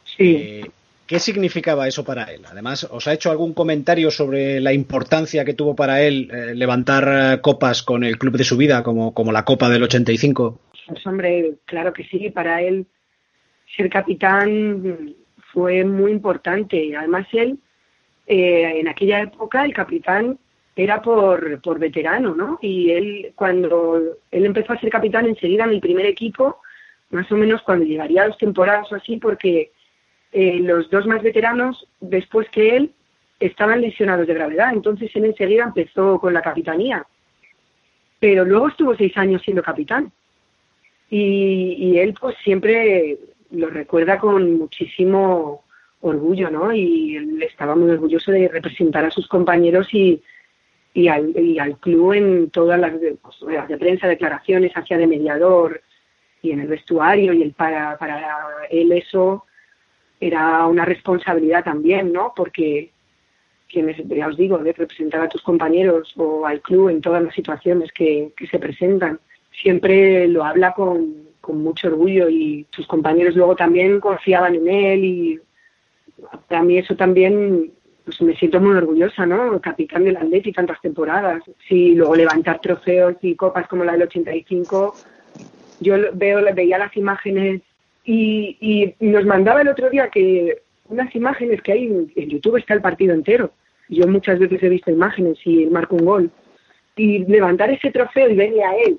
Sí. 0.04 0.36
Eh, 0.36 0.70
¿Qué 1.06 1.20
significaba 1.20 1.86
eso 1.86 2.04
para 2.04 2.24
él? 2.24 2.42
Además, 2.50 2.88
¿os 2.90 3.06
ha 3.06 3.12
hecho 3.12 3.30
algún 3.30 3.54
comentario 3.54 4.10
sobre 4.10 4.60
la 4.60 4.72
importancia 4.72 5.44
que 5.44 5.54
tuvo 5.54 5.76
para 5.76 6.02
él 6.02 6.28
eh, 6.32 6.54
levantar 6.54 7.40
copas 7.40 7.82
con 7.82 8.02
el 8.02 8.18
club 8.18 8.36
de 8.36 8.44
su 8.44 8.56
vida, 8.56 8.82
como, 8.82 9.14
como 9.14 9.30
la 9.30 9.44
Copa 9.44 9.68
del 9.68 9.84
85? 9.84 10.58
Pues 10.88 11.06
hombre, 11.06 11.54
claro 11.64 11.92
que 11.92 12.04
sí, 12.04 12.30
para 12.30 12.60
él 12.60 12.86
ser 13.76 13.90
capitán 13.90 15.14
fue 15.52 15.84
muy 15.84 16.12
importante. 16.12 16.96
Además, 16.96 17.26
él, 17.32 17.58
eh, 18.26 18.80
en 18.80 18.88
aquella 18.88 19.20
época, 19.20 19.64
el 19.64 19.74
capitán 19.74 20.38
era 20.74 21.00
por, 21.00 21.60
por 21.62 21.78
veterano, 21.78 22.34
¿no? 22.34 22.58
Y 22.60 22.90
él, 22.90 23.32
cuando 23.34 24.00
él 24.30 24.44
empezó 24.44 24.72
a 24.72 24.80
ser 24.80 24.90
capitán 24.90 25.26
enseguida 25.26 25.64
en 25.64 25.70
el 25.70 25.80
primer 25.80 26.06
equipo, 26.06 26.60
más 27.10 27.30
o 27.32 27.36
menos 27.36 27.62
cuando 27.62 27.84
llegaría 27.84 28.22
a 28.22 28.28
dos 28.28 28.38
temporadas 28.38 28.90
o 28.92 28.96
así, 28.96 29.16
porque 29.16 29.72
eh, 30.38 30.58
los 30.60 30.90
dos 30.90 31.06
más 31.06 31.22
veteranos, 31.22 31.88
después 31.98 32.46
que 32.50 32.76
él, 32.76 32.90
estaban 33.40 33.80
lesionados 33.80 34.26
de 34.26 34.34
gravedad. 34.34 34.70
Entonces 34.74 35.10
él 35.14 35.24
enseguida 35.24 35.64
empezó 35.64 36.20
con 36.20 36.34
la 36.34 36.42
capitanía. 36.42 37.06
Pero 38.20 38.44
luego 38.44 38.68
estuvo 38.68 38.94
seis 38.94 39.16
años 39.16 39.40
siendo 39.40 39.62
capitán. 39.62 40.12
Y, 41.08 41.96
él 41.96 42.12
pues 42.20 42.36
siempre 42.44 43.16
lo 43.50 43.70
recuerda 43.70 44.18
con 44.18 44.58
muchísimo 44.58 45.64
orgullo, 46.02 46.50
¿no? 46.50 46.70
Y 46.70 47.16
él 47.16 47.42
estaba 47.42 47.74
muy 47.74 47.90
orgulloso 47.92 48.30
de 48.30 48.48
representar 48.48 49.06
a 49.06 49.10
sus 49.10 49.28
compañeros 49.28 49.88
y, 49.94 50.22
y, 50.92 51.08
al, 51.08 51.34
y 51.34 51.58
al 51.58 51.78
club 51.78 52.12
en 52.12 52.50
todas 52.50 52.78
las 52.78 52.92
pues, 53.22 53.68
de 53.68 53.78
prensa, 53.78 54.06
declaraciones, 54.06 54.72
hacia 54.74 54.98
de 54.98 55.06
mediador 55.06 55.80
y 56.42 56.50
en 56.50 56.60
el 56.60 56.68
vestuario 56.68 57.32
y 57.32 57.40
el 57.40 57.52
para, 57.52 57.96
para 57.96 58.20
él 58.68 58.92
eso 58.92 59.45
era 60.20 60.66
una 60.66 60.84
responsabilidad 60.84 61.64
también, 61.64 62.12
¿no? 62.12 62.32
Porque 62.34 62.90
quienes, 63.68 63.96
ya 64.08 64.28
os 64.28 64.36
digo, 64.36 64.58
de 64.58 64.72
representar 64.72 65.20
a 65.20 65.28
tus 65.28 65.42
compañeros 65.42 66.12
o 66.16 66.46
al 66.46 66.60
club 66.60 66.88
en 66.88 67.00
todas 67.00 67.22
las 67.22 67.34
situaciones 67.34 67.92
que, 67.92 68.32
se 68.50 68.58
presentan, 68.58 69.18
siempre 69.62 70.28
lo 70.28 70.44
habla 70.44 70.72
con, 70.72 71.26
mucho 71.48 71.86
orgullo 71.86 72.28
y 72.28 72.66
sus 72.72 72.88
compañeros 72.88 73.36
luego 73.36 73.54
también 73.54 74.00
confiaban 74.00 74.56
en 74.56 74.68
él 74.68 75.04
y 75.04 75.40
para 76.48 76.64
mí 76.64 76.76
eso 76.76 76.96
también 76.96 77.70
pues 78.04 78.20
me 78.20 78.34
siento 78.34 78.60
muy 78.60 78.74
orgullosa, 78.74 79.26
¿no? 79.26 79.60
Capitán 79.60 80.02
del 80.02 80.16
Atleti 80.16 80.50
tantas 80.50 80.80
temporadas. 80.80 81.44
Sí, 81.68 81.94
luego 81.94 82.16
levantar 82.16 82.60
trofeos 82.60 83.14
y 83.22 83.36
copas 83.36 83.68
como 83.68 83.84
la 83.84 83.92
del 83.92 84.02
85, 84.02 84.94
yo 85.78 85.94
veo, 86.14 86.42
veía 86.52 86.78
las 86.78 86.96
imágenes 86.96 87.62
y, 88.06 88.94
nos 89.00 89.24
mandaba 89.26 89.62
el 89.62 89.68
otro 89.68 89.90
día 89.90 90.08
que 90.08 90.62
unas 90.88 91.14
imágenes 91.14 91.60
que 91.62 91.72
hay 91.72 91.86
en, 91.86 92.30
YouTube 92.30 92.56
está 92.56 92.74
el 92.74 92.80
partido 92.80 93.12
entero. 93.12 93.52
Yo 93.88 94.06
muchas 94.06 94.38
veces 94.38 94.62
he 94.62 94.68
visto 94.68 94.90
imágenes 94.90 95.38
y 95.44 95.66
marco 95.66 95.96
un 95.96 96.04
gol. 96.04 96.30
Y 96.96 97.24
levantar 97.24 97.70
ese 97.70 97.90
trofeo 97.90 98.30
y 98.30 98.36
verle 98.36 98.64
a 98.64 98.76
él, 98.76 98.98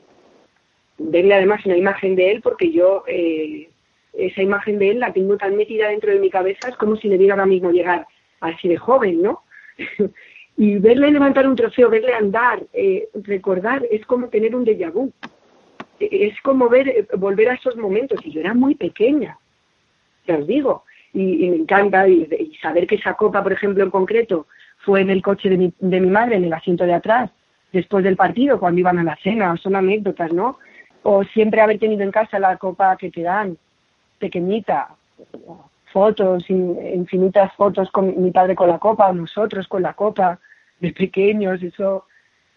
verle 0.98 1.34
además 1.34 1.66
una 1.66 1.78
imagen 1.78 2.16
de 2.16 2.32
él, 2.32 2.42
porque 2.42 2.72
yo 2.72 3.04
eh, 3.08 3.70
esa 4.14 4.42
imagen 4.42 4.78
de 4.78 4.92
él 4.92 5.00
la 5.00 5.14
tengo 5.14 5.38
tan 5.38 5.56
metida 5.56 5.90
dentro 5.90 6.12
de 6.12 6.20
mi 6.20 6.30
cabeza, 6.30 6.70
es 6.70 6.76
como 6.76 6.96
si 6.96 7.08
le 7.08 7.18
diera 7.18 7.34
ahora 7.34 7.48
mismo 7.48 7.72
llegar 7.72 8.06
así 8.40 8.68
de 8.68 8.78
joven, 8.78 9.22
¿no? 9.22 9.42
y 10.58 10.78
verle 10.78 11.12
levantar 11.12 11.48
un 11.48 11.56
trofeo, 11.56 11.90
verle 11.90 12.14
andar, 12.14 12.62
eh, 12.74 13.10
recordar, 13.24 13.84
es 13.90 14.06
como 14.06 14.30
tener 14.30 14.56
un 14.56 14.66
déjà 14.66 14.92
vu 14.92 15.12
es 16.00 16.40
como 16.42 16.70
ver, 16.70 17.08
volver 17.18 17.50
a 17.50 17.54
esos 17.56 17.76
momentos. 17.76 18.20
Y 18.24 18.32
yo 18.32 18.42
era 18.42 18.54
muy 18.54 18.76
pequeña, 18.76 19.38
ya 20.28 20.38
os 20.38 20.48
digo. 20.48 20.84
Y, 21.14 21.50
me 21.50 21.58
encanta 21.58 22.08
y, 22.08 22.56
saber 22.62 22.86
que 22.88 22.96
esa 22.96 23.16
copa, 23.16 23.42
por 23.42 23.54
ejemplo, 23.54 23.84
en 23.84 23.90
concreto, 23.90 24.48
fue 24.80 25.02
en 25.02 25.10
el 25.10 25.22
coche 25.22 25.50
de 25.50 25.58
mi, 25.58 25.74
de 25.80 26.00
mi 26.00 26.10
madre, 26.10 26.36
en 26.36 26.44
el 26.44 26.54
asiento 26.54 26.86
de 26.86 26.94
atrás, 26.94 27.32
después 27.72 28.04
del 28.04 28.16
partido, 28.16 28.60
cuando 28.60 28.80
iban 28.80 29.00
a 29.00 29.04
la 29.04 29.18
cena. 29.18 29.56
Son 29.58 29.76
anécdotas, 29.76 30.32
¿no? 30.32 30.60
O 31.04 31.24
siempre 31.24 31.62
haber 31.62 31.80
tenido 31.80 32.04
en 32.04 32.12
casa 32.12 32.40
la 32.40 32.58
copa 32.58 32.96
que 32.98 33.10
te 33.10 33.22
dan, 33.22 33.58
pequeñita, 34.20 34.90
fotos, 35.92 36.50
infinitas 36.50 37.54
fotos 37.56 37.90
con 37.92 38.22
mi 38.22 38.32
padre 38.32 38.56
con 38.56 38.70
la 38.70 38.78
copa, 38.78 39.12
nosotros 39.14 39.68
con 39.68 39.82
la 39.82 39.94
copa, 39.94 40.40
de 40.80 40.92
pequeños, 40.94 41.62
eso 41.64 42.06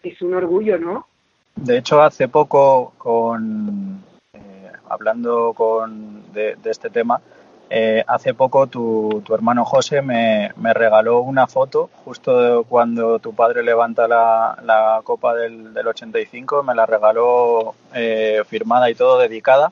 es 0.03 0.21
un 0.21 0.33
orgullo, 0.33 0.77
¿no? 0.77 1.07
De 1.55 1.77
hecho, 1.77 2.01
hace 2.01 2.27
poco, 2.27 2.93
con, 2.97 4.03
eh, 4.33 4.71
hablando 4.89 5.53
con, 5.53 6.31
de, 6.33 6.57
este 6.65 6.89
tema, 6.89 7.21
eh, 7.69 8.03
hace 8.07 8.33
poco 8.33 8.67
tu, 8.67 9.21
tu 9.25 9.33
hermano 9.33 9.63
José 9.63 10.01
me, 10.01 10.51
me, 10.57 10.73
regaló 10.73 11.21
una 11.21 11.47
foto 11.47 11.89
justo 12.03 12.65
cuando 12.67 13.19
tu 13.19 13.33
padre 13.33 13.63
levanta 13.63 14.07
la, 14.07 14.57
la 14.63 15.01
copa 15.03 15.33
del, 15.35 15.73
del, 15.73 15.87
85, 15.87 16.63
me 16.63 16.75
la 16.75 16.85
regaló 16.85 17.75
eh, 17.93 18.41
firmada 18.47 18.89
y 18.89 18.95
todo, 18.95 19.19
dedicada, 19.19 19.71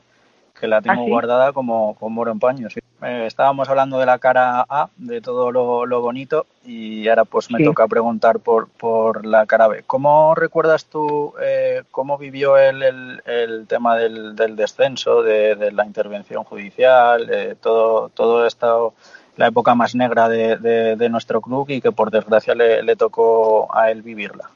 que 0.58 0.66
la 0.66 0.80
tengo 0.80 1.02
¿Ah, 1.02 1.08
guardada 1.08 1.52
como, 1.52 1.94
como 1.96 2.22
oro 2.22 2.32
en 2.32 2.38
paño. 2.38 2.68
Eh, 3.02 3.24
estábamos 3.26 3.68
hablando 3.68 3.98
de 3.98 4.06
la 4.06 4.18
cara 4.18 4.64
A, 4.68 4.90
de 4.96 5.20
todo 5.20 5.50
lo, 5.50 6.00
bonito, 6.00 6.46
y 6.64 7.08
ahora 7.08 7.24
pues 7.24 7.50
me 7.50 7.64
toca 7.64 7.88
preguntar 7.88 8.40
por, 8.40 8.68
por 8.68 9.24
la 9.26 9.46
cara 9.46 9.68
B. 9.68 9.84
¿Cómo 9.86 10.34
recuerdas 10.34 10.86
tú 10.86 11.34
eh, 11.42 11.82
cómo 11.90 12.18
vivió 12.18 12.56
él 12.56 12.82
el, 13.24 13.66
tema 13.66 13.96
del, 13.96 14.36
descenso, 14.56 15.22
de, 15.22 15.72
la 15.72 15.86
intervención 15.86 16.44
judicial, 16.44 17.28
eh, 17.32 17.54
todo, 17.60 18.10
todo 18.10 18.46
esto, 18.46 18.94
la 19.36 19.48
época 19.48 19.74
más 19.74 19.94
negra 19.94 20.28
de, 20.28 21.08
nuestro 21.10 21.40
club 21.40 21.70
y 21.70 21.80
que 21.80 21.92
por 21.92 22.10
desgracia 22.10 22.54
le, 22.54 22.82
le 22.82 22.96
tocó 22.96 23.74
a 23.74 23.90
él 23.90 24.02
vivirla? 24.02 24.50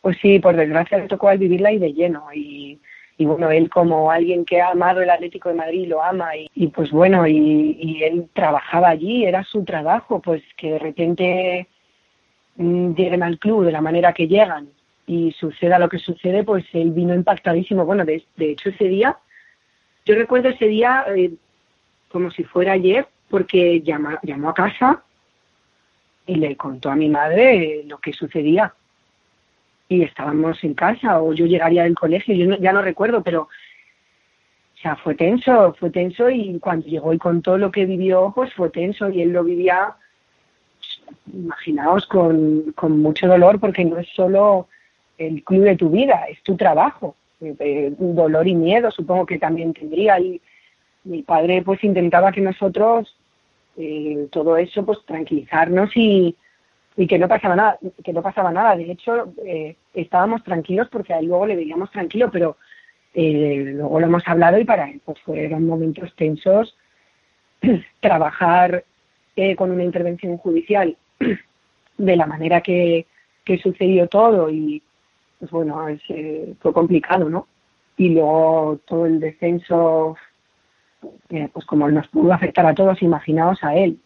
Pues 0.00 0.16
sí, 0.20 0.38
por 0.38 0.56
desgracia 0.56 0.98
le 0.98 1.08
tocó 1.08 1.28
a 1.28 1.34
él 1.34 1.38
vivirla 1.38 1.72
y 1.72 1.78
de 1.78 1.92
lleno. 1.92 2.26
Y 2.32 2.80
y 3.20 3.26
bueno, 3.26 3.50
él 3.50 3.68
como 3.68 4.10
alguien 4.10 4.46
que 4.46 4.62
ha 4.62 4.70
amado 4.70 5.02
el 5.02 5.10
Atlético 5.10 5.50
de 5.50 5.54
Madrid 5.54 5.86
lo 5.86 6.02
ama 6.02 6.30
y, 6.54 6.68
pues 6.68 6.90
bueno, 6.90 7.26
y, 7.26 8.02
él 8.02 8.30
trabajaba 8.32 8.88
allí, 8.88 9.26
era 9.26 9.44
su 9.44 9.62
trabajo, 9.62 10.22
pues 10.22 10.42
que 10.56 10.72
de 10.72 10.78
repente 10.78 11.68
mm, 12.56 12.94
lleguen 12.94 13.22
al 13.22 13.38
club 13.38 13.66
de 13.66 13.72
la 13.72 13.82
manera 13.82 14.14
que 14.14 14.26
llegan 14.26 14.70
y 15.06 15.32
suceda 15.32 15.78
lo 15.78 15.90
que 15.90 15.98
sucede, 15.98 16.44
pues 16.44 16.64
él 16.72 16.92
vino 16.92 17.14
impactadísimo. 17.14 17.84
Bueno, 17.84 18.06
de, 18.06 18.24
hecho 18.38 18.70
ese 18.70 18.84
día, 18.84 19.18
yo 20.06 20.14
recuerdo 20.14 20.48
ese 20.48 20.68
día 20.68 21.04
eh, 21.14 21.34
como 22.10 22.30
si 22.30 22.44
fuera 22.44 22.72
ayer, 22.72 23.06
porque 23.28 23.82
llamó 23.82 24.48
a 24.48 24.54
casa 24.54 25.02
y 26.24 26.36
le 26.36 26.56
contó 26.56 26.90
a 26.90 26.96
mi 26.96 27.10
madre 27.10 27.84
lo 27.86 27.98
que 27.98 28.14
sucedía 28.14 28.72
y 29.90 30.02
estábamos 30.04 30.62
en 30.62 30.74
casa 30.74 31.20
o 31.20 31.34
yo 31.34 31.46
llegaría 31.46 31.82
del 31.82 31.96
colegio, 31.96 32.32
yo 32.34 32.56
ya 32.58 32.72
no 32.72 32.80
recuerdo, 32.80 33.24
pero 33.24 33.42
o 33.42 34.78
sea, 34.80 34.94
fue 34.94 35.16
tenso, 35.16 35.74
fue 35.74 35.90
tenso 35.90 36.30
y 36.30 36.58
cuando 36.60 36.86
llegó 36.86 37.12
y 37.12 37.18
contó 37.18 37.58
lo 37.58 37.72
que 37.72 37.86
vivió, 37.86 38.32
pues 38.32 38.54
fue 38.54 38.70
tenso 38.70 39.10
y 39.10 39.20
él 39.20 39.32
lo 39.32 39.42
vivía, 39.42 39.96
imaginaos, 41.34 42.06
con, 42.06 42.72
con 42.76 43.02
mucho 43.02 43.26
dolor 43.26 43.58
porque 43.58 43.84
no 43.84 43.98
es 43.98 44.08
solo 44.14 44.68
el 45.18 45.42
club 45.42 45.64
de 45.64 45.76
tu 45.76 45.90
vida, 45.90 46.24
es 46.30 46.40
tu 46.44 46.56
trabajo, 46.56 47.16
eh, 47.40 47.92
dolor 47.98 48.46
y 48.46 48.54
miedo 48.54 48.92
supongo 48.92 49.26
que 49.26 49.38
también 49.38 49.74
tendría 49.74 50.20
y 50.20 50.40
mi 51.02 51.22
padre 51.22 51.62
pues 51.62 51.82
intentaba 51.82 52.30
que 52.30 52.42
nosotros 52.42 53.16
eh, 53.76 54.28
todo 54.30 54.56
eso 54.56 54.86
pues 54.86 55.04
tranquilizarnos 55.04 55.90
y, 55.96 56.36
y 56.96 57.06
que 57.08 57.18
no 57.18 57.26
pasaba 57.26 57.56
nada, 57.56 57.78
que 58.04 58.12
no 58.12 58.22
pasaba 58.22 58.52
nada. 58.52 58.76
De 58.76 58.92
hecho, 58.92 59.32
eh, 59.44 59.76
estábamos 59.94 60.42
tranquilos 60.44 60.88
porque 60.90 61.14
ahí 61.14 61.26
luego 61.26 61.46
le 61.46 61.56
veíamos 61.56 61.90
tranquilo, 61.90 62.30
pero 62.30 62.56
eh, 63.14 63.72
luego 63.74 64.00
lo 64.00 64.06
hemos 64.06 64.26
hablado 64.26 64.58
y 64.58 64.64
para 64.64 64.90
él 64.90 65.00
pues 65.04 65.18
fueron 65.20 65.66
momentos 65.66 66.14
tensos. 66.16 66.76
Trabajar 68.00 68.84
eh, 69.36 69.56
con 69.56 69.70
una 69.70 69.84
intervención 69.84 70.36
judicial 70.38 70.96
de 71.98 72.16
la 72.16 72.26
manera 72.26 72.60
que, 72.60 73.06
que 73.44 73.58
sucedió 73.58 74.08
todo 74.08 74.50
y 74.50 74.82
pues 75.38 75.50
bueno, 75.50 75.88
es, 75.88 76.02
fue 76.60 76.72
complicado, 76.72 77.30
¿no? 77.30 77.46
Y 77.96 78.10
luego 78.10 78.78
todo 78.86 79.06
el 79.06 79.20
descenso, 79.20 80.16
pues 81.52 81.64
como 81.66 81.88
nos 81.90 82.08
pudo 82.08 82.32
afectar 82.32 82.66
a 82.66 82.74
todos, 82.74 83.02
imaginaos 83.02 83.62
a 83.62 83.74
él 83.74 83.98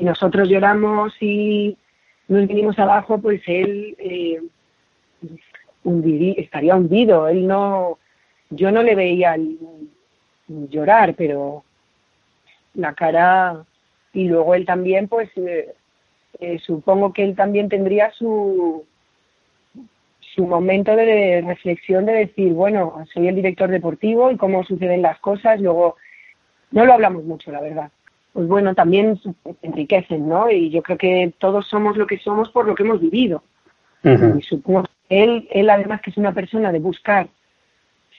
si 0.00 0.04
nosotros 0.04 0.48
lloramos 0.48 1.14
y 1.20 1.76
nos 2.28 2.46
vinimos 2.46 2.78
abajo, 2.78 3.18
pues 3.18 3.42
él 3.46 3.96
estaría 6.36 6.76
hundido. 6.76 7.28
Él 7.28 7.46
no, 7.46 7.98
yo 8.50 8.70
no 8.70 8.82
le 8.82 8.94
veía 8.94 9.36
llorar, 10.48 11.14
pero 11.14 11.64
la 12.74 12.94
cara 12.94 13.64
y 14.12 14.28
luego 14.28 14.54
él 14.54 14.66
también, 14.66 15.08
pues 15.08 15.30
eh, 15.36 15.74
eh, 16.40 16.58
supongo 16.58 17.12
que 17.12 17.24
él 17.24 17.36
también 17.36 17.68
tendría 17.68 18.10
su 18.12 18.84
su 20.34 20.46
momento 20.46 20.94
de 20.94 21.42
reflexión 21.44 22.06
de 22.06 22.12
decir, 22.12 22.52
bueno, 22.52 23.04
soy 23.12 23.26
el 23.26 23.34
director 23.34 23.68
deportivo 23.68 24.30
y 24.30 24.36
cómo 24.36 24.62
suceden 24.62 25.02
las 25.02 25.18
cosas. 25.18 25.60
Luego 25.60 25.96
no 26.70 26.84
lo 26.84 26.92
hablamos 26.92 27.24
mucho, 27.24 27.50
la 27.50 27.60
verdad 27.60 27.90
pues 28.32 28.46
bueno, 28.46 28.74
también 28.74 29.20
enriquecen, 29.62 30.28
¿no? 30.28 30.50
Y 30.50 30.70
yo 30.70 30.82
creo 30.82 30.98
que 30.98 31.34
todos 31.38 31.66
somos 31.66 31.96
lo 31.96 32.06
que 32.06 32.18
somos 32.18 32.50
por 32.50 32.66
lo 32.66 32.74
que 32.74 32.82
hemos 32.84 33.00
vivido. 33.00 33.42
Y 34.02 34.42
supongo 34.42 34.84
él, 35.10 35.48
él 35.50 35.68
además 35.68 36.00
que 36.00 36.10
es 36.10 36.16
una 36.16 36.32
persona 36.32 36.72
de 36.72 36.78
buscar 36.78 37.28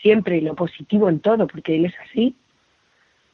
siempre 0.01 0.41
lo 0.41 0.53
positivo 0.55 1.09
en 1.09 1.19
todo, 1.19 1.47
porque 1.47 1.75
él 1.75 1.85
es 1.85 1.93
así, 2.07 2.35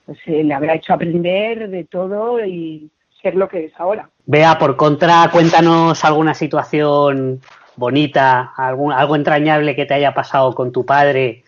pues 0.05 0.19
eh, 0.25 0.43
le 0.43 0.53
habrá 0.53 0.75
hecho 0.75 0.93
aprender 0.93 1.69
de 1.69 1.83
todo 1.83 2.43
y 2.45 2.89
ser 3.21 3.35
lo 3.35 3.49
que 3.49 3.65
es 3.65 3.73
ahora. 3.77 4.09
Vea, 4.25 4.57
por 4.57 4.77
contra, 4.77 5.29
cuéntanos 5.31 6.05
alguna 6.05 6.33
situación 6.33 7.41
bonita, 7.75 8.53
algún, 8.55 8.93
algo 8.93 9.15
entrañable 9.15 9.75
que 9.75 9.85
te 9.85 9.95
haya 9.95 10.13
pasado 10.13 10.53
con 10.53 10.71
tu 10.71 10.85
padre 10.85 11.43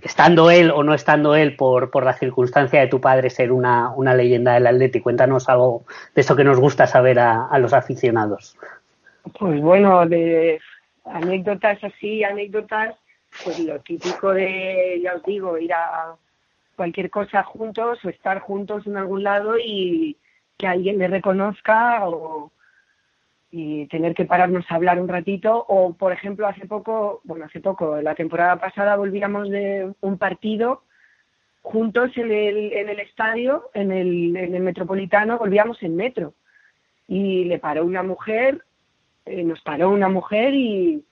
estando 0.00 0.50
él 0.50 0.70
o 0.70 0.82
no 0.82 0.94
estando 0.94 1.36
él 1.36 1.54
por, 1.54 1.90
por 1.90 2.04
la 2.04 2.14
circunstancia 2.14 2.80
de 2.80 2.88
tu 2.88 3.00
padre 3.00 3.30
ser 3.30 3.52
una, 3.52 3.90
una 3.90 4.14
leyenda 4.14 4.54
del 4.54 4.66
Atlético. 4.66 5.04
Cuéntanos 5.04 5.48
algo 5.48 5.84
de 6.14 6.22
eso 6.22 6.34
que 6.34 6.44
nos 6.44 6.58
gusta 6.58 6.86
saber 6.86 7.20
a, 7.20 7.46
a 7.46 7.58
los 7.58 7.72
aficionados. 7.72 8.56
Pues 9.38 9.60
bueno, 9.60 10.04
de 10.06 10.60
anécdotas 11.04 11.82
así, 11.84 12.24
anécdotas, 12.24 12.96
pues 13.44 13.58
lo 13.60 13.80
típico 13.80 14.32
de, 14.32 15.00
ya 15.02 15.14
os 15.14 15.22
digo, 15.24 15.58
ir 15.58 15.72
a 15.72 16.14
cualquier 16.76 17.10
cosa 17.10 17.42
juntos 17.42 18.04
o 18.04 18.08
estar 18.08 18.40
juntos 18.40 18.86
en 18.86 18.96
algún 18.96 19.22
lado 19.22 19.58
y 19.58 20.16
que 20.56 20.66
alguien 20.66 20.98
le 20.98 21.08
reconozca 21.08 22.08
o, 22.08 22.50
y 23.50 23.86
tener 23.86 24.14
que 24.14 24.24
pararnos 24.24 24.64
a 24.68 24.74
hablar 24.74 25.00
un 25.00 25.08
ratito. 25.08 25.64
O 25.68 25.92
por 25.94 26.12
ejemplo 26.12 26.46
hace 26.46 26.66
poco 26.66 27.20
bueno 27.24 27.44
hace 27.44 27.60
poco 27.60 28.00
la 28.00 28.14
temporada 28.14 28.56
pasada 28.56 28.96
volvíamos 28.96 29.48
de 29.50 29.92
un 30.00 30.18
partido 30.18 30.82
juntos 31.62 32.10
en 32.16 32.32
el, 32.32 32.72
en 32.72 32.88
el 32.88 32.98
estadio 33.00 33.70
en 33.74 33.92
el, 33.92 34.36
en 34.36 34.54
el 34.54 34.62
metropolitano 34.62 35.38
volvíamos 35.38 35.82
en 35.82 35.96
metro. 35.96 36.34
Y 37.08 37.44
le 37.44 37.58
paró 37.58 37.84
una 37.84 38.02
mujer 38.02 38.64
eh, 39.26 39.42
nos 39.44 39.60
paró 39.62 39.90
una 39.90 40.08
mujer 40.08 40.54
y, 40.54 41.04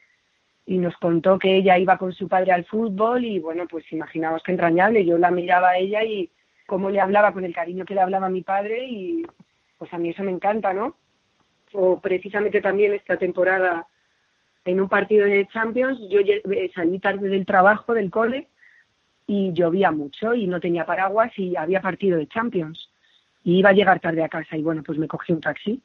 y 0.67 0.79
nos 0.79 0.97
contó 0.97 1.39
que 1.39 1.57
ella 1.57 1.79
iba 1.79 1.99
con 1.99 2.13
su 2.13 2.29
padre 2.29 2.53
al 2.53 2.65
fútbol 2.65 3.25
y 3.25 3.39
bueno 3.39 3.67
pues 3.69 3.91
imaginaos 3.93 4.43
qué 4.43 4.53
entrañable 4.53 5.05
yo 5.05 5.19
la 5.19 5.31
miraba 5.31 5.71
a 5.71 5.79
ella 5.79 6.05
y 6.05 6.31
cómo 6.67 6.91
le 6.91 7.01
hablaba 7.01 7.33
con 7.33 7.45
el 7.45 7.55
cariño 7.55 7.85
que 7.85 7.95
le 7.95 8.01
hablaba 8.01 8.29
mi 8.29 8.43
padre 8.43 8.87
y 8.87 9.27
pues 9.79 9.93
a 9.93 9.99
mí 9.99 10.11
eso 10.11 10.23
me 10.23 10.31
encanta 10.31 10.73
no 10.73 10.97
o 11.73 12.01
precisamente 12.01 12.61
también 12.61 12.93
esta 12.93 13.17
temporada 13.17 13.87
en 14.65 14.81
un 14.81 14.89
partido 14.89 15.27
de 15.27 15.47
Champions, 15.49 15.99
yo 16.11 16.21
eh, 16.21 16.71
salí 16.75 16.99
tarde 16.99 17.29
del 17.29 17.47
trabajo, 17.47 17.95
del 17.95 18.11
cole, 18.11 18.49
y 19.27 19.53
llovía 19.53 19.91
mucho 19.91 20.35
y 20.35 20.47
no 20.47 20.61
tenía 20.61 20.85
paraguas 20.85 21.33
y 21.39 21.57
había 21.57 21.81
partido 21.81 22.19
de 22.19 22.27
Champions. 22.27 22.91
Y 23.45 23.59
iba 23.59 23.71
a 23.71 23.73
llegar 23.73 24.01
tarde 24.01 24.25
a 24.25 24.29
casa 24.29 24.57
y 24.57 24.63
bueno, 24.63 24.83
pues 24.83 24.99
me 24.99 25.07
cogí 25.07 25.33
un 25.33 25.41
taxi. 25.41 25.81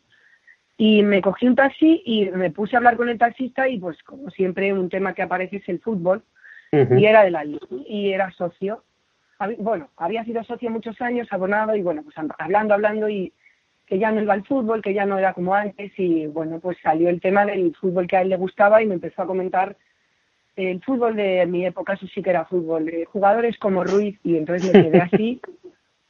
Y 0.78 1.03
me 1.03 1.21
cogí 1.21 1.47
un 1.47 1.55
taxi 1.55 2.01
y 2.05 2.26
me 2.32 2.51
puse 2.51 2.76
a 2.76 2.80
hablar 2.80 2.97
con 2.97 3.07
el 3.07 3.17
taxista 3.17 3.67
y 3.69 3.80
pues 3.80 4.01
como 4.03 4.30
siempre 4.30 4.73
un 4.73 4.89
tema 4.89 5.13
que 5.13 5.21
aparece 5.21 5.57
es 5.57 5.69
el 5.69 5.80
fútbol. 5.80 6.23
Y 6.71 7.05
era 7.05 7.23
de 7.23 7.32
la 7.32 7.45
y 7.45 8.11
era 8.11 8.32
socio. 8.32 8.84
Bueno, 9.59 9.89
había 9.95 10.26
sido 10.26 10.43
socio 10.43 10.69
muchos 10.69 10.99
años, 11.01 11.28
abonado 11.32 11.76
y 11.76 11.82
bueno, 11.82 12.03
pues 12.03 12.15
hablando, 12.38 12.73
hablando 12.73 13.07
y 13.07 13.32
que 13.86 13.99
ya 13.99 14.11
no 14.11 14.21
iba 14.21 14.34
al 14.34 14.45
fútbol, 14.45 14.82
que 14.82 14.93
ya 14.93 15.05
no 15.05 15.17
era 15.17 15.34
como 15.34 15.53
antes 15.53 15.91
y 15.97 16.28
bueno, 16.28 16.59
pues 16.59 16.78
salió 16.82 17.09
el 17.09 17.21
tema 17.21 17.45
del 17.45 17.76
fútbol 17.76 18.07
que 18.07 18.17
a 18.17 18.21
él 18.21 18.30
le 18.30 18.38
gustaba 18.38 18.82
y 18.82 18.88
me 18.88 18.95
empezó 18.95 19.21
a 19.21 19.28
comentar 19.28 19.78
el 20.55 20.82
fútbol 20.82 21.15
de 21.15 21.45
mi 21.45 21.65
época, 21.65 21.93
eso 21.93 22.07
sí 22.07 22.23
que 22.23 22.30
era 22.30 22.45
fútbol, 22.45 22.86
de 22.86 23.05
jugadores 23.05 23.57
como 23.57 23.84
Ruiz 23.84 24.17
y 24.23 24.38
entonces 24.38 24.73
me 24.73 24.84
quedé 24.84 25.01
así, 25.13 25.41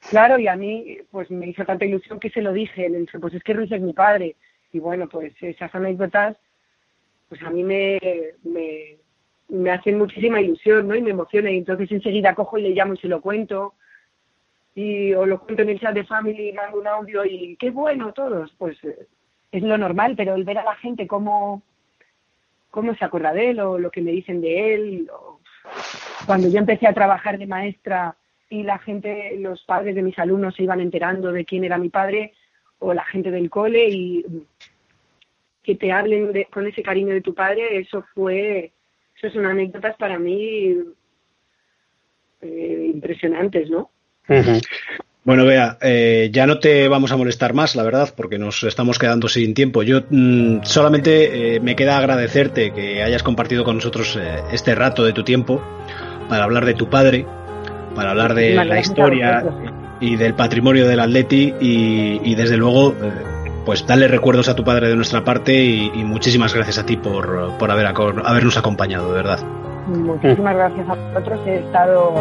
claro, 0.09 0.39
y 0.39 0.47
a 0.47 0.55
mí 0.55 0.99
pues 1.11 1.29
me 1.31 1.47
hizo 1.47 1.65
tanta 1.65 1.85
ilusión 1.85 2.19
que 2.19 2.29
se 2.29 2.41
lo 2.41 2.53
dije, 2.53 2.87
le 2.89 2.99
dije, 2.99 3.19
pues 3.19 3.33
es 3.33 3.43
que 3.43 3.53
Ruiz 3.53 3.71
es 3.71 3.81
mi 3.81 3.93
padre 3.93 4.35
y 4.75 4.79
bueno, 4.79 5.07
pues 5.07 5.33
esas 5.41 5.73
anécdotas 5.73 6.35
pues 7.29 7.41
a 7.41 7.49
mí 7.49 7.63
me, 7.63 7.99
me, 8.43 9.71
hacen 9.71 9.97
muchísima 9.97 10.41
ilusión, 10.41 10.87
¿no? 10.87 10.95
Y 10.95 11.01
me 11.01 11.11
emociona 11.11 11.49
y 11.49 11.57
entonces 11.57 11.91
enseguida 11.91 12.35
cojo 12.35 12.57
y 12.57 12.63
le 12.63 12.69
llamo 12.69 12.93
y 12.93 12.97
se 12.97 13.07
lo 13.07 13.21
cuento 13.21 13.73
y 14.75 15.13
o 15.13 15.25
lo 15.25 15.39
cuento 15.39 15.63
en 15.63 15.69
el 15.69 15.79
chat 15.79 15.93
de 15.93 16.03
Family 16.03 16.49
y 16.49 16.53
mando 16.53 16.79
un 16.79 16.87
audio 16.87 17.25
y 17.25 17.55
qué 17.55 17.69
bueno 17.71 18.11
todos, 18.11 18.53
pues 18.57 18.77
eh, 18.83 19.07
es 19.51 19.63
lo 19.63 19.77
normal, 19.77 20.15
pero 20.17 20.35
el 20.35 20.43
ver 20.43 20.57
a 20.57 20.65
la 20.65 20.75
gente 20.75 21.07
cómo, 21.07 21.63
cómo 22.69 22.93
se 22.95 23.05
acuerda 23.05 23.31
de 23.31 23.51
él 23.51 23.59
o 23.61 23.79
lo 23.79 23.89
que 23.89 24.01
me 24.01 24.11
dicen 24.11 24.41
de 24.41 24.73
él, 24.73 25.09
cuando 26.25 26.49
yo 26.49 26.59
empecé 26.59 26.87
a 26.87 26.93
trabajar 26.93 27.37
de 27.37 27.47
maestra 27.47 28.17
y 28.49 28.63
la 28.63 28.77
gente, 28.79 29.37
los 29.39 29.63
padres 29.63 29.95
de 29.95 30.03
mis 30.03 30.19
alumnos 30.19 30.55
se 30.55 30.63
iban 30.63 30.81
enterando 30.81 31.31
de 31.31 31.45
quién 31.45 31.63
era 31.63 31.77
mi 31.77 31.89
padre 31.89 32.33
o 32.79 32.93
la 32.93 33.05
gente 33.05 33.31
del 33.31 33.49
cole 33.49 33.87
y 33.89 34.25
que 35.63 35.75
te 35.75 35.91
hablen 35.91 36.31
con 36.51 36.67
ese 36.67 36.83
cariño 36.83 37.13
de 37.13 37.21
tu 37.21 37.33
padre, 37.33 37.79
eso 37.79 38.05
fue, 38.13 38.71
eso 39.17 39.33
son 39.33 39.45
anécdotas 39.45 39.95
para 39.97 40.19
mí 40.19 40.75
eh, 42.41 42.91
impresionantes, 42.93 43.69
¿no? 43.69 43.89
Bueno, 45.25 45.43
vea, 45.43 45.79
eh, 45.81 46.29
ya 46.31 46.45
no 46.45 46.59
te 46.59 46.87
vamos 46.87 47.11
a 47.11 47.17
molestar 47.17 47.55
más, 47.55 47.75
la 47.75 47.81
verdad, 47.81 48.13
porque 48.15 48.37
nos 48.37 48.63
estamos 48.63 48.99
quedando 48.99 49.27
sin 49.27 49.55
tiempo. 49.55 49.81
Yo 49.81 50.01
mm, 50.07 50.59
solamente 50.61 51.55
eh, 51.55 51.59
me 51.59 51.75
queda 51.75 51.97
agradecerte 51.97 52.71
que 52.71 53.01
hayas 53.01 53.23
compartido 53.23 53.63
con 53.63 53.77
nosotros 53.77 54.19
eh, 54.21 54.43
este 54.51 54.75
rato 54.75 55.03
de 55.03 55.13
tu 55.13 55.23
tiempo 55.23 55.63
para 56.29 56.43
hablar 56.43 56.65
de 56.65 56.75
tu 56.75 56.91
padre, 56.91 57.25
para 57.95 58.11
hablar 58.11 58.35
de 58.35 58.53
la 58.53 58.79
historia 58.79 59.43
y 60.05 60.15
del 60.15 60.35
patrimonio 60.35 60.87
del 60.87 60.99
Atleti 60.99 61.53
y, 61.59 62.35
desde 62.35 62.57
luego, 62.57 62.93
pues 63.65 63.85
darle 63.87 64.07
recuerdos 64.07 64.47
a 64.49 64.55
tu 64.55 64.63
padre 64.63 64.87
de 64.87 64.95
nuestra 64.95 65.23
parte 65.23 65.63
y, 65.63 66.03
muchísimas 66.03 66.53
gracias 66.53 66.77
a 66.77 66.85
ti 66.85 66.95
por, 66.95 67.57
por 67.57 67.71
haber, 67.71 67.87
habernos 67.87 68.57
acompañado, 68.57 69.09
de 69.09 69.13
verdad. 69.15 69.39
Muchísimas 69.87 70.55
gracias 70.55 70.87
a 70.89 70.95
vosotros. 70.95 71.39
He 71.45 71.55
estado 71.57 72.13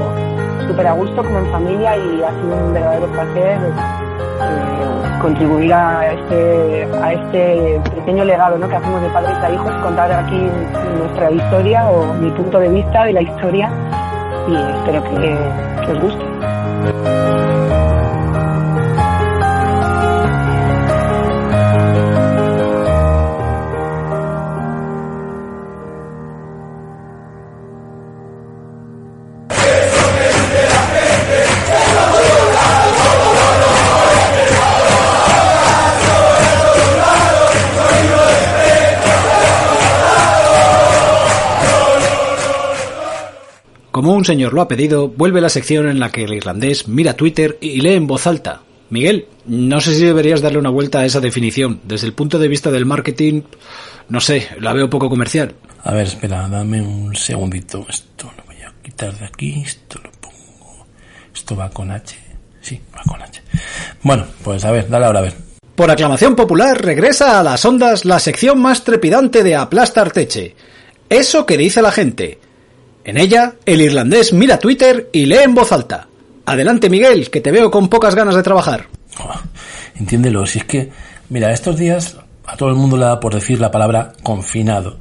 súper 0.66 0.86
a 0.86 0.92
gusto 0.92 1.16
como 1.16 1.38
en 1.38 1.46
familia 1.50 1.96
y 1.96 2.22
ha 2.22 2.30
sido 2.30 2.56
un 2.56 2.74
verdadero 2.74 3.06
placer 3.06 3.58
eh, 3.60 5.20
contribuir 5.22 5.72
a 5.72 6.12
este, 6.12 6.88
a 7.02 7.12
este 7.12 7.80
pequeño 7.94 8.24
legado 8.24 8.58
¿no? 8.58 8.68
que 8.68 8.76
hacemos 8.76 9.00
de 9.02 9.08
padres 9.08 9.36
a 9.38 9.50
hijos, 9.50 9.72
contar 9.82 10.12
aquí 10.12 10.40
nuestra 10.98 11.30
historia 11.30 11.86
o 11.86 12.12
mi 12.14 12.30
punto 12.32 12.58
de 12.58 12.68
vista 12.68 13.04
de 13.04 13.12
la 13.14 13.22
historia 13.22 13.70
y 14.48 14.56
espero 14.56 15.02
que 15.04 15.92
os 15.92 16.00
guste. 16.00 17.53
Como 44.04 44.16
un 44.16 44.26
señor 44.26 44.52
lo 44.52 44.60
ha 44.60 44.68
pedido, 44.68 45.08
vuelve 45.08 45.40
la 45.40 45.48
sección 45.48 45.88
en 45.88 45.98
la 45.98 46.12
que 46.12 46.24
el 46.24 46.34
irlandés 46.34 46.88
mira 46.88 47.14
Twitter 47.14 47.56
y 47.62 47.80
lee 47.80 47.94
en 47.94 48.06
voz 48.06 48.26
alta. 48.26 48.60
Miguel, 48.90 49.28
no 49.46 49.80
sé 49.80 49.94
si 49.94 50.04
deberías 50.04 50.42
darle 50.42 50.58
una 50.58 50.68
vuelta 50.68 50.98
a 50.98 51.06
esa 51.06 51.20
definición. 51.20 51.80
Desde 51.84 52.06
el 52.06 52.12
punto 52.12 52.38
de 52.38 52.48
vista 52.48 52.70
del 52.70 52.84
marketing, 52.84 53.44
no 54.10 54.20
sé, 54.20 54.46
la 54.60 54.74
veo 54.74 54.90
poco 54.90 55.08
comercial. 55.08 55.54
A 55.82 55.94
ver, 55.94 56.08
espera, 56.08 56.46
dame 56.50 56.82
un 56.82 57.16
segundito. 57.16 57.86
Esto 57.88 58.30
lo 58.36 58.44
voy 58.44 58.56
a 58.56 58.74
quitar 58.82 59.18
de 59.18 59.24
aquí, 59.24 59.62
esto 59.64 59.98
lo 60.04 60.10
pongo. 60.20 60.84
Esto 61.34 61.56
va 61.56 61.70
con 61.70 61.90
H. 61.90 62.14
Sí, 62.60 62.78
va 62.94 63.00
con 63.10 63.22
H. 63.22 63.40
Bueno, 64.02 64.26
pues 64.42 64.66
a 64.66 64.70
ver, 64.70 64.86
dale 64.86 65.06
ahora 65.06 65.20
a 65.20 65.22
ver. 65.22 65.34
Por 65.74 65.90
aclamación 65.90 66.36
popular, 66.36 66.78
regresa 66.84 67.40
a 67.40 67.42
las 67.42 67.64
ondas 67.64 68.04
la 68.04 68.18
sección 68.18 68.60
más 68.60 68.84
trepidante 68.84 69.42
de 69.42 69.56
Aplastar 69.56 70.10
Teche. 70.12 70.54
Eso 71.08 71.46
que 71.46 71.56
dice 71.56 71.80
la 71.80 71.90
gente. 71.90 72.43
En 73.04 73.18
ella, 73.18 73.54
el 73.66 73.82
irlandés 73.82 74.32
mira 74.32 74.58
Twitter 74.58 75.10
y 75.12 75.26
lee 75.26 75.38
en 75.44 75.54
voz 75.54 75.72
alta. 75.72 76.08
Adelante, 76.46 76.88
Miguel, 76.88 77.30
que 77.30 77.40
te 77.40 77.50
veo 77.50 77.70
con 77.70 77.88
pocas 77.88 78.14
ganas 78.14 78.34
de 78.34 78.42
trabajar. 78.42 78.86
Entiéndelo, 79.94 80.46
si 80.46 80.58
es 80.58 80.64
que, 80.64 80.90
mira, 81.28 81.52
estos 81.52 81.76
días 81.76 82.16
a 82.46 82.56
todo 82.56 82.70
el 82.70 82.74
mundo 82.76 82.96
le 82.96 83.04
da 83.04 83.20
por 83.20 83.34
decir 83.34 83.60
la 83.60 83.70
palabra 83.70 84.12
confinado. 84.22 84.98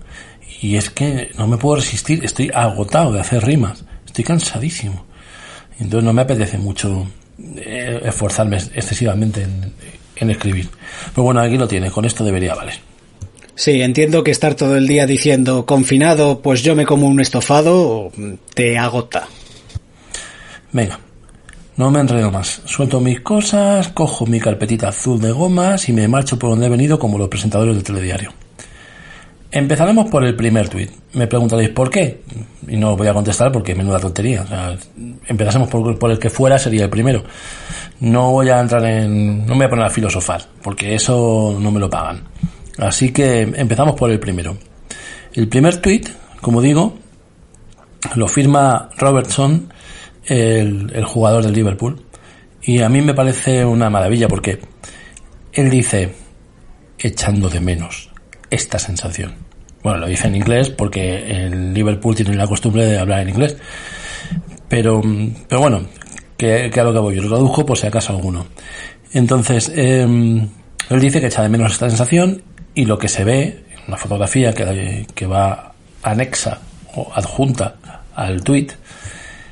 Y 0.61 0.75
es 0.75 0.89
que 0.89 1.31
no 1.37 1.47
me 1.47 1.57
puedo 1.57 1.77
resistir, 1.77 2.23
estoy 2.23 2.51
agotado 2.53 3.11
de 3.11 3.19
hacer 3.19 3.43
rimas, 3.43 3.83
estoy 4.05 4.23
cansadísimo. 4.23 5.05
Entonces 5.79 6.03
no 6.03 6.13
me 6.13 6.21
apetece 6.21 6.57
mucho 6.57 7.07
eh, 7.55 8.01
esforzarme 8.03 8.57
excesivamente 8.57 9.43
en, 9.43 9.73
en 10.15 10.29
escribir. 10.29 10.69
Pero 11.13 11.23
bueno, 11.23 11.41
aquí 11.41 11.57
lo 11.57 11.67
tienes, 11.67 11.91
con 11.91 12.05
esto 12.05 12.23
debería 12.23 12.55
valer. 12.55 12.92
Sí, 13.55 13.81
entiendo 13.81 14.23
que 14.23 14.31
estar 14.31 14.55
todo 14.55 14.75
el 14.75 14.87
día 14.87 15.05
diciendo 15.05 15.65
confinado, 15.65 16.41
pues 16.41 16.63
yo 16.63 16.75
me 16.75 16.85
como 16.85 17.07
un 17.07 17.19
estofado, 17.19 18.11
te 18.55 18.77
agota. 18.79 19.27
Venga, 20.71 20.99
no 21.77 21.91
me 21.91 21.99
enredo 21.99 22.31
más. 22.31 22.61
Suelto 22.65 22.99
mis 22.99 23.21
cosas, 23.21 23.89
cojo 23.89 24.25
mi 24.25 24.39
carpetita 24.39 24.89
azul 24.89 25.21
de 25.21 25.31
gomas 25.31 25.87
y 25.87 25.93
me 25.93 26.07
marcho 26.07 26.39
por 26.39 26.49
donde 26.49 26.65
he 26.65 26.69
venido 26.69 26.97
como 26.97 27.17
los 27.17 27.29
presentadores 27.29 27.75
del 27.75 27.83
telediario. 27.83 28.33
Empezaremos 29.51 30.09
por 30.09 30.25
el 30.25 30.35
primer 30.35 30.67
tuit. 30.67 30.89
Me 31.13 31.27
preguntaréis 31.27 31.69
por 31.69 31.91
qué. 31.91 32.21
Y 32.67 32.75
no 32.75 32.97
voy 32.97 33.05
a 33.05 33.13
contestar 33.13 33.51
porque 33.51 33.75
menuda 33.75 33.99
tontería. 33.99 34.41
O 34.41 34.47
sea, 34.47 34.75
empezásemos 35.27 35.69
por, 35.69 35.99
por, 35.99 36.09
el 36.09 36.17
que 36.17 36.31
fuera, 36.31 36.57
sería 36.57 36.85
el 36.85 36.89
primero. 36.89 37.23
No 37.99 38.31
voy 38.31 38.49
a 38.49 38.59
entrar 38.59 38.83
en. 38.83 39.45
No 39.45 39.53
me 39.53 39.57
voy 39.57 39.65
a 39.65 39.69
poner 39.69 39.85
a 39.85 39.89
filosofar, 39.91 40.43
porque 40.63 40.95
eso 40.95 41.55
no 41.59 41.69
me 41.69 41.79
lo 41.79 41.87
pagan. 41.87 42.23
Así 42.77 43.11
que 43.11 43.41
empezamos 43.41 43.95
por 43.95 44.11
el 44.11 44.19
primero. 44.19 44.57
El 45.33 45.47
primer 45.47 45.81
tweet, 45.81 46.03
como 46.41 46.61
digo, 46.61 46.97
lo 48.15 48.27
firma 48.27 48.89
Robertson, 48.97 49.71
el, 50.25 51.03
jugador 51.05 51.43
del 51.43 51.53
Liverpool, 51.53 52.05
y 52.61 52.81
a 52.81 52.89
mí 52.89 53.01
me 53.01 53.13
parece 53.13 53.65
una 53.65 53.89
maravilla 53.89 54.27
porque 54.27 54.59
él 55.51 55.69
dice, 55.69 56.13
echando 56.97 57.49
de 57.49 57.59
menos 57.59 58.09
esta 58.49 58.79
sensación. 58.79 59.35
Bueno, 59.83 59.99
lo 59.99 60.07
dice 60.07 60.27
en 60.27 60.35
inglés 60.35 60.69
porque 60.69 61.45
el 61.45 61.73
Liverpool 61.73 62.15
tiene 62.15 62.35
la 62.35 62.47
costumbre 62.47 62.85
de 62.85 62.97
hablar 62.97 63.21
en 63.21 63.29
inglés. 63.29 63.57
Pero, 64.69 65.01
pero 65.47 65.61
bueno, 65.61 65.85
que, 66.37 66.69
que 66.73 66.79
a 66.79 66.83
lo 66.83 66.93
que 66.93 66.99
voy, 66.99 67.15
yo 67.15 67.23
lo 67.23 67.29
traduzco 67.29 67.65
por 67.65 67.77
si 67.77 67.87
acaso 67.87 68.13
alguno. 68.13 68.45
Entonces, 69.11 69.71
em, 69.75 70.47
él 70.89 70.99
dice 70.99 71.19
que 71.19 71.27
echa 71.27 71.43
de 71.43 71.49
menos 71.49 71.73
esta 71.73 71.89
sensación 71.89 72.41
y 72.75 72.85
lo 72.85 72.97
que 72.97 73.07
se 73.07 73.23
ve, 73.23 73.63
una 73.87 73.97
fotografía 73.97 74.53
que, 74.53 75.05
que 75.13 75.25
va 75.25 75.73
anexa 76.01 76.59
o 76.95 77.11
adjunta 77.13 77.75
al 78.15 78.43
tweet. 78.43 78.67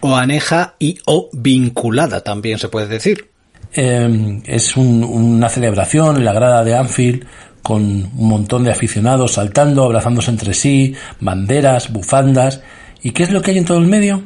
O 0.02 0.16
aneja 0.16 0.76
y 0.80 0.98
o 1.06 1.30
vinculada 1.32 2.22
también 2.22 2.58
se 2.58 2.70
puede 2.70 2.88
decir. 2.88 3.30
Em, 3.74 4.42
es 4.46 4.76
una 4.76 5.48
celebración 5.48 6.18
en 6.18 6.26
la 6.26 6.34
grada 6.34 6.64
de 6.64 6.76
Anfield 6.76 7.26
con 7.62 7.82
un 7.82 8.28
montón 8.28 8.64
de 8.64 8.72
aficionados 8.72 9.34
saltando, 9.34 9.84
abrazándose 9.84 10.32
entre 10.32 10.54
sí, 10.54 10.96
banderas, 11.20 11.92
bufandas. 11.92 12.62
¿Y 13.04 13.12
qué 13.12 13.24
es 13.24 13.32
lo 13.32 13.42
que 13.42 13.52
hay 13.52 13.60
en 13.60 13.66
todo 13.66 13.78
el 13.78 13.88
medio? 13.88 14.24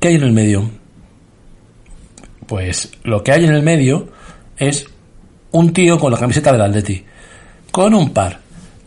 ¿Qué 0.00 0.08
hay 0.08 0.14
en 0.14 0.22
el 0.22 0.32
medio? 0.32 0.70
Pues 2.46 2.90
lo 3.04 3.22
que 3.22 3.32
hay 3.32 3.44
en 3.44 3.54
el 3.54 3.62
medio 3.62 4.08
es 4.56 4.86
un 5.50 5.72
tío 5.72 5.98
con 5.98 6.10
la 6.10 6.18
camiseta 6.18 6.50
del 6.52 6.62
Atleti 6.62 7.04
con 7.70 7.94
un 7.94 8.10
par, 8.10 8.40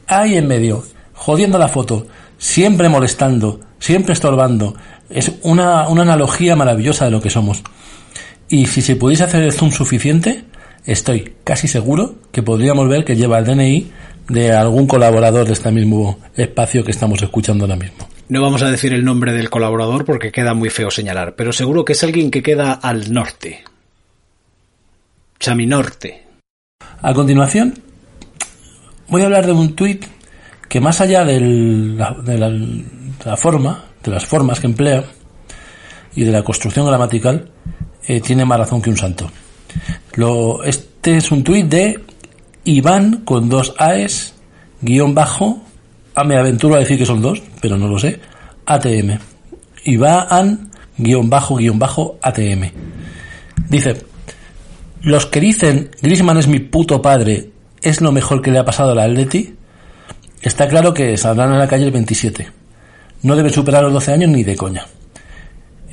ahí 0.08 0.36
en 0.36 0.48
medio, 0.48 0.84
jodiendo 1.14 1.58
la 1.58 1.68
foto, 1.68 2.08
siempre 2.38 2.90
molestando, 2.90 3.60
siempre 3.80 4.14
estorbando. 4.14 4.76
Es 5.10 5.32
una, 5.44 5.88
una 5.88 6.02
analogía 6.04 6.56
maravillosa 6.56 7.06
de 7.06 7.12
lo 7.12 7.22
que 7.22 7.30
somos. 7.30 7.64
Y 8.50 8.66
si 8.66 8.82
se 8.82 8.96
pudiese 8.96 9.24
hacer 9.24 9.44
el 9.44 9.54
zoom 9.54 9.72
suficiente, 9.72 10.44
estoy 10.86 11.34
casi 11.44 11.68
seguro 11.68 12.16
que 12.32 12.44
podríamos 12.44 12.90
ver 12.90 13.06
que 13.06 13.16
lleva 13.16 13.40
el 13.40 13.46
DNI 13.46 13.92
de 14.28 14.54
algún 14.54 14.88
colaborador 14.88 15.46
de 15.46 15.54
este 15.54 15.72
mismo 15.72 16.20
espacio 16.36 16.84
que 16.84 16.92
estamos 16.92 17.22
escuchando 17.22 17.66
ahora 17.66 17.76
mismo. 17.76 18.08
No 18.30 18.42
vamos 18.42 18.62
a 18.62 18.72
decir 18.72 18.94
el 18.94 19.04
nombre 19.04 19.34
del 19.34 19.50
colaborador 19.50 20.06
porque 20.06 20.32
queda 20.32 20.54
muy 20.54 20.70
feo 20.70 20.90
señalar, 20.90 21.36
pero 21.36 21.52
seguro 21.52 21.84
que 21.84 21.94
es 21.94 22.04
alguien 22.04 22.32
que 22.32 22.42
queda 22.42 22.72
al 22.72 23.12
norte. 23.12 23.64
Chaminorte. 25.38 26.24
A 27.02 27.14
continuación, 27.14 27.74
voy 29.12 29.22
a 29.22 29.26
hablar 29.26 29.46
de 29.46 29.52
un 29.52 29.76
tuit 29.76 30.06
que 30.68 30.80
más 30.80 31.02
allá 31.02 31.26
de, 31.26 31.40
la, 31.98 33.38
forma, 33.38 33.84
de 34.02 34.10
las 34.10 34.26
formas 34.26 34.60
que 34.60 34.68
emplea 34.68 35.04
y 36.16 36.24
de 36.24 36.32
la 36.32 36.44
construcción 36.44 36.88
gramatical, 36.88 37.50
eh, 38.08 38.22
tiene 38.22 38.46
más 38.46 38.58
razón 38.58 38.82
que 38.82 38.90
un 38.90 38.98
santo. 38.98 39.30
Este 40.64 41.18
es 41.18 41.30
un 41.32 41.44
tuit 41.44 41.68
de 41.68 42.00
Iván 42.64 43.24
con 43.26 43.50
dos 43.50 43.76
A's, 43.78 44.34
guion 44.80 45.14
bajo, 45.14 45.62
a 46.16 46.22
ah, 46.22 46.24
me 46.24 46.38
aventuro 46.38 46.76
a 46.76 46.80
decir 46.80 46.98
que 46.98 47.06
son 47.06 47.22
dos, 47.22 47.42
pero 47.62 47.78
no 47.78 47.88
lo 47.88 48.00
sé, 48.00 48.20
ATM. 48.66 49.18
Iván, 49.84 50.72
guion 50.98 51.30
bajo, 51.30 51.58
guion 51.58 51.80
bajo, 51.80 52.18
ATM. 52.22 52.72
Dice, 53.68 54.06
los 55.02 55.26
que 55.26 55.40
dicen 55.42 55.92
Grisman 56.02 56.38
es 56.38 56.48
mi 56.48 56.60
puto 56.60 57.02
padre 57.02 57.51
es 57.82 58.02
lo 58.02 58.12
mejor 58.12 58.42
que 58.42 58.52
le 58.52 58.60
ha 58.60 58.66
pasado 58.66 58.92
a 58.92 58.96
la 58.96 59.04
Atleti, 59.04 59.56
está 60.42 60.68
claro 60.68 60.94
que 60.94 61.18
saldrán 61.18 61.54
a 61.54 61.58
la 61.58 61.68
calle 61.68 61.86
el 61.86 61.92
27. 61.92 62.48
No 63.24 63.36
debe 63.36 63.50
superar 63.50 63.84
los 63.84 63.94
12 63.94 64.14
años 64.14 64.30
ni 64.32 64.44
de 64.44 64.56
coña. 64.56 64.86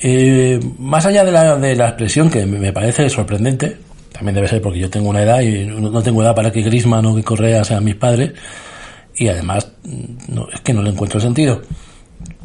Eh, 0.01 0.61
más 0.79 1.07
allá 1.07 1.25
de 1.25 1.33
la, 1.33 1.57
de 1.57 1.75
la 1.75 1.89
expresión 1.89 2.31
que 2.31 2.47
me 2.47 2.73
parece 2.73 3.11
sorprendente, 3.11 3.77
también 4.13 4.35
debe 4.35 4.49
ser 4.49 4.63
porque 4.63 4.79
yo 4.79 4.91
tengo 4.91 5.11
una 5.11 5.23
edad 5.23 5.41
y 5.41 5.67
no 5.67 6.03
tengo 6.03 6.23
edad 6.23 6.35
para 6.35 6.51
que 6.51 6.63
Grisman 6.63 7.07
o 7.07 7.17
que 7.17 7.23
Correa 7.23 7.65
sean 7.65 7.85
mis 7.85 7.97
padres, 7.97 8.33
y 9.17 9.29
además 9.29 9.73
no, 10.29 10.49
es 10.53 10.61
que 10.61 10.73
no 10.73 10.83
le 10.83 10.91
encuentro 10.91 11.21
sentido. 11.21 11.61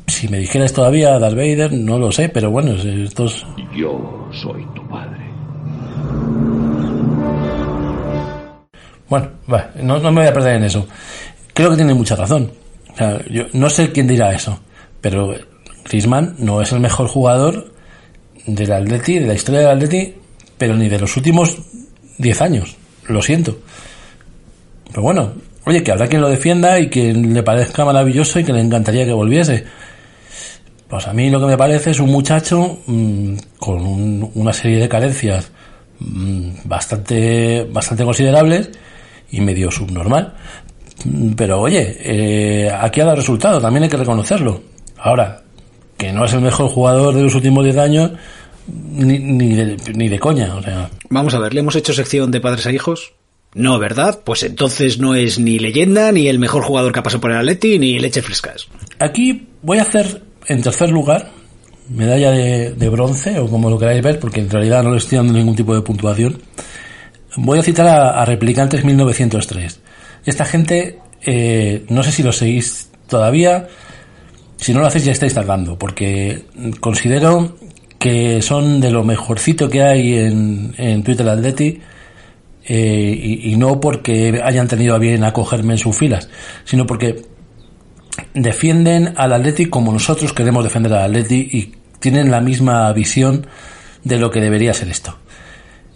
Si 0.07 0.27
me 0.27 0.39
dijeras 0.39 0.73
todavía 0.73 1.17
Darth 1.17 1.35
Vader, 1.35 1.73
no 1.73 1.97
lo 1.97 2.11
sé, 2.11 2.29
pero 2.29 2.51
bueno, 2.51 2.73
estos... 2.73 3.45
Yo 3.75 4.29
soy 4.31 4.65
tu 4.75 4.87
padre. 4.89 5.22
Bueno, 9.45 9.69
no, 9.83 10.11
me 10.11 10.21
voy 10.21 10.27
a 10.27 10.33
perder 10.33 10.55
en 10.55 10.63
eso. 10.63 10.87
Creo 11.53 11.69
que 11.69 11.75
tiene 11.75 11.93
mucha 11.93 12.15
razón. 12.15 12.51
Yo 13.29 13.43
no 13.53 13.69
sé 13.69 13.91
quién 13.91 14.07
dirá 14.07 14.33
eso, 14.33 14.59
pero 15.01 15.35
Griezmann 15.85 16.35
no 16.39 16.61
es 16.63 16.71
el 16.71 16.79
mejor 16.79 17.07
jugador 17.07 17.71
del 18.47 18.71
Atleti, 18.71 19.19
de 19.19 19.27
la 19.27 19.35
historia 19.35 19.61
del 19.61 19.69
Atleti, 19.69 20.15
pero 20.57 20.75
ni 20.75 20.89
de 20.89 20.99
los 20.99 21.15
últimos 21.15 21.57
10 22.17 22.41
años. 22.41 22.75
Lo 23.07 23.21
siento. 23.21 23.59
Pero 24.89 25.03
bueno, 25.03 25.33
oye, 25.65 25.83
que 25.83 25.91
habrá 25.91 26.07
quien 26.07 26.21
lo 26.21 26.29
defienda 26.29 26.79
y 26.79 26.89
que 26.89 27.13
le 27.13 27.43
parezca 27.43 27.85
maravilloso 27.85 28.39
y 28.39 28.43
que 28.43 28.53
le 28.53 28.61
encantaría 28.61 29.05
que 29.05 29.13
volviese. 29.13 29.63
Pues 30.87 31.07
a 31.07 31.13
mí 31.13 31.29
lo 31.29 31.39
que 31.39 31.47
me 31.47 31.57
parece 31.57 31.91
es 31.91 31.99
un 31.99 32.09
muchacho 32.09 32.79
mm, 32.87 33.35
con 33.59 34.31
una 34.33 34.53
serie 34.53 34.79
de 34.79 34.89
carencias 34.89 35.51
mm, 35.99 36.49
bastante, 36.65 37.67
bastante 37.71 38.03
considerables 38.03 38.71
y 39.33 39.41
medio 39.41 39.69
subnormal. 39.69 40.33
Pero 41.35 41.59
oye, 41.59 41.97
eh, 41.99 42.71
aquí 42.71 43.01
ha 43.01 43.05
dado 43.05 43.17
resultado, 43.17 43.59
también 43.59 43.83
hay 43.83 43.89
que 43.89 43.97
reconocerlo. 43.97 44.61
Ahora, 44.97 45.41
que 45.97 46.13
no 46.13 46.23
es 46.23 46.33
el 46.33 46.41
mejor 46.41 46.69
jugador 46.69 47.13
de 47.13 47.23
los 47.23 47.35
últimos 47.35 47.63
10 47.65 47.77
años, 47.77 48.11
ni, 48.67 49.19
ni, 49.19 49.55
de, 49.55 49.77
ni 49.93 50.07
de 50.07 50.19
coña. 50.19 50.55
O 50.55 50.61
sea. 50.61 50.89
Vamos 51.09 51.33
a 51.33 51.39
ver, 51.39 51.53
¿le 51.53 51.59
hemos 51.59 51.75
hecho 51.75 51.93
sección 51.93 52.31
de 52.31 52.39
padres 52.39 52.65
a 52.67 52.71
hijos? 52.71 53.13
No, 53.55 53.77
¿verdad? 53.79 54.21
Pues 54.23 54.43
entonces 54.43 54.99
no 54.99 55.13
es 55.15 55.39
ni 55.39 55.59
leyenda, 55.59 56.11
ni 56.11 56.27
el 56.27 56.39
mejor 56.39 56.63
jugador 56.63 56.91
que 56.91 56.99
ha 56.99 57.03
pasado 57.03 57.21
por 57.21 57.31
el 57.31 57.37
Atleti, 57.37 57.77
ni 57.77 57.99
leche 57.99 58.21
frescas. 58.21 58.67
Aquí 58.99 59.47
voy 59.61 59.79
a 59.79 59.83
hacer, 59.83 60.23
en 60.47 60.61
tercer 60.61 60.89
lugar, 60.89 61.31
medalla 61.89 62.31
de, 62.31 62.89
bronce, 62.89 63.37
o 63.39 63.47
como 63.47 63.69
lo 63.69 63.77
queráis 63.77 64.01
ver, 64.01 64.19
porque 64.19 64.39
en 64.39 64.49
realidad 64.49 64.83
no 64.83 64.91
le 64.91 64.97
estoy 64.97 65.17
dando 65.17 65.33
ningún 65.33 65.55
tipo 65.55 65.75
de 65.75 65.81
puntuación. 65.81 66.41
Voy 67.35 67.59
a 67.59 67.63
citar 67.63 67.87
a, 67.87 68.25
Replicantes 68.25 68.83
1903. 68.83 69.79
Esta 70.25 70.45
gente, 70.45 70.99
eh, 71.25 71.85
no 71.89 72.03
sé 72.03 72.11
si 72.11 72.23
lo 72.23 72.31
seguís 72.31 72.89
todavía, 73.07 73.67
si 74.57 74.73
no 74.73 74.79
lo 74.79 74.87
hacéis 74.87 75.05
ya 75.05 75.11
estáis 75.11 75.33
tardando, 75.33 75.77
porque 75.77 76.45
considero 76.79 77.57
que 77.99 78.41
son 78.41 78.79
de 78.79 78.91
lo 78.91 79.03
mejorcito 79.03 79.69
que 79.69 79.81
hay 79.81 80.17
en, 80.17 80.73
en 80.77 81.03
Twitter 81.03 81.27
Atleti 81.27 81.79
eh, 82.65 83.39
y, 83.43 83.55
no 83.57 83.79
porque 83.79 84.41
hayan 84.43 84.67
tenido 84.67 84.95
a 84.95 84.99
bien 84.99 85.23
acogerme 85.23 85.73
en 85.73 85.79
sus 85.79 85.97
filas, 85.97 86.29
sino 86.63 86.85
porque 86.85 87.23
defienden 88.33 89.13
al 89.17 89.33
Atleti 89.33 89.65
como 89.65 89.91
nosotros 89.91 90.31
queremos 90.33 90.63
defender 90.63 90.93
al 90.93 91.11
Atleti 91.11 91.49
y 91.51 91.73
tienen 91.99 92.31
la 92.31 92.39
misma 92.39 92.91
visión 92.93 93.47
de 94.03 94.17
lo 94.17 94.31
que 94.31 94.39
debería 94.39 94.73
ser 94.73 94.87
esto. 94.89 95.17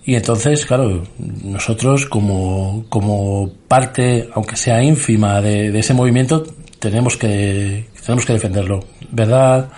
Y 0.07 0.15
entonces, 0.15 0.65
claro, 0.65 1.03
nosotros 1.43 2.07
como, 2.07 2.85
como 2.89 3.51
parte, 3.67 4.27
aunque 4.33 4.55
sea 4.55 4.81
ínfima 4.81 5.39
de, 5.41 5.77
ese 5.77 5.93
movimiento, 5.93 6.43
tenemos 6.79 7.15
que, 7.17 7.87
tenemos 8.03 8.25
que 8.25 8.33
defenderlo. 8.33 8.79
¿Verdad, 9.11 9.69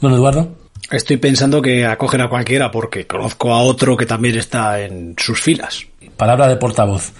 don 0.00 0.12
Eduardo? 0.12 0.56
Estoy 0.90 1.18
pensando 1.18 1.62
que 1.62 1.86
acogen 1.86 2.22
a 2.22 2.28
cualquiera 2.28 2.70
porque 2.72 3.06
conozco 3.06 3.52
a 3.52 3.62
otro 3.62 3.96
que 3.96 4.06
también 4.06 4.36
está 4.36 4.80
en 4.80 5.14
sus 5.16 5.40
filas 5.40 5.86
palabra 6.16 6.48
de 6.48 6.56
portavoz. 6.56 7.12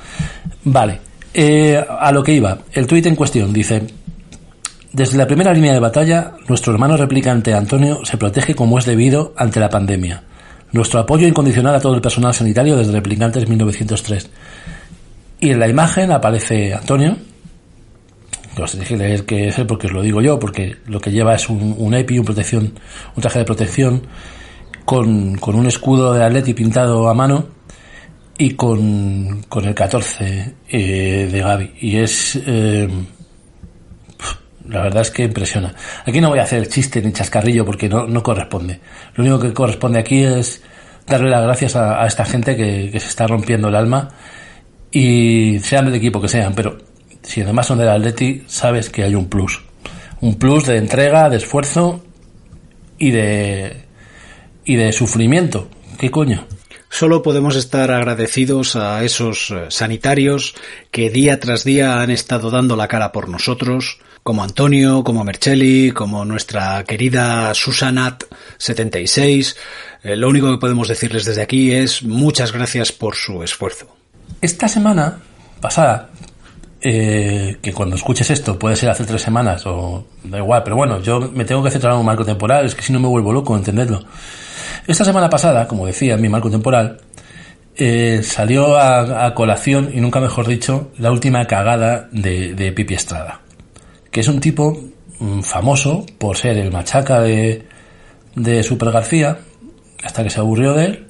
Vale, 0.65 1.01
eh, 1.33 1.83
a 1.89 2.12
lo 2.12 2.23
que 2.23 2.33
iba. 2.33 2.59
El 2.73 2.87
tuit 2.87 3.07
en 3.07 3.17
cuestión 3.17 3.53
dice, 3.53 3.83
desde 4.93 5.19
la 5.19 5.27
primera 5.27 5.53
línea 5.53 5.73
de 5.73 5.81
batalla, 5.81 6.33
nuestro 6.49 6.73
hermano 6.73 6.97
replicante 6.97 7.55
Antonio 7.55 8.05
se 8.05 8.17
protege 8.17 8.55
como 8.55 8.79
es 8.79 8.87
debido 8.87 9.35
ante 9.37 9.61
la 9.61 9.69
pandemia. 9.69 10.23
Nuestro 10.75 10.99
apoyo 10.99 11.29
incondicional 11.29 11.77
a 11.77 11.81
todo 11.81 11.95
el 11.95 12.01
personal 12.01 12.35
sanitario 12.35 12.77
desde 12.77 12.91
Replicantes 12.91 13.49
1903. 13.49 14.29
Y 15.39 15.51
en 15.51 15.61
la 15.61 15.68
imagen 15.68 16.11
aparece 16.11 16.75
Antonio, 16.75 17.16
que 18.57 18.62
os 18.62 18.77
dije 18.77 18.97
leer 18.97 19.25
que 19.25 19.47
es 19.47 19.59
él 19.61 19.68
porque 19.68 19.87
os 19.87 19.93
lo 19.93 20.03
digo 20.03 20.20
yo, 20.20 20.37
porque 20.41 20.79
lo 20.87 20.99
que 20.99 21.12
lleva 21.12 21.37
es 21.37 21.49
un, 21.49 21.77
un 21.79 21.95
EPI, 21.95 22.18
un, 22.18 22.25
protección, 22.25 22.72
un 23.14 23.22
traje 23.22 23.39
de 23.39 23.45
protección, 23.45 24.03
con, 24.85 25.37
con 25.37 25.55
un 25.55 25.66
escudo 25.66 26.12
de 26.12 26.25
Atleti 26.25 26.55
pintado 26.55 27.09
a 27.09 27.14
mano 27.14 27.47
y 28.37 28.55
con, 28.55 29.45
con 29.49 29.66
el 29.66 29.77
14 29.77 30.55
eh, 30.70 31.29
de 31.31 31.41
Gaby. 31.41 31.72
Y 31.83 31.97
es... 31.99 32.35
Eh, 32.45 32.89
la 34.69 34.83
verdad 34.83 35.03
es 35.03 35.11
que 35.11 35.25
impresiona. 35.25 35.75
Aquí 36.05 36.21
no 36.21 36.31
voy 36.31 36.39
a 36.39 36.45
hacer 36.45 36.69
chiste 36.69 37.03
ni 37.03 37.12
chascarrillo 37.12 37.65
porque 37.65 37.89
no, 37.89 38.07
no 38.07 38.23
corresponde. 38.23 38.81
Lo 39.15 39.25
único 39.25 39.41
que 39.41 39.53
corresponde 39.53 39.99
aquí 39.99 40.23
es 40.23 40.62
darle 41.07 41.31
las 41.31 41.43
gracias 41.43 41.77
a, 41.77 42.07
esta 42.07 42.25
gente 42.25 42.57
que, 42.57 42.91
se 42.99 43.09
está 43.09 43.27
rompiendo 43.27 43.69
el 43.69 43.75
alma 43.75 44.11
y 44.91 45.59
sean 45.61 45.87
del 45.87 45.95
equipo 45.95 46.21
que 46.21 46.29
sean, 46.29 46.55
pero 46.55 46.79
si 47.23 47.43
además 47.43 47.67
son 47.67 47.79
del 47.79 47.89
Atleti, 47.89 48.45
sabes 48.47 48.91
que 48.91 49.03
hay 49.03 49.15
un 49.15 49.29
plus. 49.29 49.62
Un 50.21 50.37
plus 50.37 50.67
de 50.67 50.79
entrega, 50.79 51.29
de 51.29 51.37
esfuerzo 51.37 52.03
y 52.99 53.11
de, 53.11 53.85
y 54.65 54.77
de 54.77 54.93
sufrimiento. 54.93 55.69
¿Qué 55.99 56.11
coño? 56.11 56.47
Solo 56.89 57.23
podemos 57.23 57.57
estar 57.57 57.91
agradecidos 57.91 58.77
a 58.77 59.03
esos 59.03 59.51
eh, 59.51 59.67
sanitarios 59.69 60.55
que 60.93 61.11
día 61.11 61.41
tras 61.41 61.65
día 61.65 62.01
han 62.01 62.11
estado 62.11 62.51
dando 62.51 62.77
la 62.77 62.87
cara 62.87 63.11
por 63.11 63.29
nosotros, 63.29 63.99
como 64.25 64.43
Antonio, 64.43 65.05
como 65.05 65.22
Merchelli, 65.22 65.93
como 65.93 66.25
nuestra 66.25 66.83
querida 66.83 67.53
Susanat76. 67.53 69.57
Eh, 70.03 70.16
lo 70.16 70.29
único 70.29 70.51
que 70.51 70.59
podemos 70.59 70.89
decirles 70.89 71.27
desde 71.27 71.43
aquí 71.43 71.72
es 71.72 72.03
muchas 72.03 72.51
gracias 72.51 72.91
por 72.91 73.14
su 73.14 73.45
esfuerzo. 73.45 73.95
Esta 74.41 74.66
semana 74.66 75.18
pasada, 75.61 76.11
eh, 76.81 77.59
que 77.62 77.72
cuando 77.72 77.97
escuches 77.97 78.31
esto 78.31 78.59
puede 78.59 78.77
ser 78.77 78.91
hace 78.91 79.05
tres 79.05 79.22
semanas 79.22 79.64
o 79.66 80.07
da 80.25 80.39
igual, 80.39 80.62
pero 80.64 80.77
bueno, 80.77 81.01
yo 81.01 81.20
me 81.20 81.45
tengo 81.45 81.62
que 81.62 81.70
centrar 81.70 81.93
en 81.93 82.01
un 82.01 82.07
marco 82.07 82.25
temporal, 82.25 82.66
es 82.66 82.75
que 82.75 82.83
si 82.83 82.93
no 82.93 83.01
me 83.01 83.09
vuelvo 83.09 83.33
loco, 83.33 83.55
entendedlo. 83.55 84.05
Esta 84.87 85.05
semana 85.05 85.31
pasada, 85.31 85.68
como 85.68 85.87
decía 85.87 86.14
en 86.14 86.22
mi 86.22 86.29
marco 86.29 86.51
temporal, 86.51 86.99
eh, 87.77 88.20
salió 88.22 88.79
a, 88.79 89.35
colación, 89.35 89.91
y 89.93 90.01
nunca 90.01 90.20
mejor 90.20 90.47
dicho, 90.47 90.93
la 90.99 91.11
última 91.11 91.45
cagada 91.47 92.09
de, 92.12 92.72
Pipi 92.75 92.95
Estrada, 92.95 93.41
que 94.15 94.21
es 94.21 94.29
un 94.29 94.39
tipo 94.39 94.81
mm, 95.19 95.41
famoso 95.41 96.07
por 96.19 96.37
ser 96.37 96.57
el 96.57 96.71
machaca 96.71 97.21
de, 97.21 97.67
de 98.37 98.62
Super 98.62 98.93
García, 98.93 99.41
hasta 100.05 100.23
que 100.23 100.31
se 100.31 100.39
aburrió 100.39 100.73
de 100.75 100.85
él, 100.85 101.07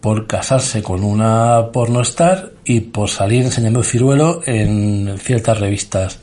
por 0.00 0.26
casarse 0.26 0.82
con 0.82 1.04
una 1.04 1.68
pornostar 1.72 2.54
y 2.64 2.80
por 2.80 3.08
salir 3.08 3.44
enseñando 3.44 3.78
el 3.78 3.84
ciruelo 3.84 4.40
en 4.46 5.16
ciertas 5.16 5.60
revistas 5.60 6.18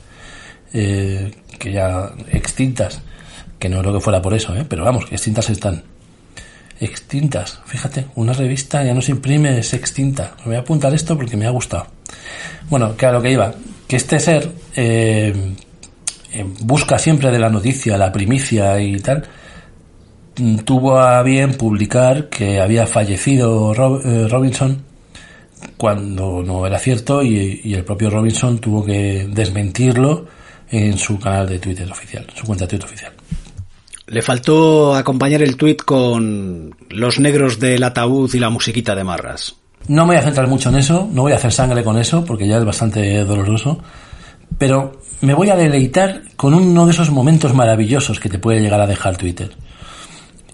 eh, 0.74 1.30
que 1.58 1.72
ya 1.72 2.12
extintas, 2.30 3.00
que 3.58 3.70
no 3.70 3.80
creo 3.80 3.94
que 3.94 4.00
fuera 4.00 4.20
por 4.20 4.34
eso, 4.34 4.54
¿eh? 4.54 4.66
pero 4.68 4.84
vamos, 4.84 5.06
que 5.06 5.14
extintas 5.14 5.48
están 5.48 5.82
extintas. 6.78 7.58
Fíjate, 7.64 8.04
una 8.16 8.34
revista 8.34 8.84
ya 8.84 8.92
no 8.92 9.00
se 9.00 9.12
imprime, 9.12 9.58
es 9.58 9.72
extinta. 9.72 10.34
Me 10.40 10.44
voy 10.44 10.56
a 10.56 10.60
apuntar 10.60 10.92
esto 10.92 11.16
porque 11.16 11.38
me 11.38 11.46
ha 11.46 11.50
gustado. 11.50 11.86
Bueno, 12.68 12.94
lo 13.00 13.22
que 13.22 13.32
iba, 13.32 13.54
que 13.88 13.96
este 13.96 14.20
ser 14.20 14.52
eh, 14.76 15.54
eh, 16.32 16.46
busca 16.60 16.98
siempre 16.98 17.30
de 17.30 17.38
la 17.38 17.50
noticia, 17.50 17.96
la 17.98 18.12
primicia 18.12 18.80
y 18.80 18.98
tal. 19.00 19.24
Mm, 20.38 20.58
tuvo 20.58 20.98
a 20.98 21.22
bien 21.22 21.54
publicar 21.54 22.28
que 22.28 22.60
había 22.60 22.86
fallecido 22.86 23.72
eh, 24.04 24.28
Robinson 24.28 24.82
cuando 25.76 26.42
no 26.42 26.66
era 26.66 26.78
cierto 26.78 27.22
y, 27.22 27.60
y 27.64 27.74
el 27.74 27.84
propio 27.84 28.10
Robinson 28.10 28.58
tuvo 28.58 28.84
que 28.84 29.28
desmentirlo 29.30 30.26
en 30.70 30.96
su 30.98 31.18
canal 31.18 31.48
de 31.48 31.58
Twitter 31.58 31.90
oficial, 31.90 32.26
su 32.34 32.46
cuenta 32.46 32.64
de 32.64 32.68
Twitter 32.70 32.86
oficial. 32.86 33.12
Le 34.06 34.22
faltó 34.22 34.94
acompañar 34.94 35.42
el 35.42 35.56
tuit 35.56 35.82
con 35.82 36.74
los 36.88 37.20
negros 37.20 37.60
del 37.60 37.82
ataúd 37.82 38.32
y 38.34 38.38
la 38.38 38.50
musiquita 38.50 38.94
de 38.94 39.04
Marras. 39.04 39.54
No 39.88 40.04
me 40.04 40.14
voy 40.14 40.16
a 40.16 40.22
centrar 40.22 40.48
mucho 40.48 40.68
en 40.68 40.76
eso, 40.76 41.08
no 41.12 41.22
voy 41.22 41.32
a 41.32 41.36
hacer 41.36 41.52
sangre 41.52 41.82
con 41.82 41.98
eso, 41.98 42.24
porque 42.24 42.46
ya 42.46 42.58
es 42.58 42.64
bastante 42.64 43.24
doloroso, 43.24 43.78
pero 44.58 45.00
me 45.20 45.34
voy 45.34 45.50
a 45.50 45.56
deleitar 45.56 46.22
con 46.36 46.54
uno 46.54 46.86
de 46.86 46.92
esos 46.92 47.10
momentos 47.10 47.54
maravillosos 47.54 48.20
que 48.20 48.28
te 48.28 48.38
puede 48.38 48.60
llegar 48.60 48.80
a 48.80 48.86
dejar 48.86 49.16
Twitter. 49.16 49.50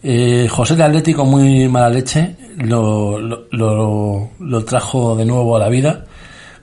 Eh, 0.02 0.46
José 0.48 0.76
de 0.76 0.84
Atlético, 0.84 1.24
muy 1.24 1.68
mala 1.68 1.88
leche, 1.88 2.36
lo, 2.58 3.18
lo, 3.18 4.30
lo, 4.38 4.64
trajo 4.64 5.16
de 5.16 5.24
nuevo 5.24 5.56
a 5.56 5.60
la 5.60 5.68
vida 5.68 6.04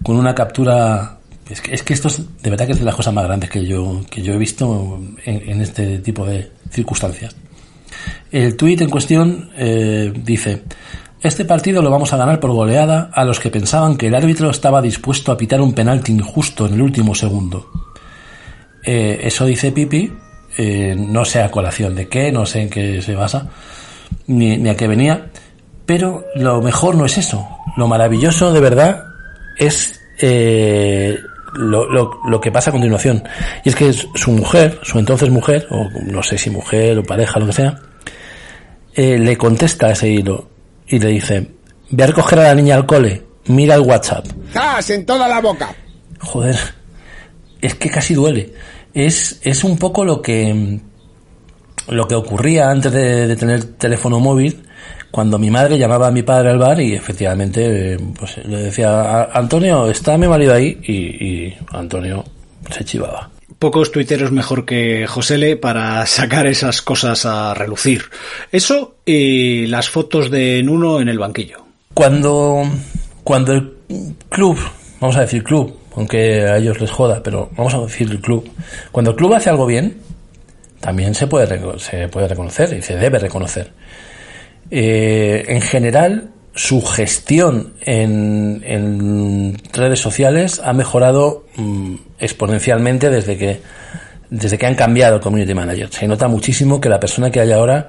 con 0.02 0.16
una 0.16 0.34
captura 0.34 1.18
es 1.50 1.62
que, 1.62 1.74
es 1.74 1.84
que 1.84 1.94
esto 1.94 2.08
es 2.08 2.22
de 2.42 2.50
verdad 2.50 2.66
que 2.66 2.74
es 2.74 2.80
de 2.80 2.86
las 2.86 2.96
cosas 2.96 3.14
más 3.14 3.26
grandes 3.26 3.50
que 3.50 3.66
yo, 3.66 4.02
que 4.10 4.22
yo 4.22 4.34
he 4.34 4.38
visto 4.38 5.00
en, 5.26 5.62
este 5.62 6.00
tipo 6.00 6.26
de 6.26 6.52
circunstancias. 6.72 7.36
El 8.32 8.56
tuit 8.56 8.82
en 8.82 8.90
cuestión 8.90 9.50
eh, 9.56 10.12
dice, 10.16 10.64
este 11.24 11.46
partido 11.46 11.82
lo 11.82 11.90
vamos 11.90 12.12
a 12.12 12.18
ganar 12.18 12.40
por 12.40 12.52
goleada 12.52 13.10
a 13.14 13.24
los 13.24 13.40
que 13.40 13.50
pensaban 13.50 13.98
que 13.98 14.08
el 14.08 14.16
árbitro 14.16 14.50
estaba 14.50 14.82
dispuesto 14.82 15.32
a 15.32 15.38
pitar 15.38 15.62
un 15.62 15.74
penalti 15.74 16.12
injusto 16.12 16.66
en 16.66 16.74
el 16.74 16.82
último 16.82 17.16
segundo. 17.16 17.70
Eh, 18.84 19.22
eso 19.24 19.46
dice 19.46 19.72
Pipi, 19.72 20.12
eh, 20.58 20.96
no 20.98 21.24
sé 21.24 21.42
a 21.42 21.50
colación 21.50 21.96
de 21.96 22.10
qué, 22.10 22.32
no 22.32 22.46
sé 22.46 22.64
en 22.64 22.70
qué 22.70 23.02
se 23.02 23.16
basa, 23.16 23.48
ni, 24.28 24.68
a 24.68 24.76
qué 24.76 24.88
venía, 24.88 25.30
pero 25.86 26.26
lo 26.36 26.62
mejor 26.62 26.96
no 26.96 27.06
es 27.06 27.18
eso. 27.18 27.48
Lo 27.78 27.88
maravilloso 27.88 28.52
de 28.52 28.60
verdad 28.60 29.04
es 29.58 30.02
eh, 30.20 31.18
lo, 31.54 31.88
lo, 31.90 32.42
que 32.42 32.52
pasa 32.52 32.70
a 32.70 32.74
continuación. 32.74 33.24
Y 33.64 33.70
es 33.70 33.76
que 33.76 33.94
su 33.94 34.32
mujer, 34.32 34.80
su 34.84 35.00
entonces 35.00 35.30
mujer, 35.30 35.68
o 35.70 35.90
no 36.06 36.22
sé 36.22 36.38
si 36.38 36.50
mujer 36.50 37.00
o 37.00 37.04
pareja, 37.04 37.40
lo 37.40 37.48
que 37.48 37.54
sea, 37.54 37.80
eh, 38.94 39.18
le 39.18 39.38
contesta 39.38 39.90
ese 39.92 40.10
hilo 40.10 40.53
y 40.88 41.00
le 41.00 41.10
dice, 41.10 41.48
ve 41.90 42.04
a 42.04 42.08
recoger 42.08 42.40
a 42.40 42.44
la 42.44 42.56
niña 42.56 42.76
al 42.76 42.86
cole, 42.86 43.24
mira 43.48 43.76
el 43.76 43.82
WhatsApp. 43.82 44.26
¡Zas! 44.52 44.90
En 44.90 45.06
toda 45.06 45.28
la 45.28 45.42
boca. 45.42 45.74
Joder, 46.20 46.58
es 47.62 47.76
que 47.76 47.90
casi 47.90 48.14
duele. 48.14 48.54
Es, 48.94 49.40
es 49.44 49.64
un 49.64 49.78
poco 49.78 50.06
lo 50.06 50.22
que, 50.22 50.80
lo 51.90 52.08
que 52.08 52.16
ocurría 52.16 52.70
antes 52.70 52.92
de, 52.92 53.36
tener 53.36 53.64
teléfono 53.76 54.20
móvil, 54.20 54.64
cuando 55.12 55.38
mi 55.38 55.52
madre 55.52 55.78
llamaba 55.78 56.08
a 56.08 56.12
mi 56.12 56.24
padre 56.24 56.50
al 56.50 56.58
bar 56.58 56.80
y 56.80 56.94
efectivamente 56.94 57.98
pues, 58.18 58.38
le 58.46 58.64
decía, 58.64 59.24
Antonio, 59.26 59.90
está 59.90 60.18
mi 60.18 60.28
marido 60.28 60.54
ahí 60.54 60.80
y, 60.84 60.94
y 60.94 61.58
Antonio 61.72 62.24
se 62.72 62.84
chivaba 62.84 63.33
pocos 63.64 63.94
tuiteros 63.94 64.34
mejor 64.34 64.66
que 64.66 65.08
Josele 65.08 65.56
para 65.56 66.06
sacar 66.06 66.48
esas 66.48 66.82
cosas 66.82 67.26
a 67.26 67.54
relucir. 67.54 68.02
Eso 68.52 68.96
y 69.06 69.68
las 69.68 69.90
fotos 69.90 70.30
de 70.30 70.62
Nuno 70.64 71.00
en 71.00 71.08
el 71.08 71.18
banquillo. 71.18 71.60
Cuando, 71.94 72.64
cuando 73.24 73.54
el 73.54 73.72
club, 74.28 74.60
vamos 75.00 75.16
a 75.16 75.22
decir 75.22 75.46
club, 75.46 75.80
aunque 75.96 76.42
a 76.42 76.58
ellos 76.58 76.82
les 76.82 76.92
joda, 76.92 77.24
pero 77.24 77.52
vamos 77.56 77.74
a 77.74 77.80
decir 77.80 78.12
el 78.12 78.20
club, 78.20 78.52
cuando 78.92 79.12
el 79.12 79.16
club 79.16 79.34
hace 79.34 79.50
algo 79.50 79.66
bien, 79.66 79.98
también 80.82 81.16
se 81.16 81.28
puede, 81.28 81.80
se 81.80 82.10
puede 82.10 82.28
reconocer 82.28 82.74
y 82.78 82.82
se 82.82 82.98
debe 82.98 83.18
reconocer. 83.18 83.72
Eh, 84.72 85.46
en 85.48 85.62
general, 85.62 86.32
su 86.56 86.82
gestión 86.82 87.74
en, 87.82 88.64
en, 88.66 89.58
redes 89.74 90.00
sociales 90.00 90.62
ha 90.64 90.74
mejorado 90.74 91.46
mm, 91.56 91.96
exponencialmente 92.20 93.10
desde 93.10 93.38
que 93.38 93.62
desde 94.30 94.58
que 94.58 94.66
han 94.66 94.74
cambiado 94.74 95.16
el 95.16 95.22
community 95.22 95.54
manager. 95.54 95.90
Se 95.92 96.08
nota 96.08 96.28
muchísimo 96.28 96.82
que 96.82 96.90
la 96.90 97.00
persona 97.00 97.30
que 97.30 97.40
hay 97.40 97.52
ahora 97.52 97.88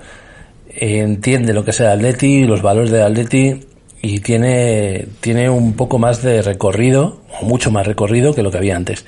entiende 0.69 1.55
lo 1.55 1.65
que 1.65 1.71
es 1.71 1.81
el 1.81 1.87
Atleti, 1.87 2.45
los 2.45 2.61
valores 2.61 2.91
del 2.91 3.03
Atleti 3.03 3.61
y 4.03 4.21
tiene, 4.21 5.07
tiene 5.21 5.49
un 5.49 5.73
poco 5.73 5.99
más 5.99 6.23
de 6.23 6.43
recorrido, 6.43 7.23
o 7.41 7.47
mucho 7.47 7.71
más 7.71 7.87
recorrido 7.87 8.35
que 8.35 8.43
lo 8.43 8.51
que 8.51 8.59
había 8.59 8.77
antes. 8.77 9.07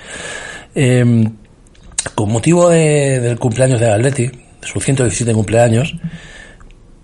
Em, 0.74 1.32
con 2.14 2.32
motivo 2.32 2.70
del 2.70 3.38
cumpleaños 3.38 3.80
de 3.80 3.90
Atleti, 3.90 4.30
su 4.62 4.80
117 4.80 5.34
cumpleaños, 5.34 5.94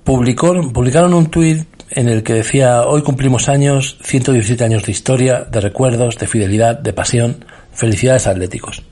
publicó, 0.05 0.55
publicaron 0.73 1.13
un 1.13 1.27
tuit 1.27 1.67
en 1.95 2.09
el 2.09 2.23
que 2.23 2.35
decía, 2.35 2.85
hoy 2.87 3.03
cumplimos 3.03 3.49
años, 3.49 3.99
117 4.03 4.65
años 4.65 4.85
de 4.85 4.93
historia, 4.93 5.45
de 5.51 5.61
recuerdos, 5.61 6.19
de 6.19 6.27
fidelidad, 6.27 6.79
de 6.79 6.93
pasión, 6.93 7.45
felicidades 7.73 8.27
atléticos. 8.27 8.83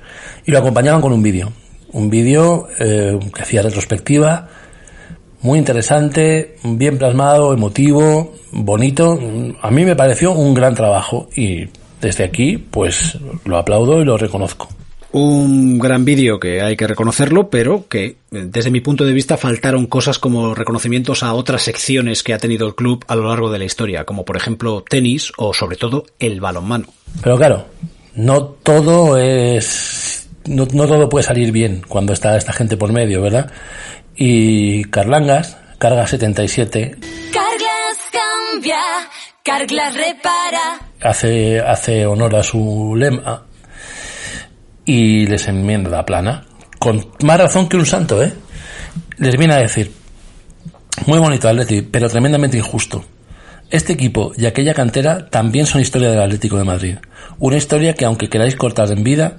Y 0.45 0.51
lo 0.51 0.59
acompañaban 0.59 1.01
con 1.01 1.13
un 1.13 1.23
vídeo, 1.23 1.53
un 1.93 2.11
vídeo 2.11 2.69
eh, 2.79 3.19
que 3.35 3.43
hacía 3.43 3.63
retrospectiva, 3.63 4.49
muy 5.43 5.59
interesante, 5.59 6.57
bien 6.63 6.99
plasmado, 6.99 7.55
emotivo, 7.55 8.35
bonito. 8.53 9.19
A 9.63 9.71
mí 9.71 9.85
me 9.85 9.97
pareció 9.97 10.33
un 10.33 10.53
gran 10.53 10.75
trabajo 10.75 11.29
y 11.35 11.69
desde 12.01 12.25
aquí 12.25 12.59
pues 12.59 13.19
lo 13.45 13.57
aplaudo 13.57 14.01
y 14.01 14.05
lo 14.05 14.19
reconozco. 14.19 14.69
Un 15.13 15.79
gran 15.81 16.05
vídeo 16.05 16.39
que 16.39 16.63
hay 16.63 16.77
que 16.77 16.87
reconocerlo, 16.87 17.51
pero 17.51 17.89
que 17.89 18.17
desde 18.31 18.71
mi 18.71 18.81
punto 18.81 19.05
de 19.05 19.13
vista 19.13 19.37
faltaron 19.37 19.87
cosas 19.87 20.21
como 20.21 20.55
reconocimientos 20.55 21.25
a 21.25 21.35
otras 21.35 21.63
secciones 21.63 22.23
que 22.23 22.33
ha 22.33 22.39
tenido 22.39 22.67
el 22.69 22.77
club 22.77 23.05
a 23.09 23.17
lo 23.17 23.29
largo 23.29 23.51
de 23.51 23.59
la 23.59 23.65
historia, 23.65 24.05
como 24.05 24.25
por 24.25 24.37
ejemplo 24.37 24.85
tenis 24.89 25.33
o 25.37 25.53
sobre 25.53 25.77
todo 25.77 26.05
el 26.21 26.41
balonmano. 26.41 26.87
Pero 27.23 27.37
claro, 27.37 27.67
no 28.15 28.45
todo 28.45 29.19
es 29.19 30.29
no, 30.47 30.67
todo 30.67 31.09
puede 31.09 31.25
salir 31.25 31.53
bien 31.53 31.83
cuando 31.87 32.13
está 32.13 32.37
esta 32.37 32.53
gente 32.53 32.77
por 32.77 32.93
medio, 32.93 33.21
¿verdad? 33.21 33.51
Y 34.17 34.85
Carlangas, 34.85 35.57
Carga 35.79 36.07
77. 36.07 36.97
Carglas 37.33 37.99
cambia, 38.13 38.79
Carglas 39.43 39.95
repara. 39.95 40.81
Hace, 41.01 41.61
hace 41.61 42.07
honor 42.07 42.37
a 42.37 42.43
su 42.43 42.95
lema 42.97 43.45
y 44.91 45.25
les 45.27 45.47
enmienda 45.47 45.89
la 45.89 46.05
plana. 46.05 46.43
Con 46.81 47.07
más 47.23 47.39
razón 47.39 47.69
que 47.69 47.77
un 47.77 47.87
santo, 47.87 48.21
¿eh? 48.21 48.33
Les 49.19 49.37
viene 49.37 49.55
a 49.55 49.59
decir, 49.59 49.93
muy 51.07 51.21
bonito 51.21 51.49
Atleti, 51.49 51.83
pero 51.83 52.09
tremendamente 52.09 52.57
injusto. 52.59 53.05
Este 53.71 53.93
equipo 53.93 54.33
y 54.37 54.47
aquella 54.47 54.75
cantera 54.75 55.31
también 55.31 55.67
son 55.67 55.81
historia 55.81 56.11
del 56.11 56.21
Atlético 56.21 56.59
de 56.59 56.65
Madrid. 56.65 56.97
Una 57.39 57.57
historia 57.57 57.95
que 57.95 58.05
aunque 58.05 58.29
queráis 58.29 58.57
cortar 58.57 58.91
en 58.91 59.05
vida 59.05 59.39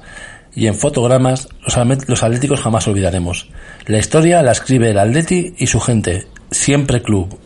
y 0.56 0.68
en 0.68 0.76
fotogramas, 0.76 1.50
los, 1.66 2.24
atléticos 2.24 2.62
jamás 2.62 2.88
olvidaremos. 2.88 3.50
La 3.88 3.98
historia 3.98 4.42
la 4.42 4.54
escribe 4.54 4.92
el 4.92 5.00
Atleti 5.00 5.54
y 5.58 5.68
su 5.68 5.82
gente, 5.82 6.28
siempre 6.50 7.02
club. 7.02 7.38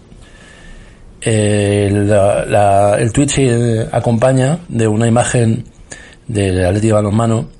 el, 1.21 2.11
el 2.11 3.13
tweet 3.13 3.29
se 3.29 3.87
acompaña 3.91 4.59
de 4.67 4.87
una 4.87 5.07
imagen 5.07 5.65
del 6.27 6.63
Atleti 6.63 6.87
de 6.87 6.93
balonmano 6.93 7.55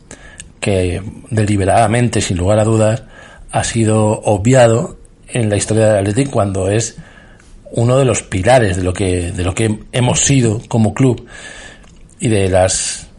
que 0.66 1.00
deliberadamente, 1.30 2.22
sin 2.22 2.38
lugar 2.38 2.58
a 2.58 2.64
dudas, 2.64 3.04
ha 3.52 3.64
sido 3.64 4.08
obviado 4.22 4.98
en 5.28 5.48
la 5.48 5.58
historia 5.58 5.90
del 5.90 5.98
Athletic 6.08 6.32
cuando 6.32 6.72
es 6.72 6.98
uno 7.74 8.00
de 8.00 8.06
los 8.06 8.24
pilares 8.24 8.76
de 8.76 8.82
lo 8.82 8.92
que 8.92 9.32
de 9.32 9.44
lo 9.44 9.54
que 9.54 9.78
hemos 9.92 10.22
sido 10.22 10.60
como 10.68 10.96
club 10.96 11.28
y 12.20 12.30
de 12.30 12.50
las 12.50 13.10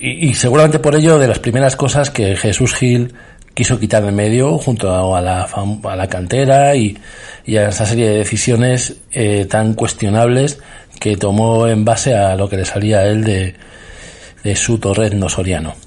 y, 0.00 0.34
seguramente 0.34 0.80
por 0.80 0.96
ello 0.96 1.16
de 1.20 1.28
las 1.28 1.38
primeras 1.38 1.76
cosas 1.76 2.10
que 2.10 2.34
Jesús 2.34 2.74
Gil 2.74 3.14
quiso 3.54 3.78
quitar 3.78 4.04
de 4.04 4.10
medio 4.10 4.58
junto 4.58 5.14
a 5.14 5.20
la, 5.20 5.42
a 5.42 5.94
la 5.94 6.08
cantera 6.08 6.74
y, 6.74 6.98
a 7.56 7.68
esa 7.68 7.86
serie 7.86 8.08
de 8.08 8.18
decisiones 8.18 8.96
eh, 9.12 9.46
tan 9.48 9.74
cuestionables 9.74 10.58
que 10.98 11.16
tomó 11.16 11.68
en 11.68 11.84
base 11.84 12.14
a 12.16 12.34
lo 12.34 12.48
que 12.48 12.56
le 12.56 12.64
salía 12.64 12.98
a 12.98 13.04
él 13.04 13.22
de, 13.22 13.54
de 14.42 14.56
su 14.56 14.78
torrendo 14.78 15.28
soriano. 15.28 15.85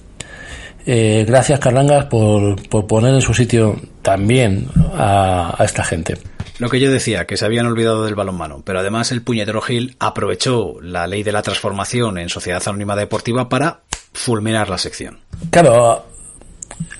Eh, 0.92 1.24
gracias, 1.24 1.60
Carlangas, 1.60 2.06
por, 2.06 2.88
poner 2.88 3.14
en 3.14 3.22
su 3.22 3.32
sitio 3.36 3.80
también 4.02 4.66
a, 4.96 5.56
esta 5.64 5.84
gente. 5.84 6.18
Lo 6.58 6.68
que 6.68 6.80
yo 6.80 6.92
decía, 6.92 7.28
que 7.28 7.38
se 7.38 7.46
habían 7.46 7.68
olvidado 7.68 8.06
del 8.06 8.16
balonmano, 8.16 8.64
pero 8.66 8.80
además 8.80 9.12
el 9.12 9.22
puñetero 9.22 9.62
Gil 9.62 9.96
aprovechó 10.00 10.82
la 10.82 11.06
ley 11.06 11.22
de 11.22 11.32
la 11.32 11.44
transformación 11.44 12.18
en 12.18 12.28
Sociedad 12.28 12.64
Anónima 12.66 12.96
Deportiva 12.96 13.48
para 13.50 13.82
fulminar 14.14 14.68
la 14.68 14.80
sección. 14.80 15.20
Claro, 15.52 16.08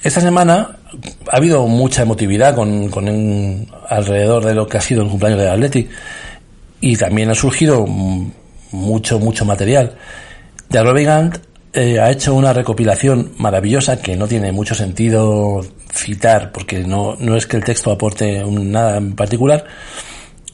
esta 0.04 0.22
semana 0.22 0.78
ha 1.32 1.38
habido 1.38 1.66
mucha 1.66 2.04
emotividad 2.04 2.54
con, 2.54 2.90
con 2.90 3.68
alrededor 3.90 4.46
de 4.46 4.54
lo 4.54 4.68
que 4.68 4.78
ha 4.78 4.82
sido 4.82 5.02
el 5.02 5.10
cumpleaños 5.10 5.42
de 5.42 5.50
Athletic 5.50 5.90
y 6.80 6.96
también 6.96 7.32
ha 7.32 7.36
surgido 7.36 7.88
mucho, 7.88 9.18
mucho 9.18 9.46
material. 9.46 9.98
De 10.70 10.84
Robigant 10.84 11.49
eh, 11.72 12.00
ha 12.00 12.10
hecho 12.10 12.34
una 12.34 12.52
recopilación 12.52 13.34
maravillosa 13.38 14.02
que 14.02 14.18
no 14.18 14.28
tiene 14.28 14.52
mucho 14.52 14.74
sentido 14.74 15.64
citar 15.94 16.52
porque 16.52 16.80
no, 16.80 17.16
no 17.20 17.36
es 17.36 17.46
que 17.46 17.58
el 17.58 17.64
texto 17.64 17.92
aporte 17.92 18.44
nada 18.44 18.98
en 18.98 19.16
particular, 19.16 19.66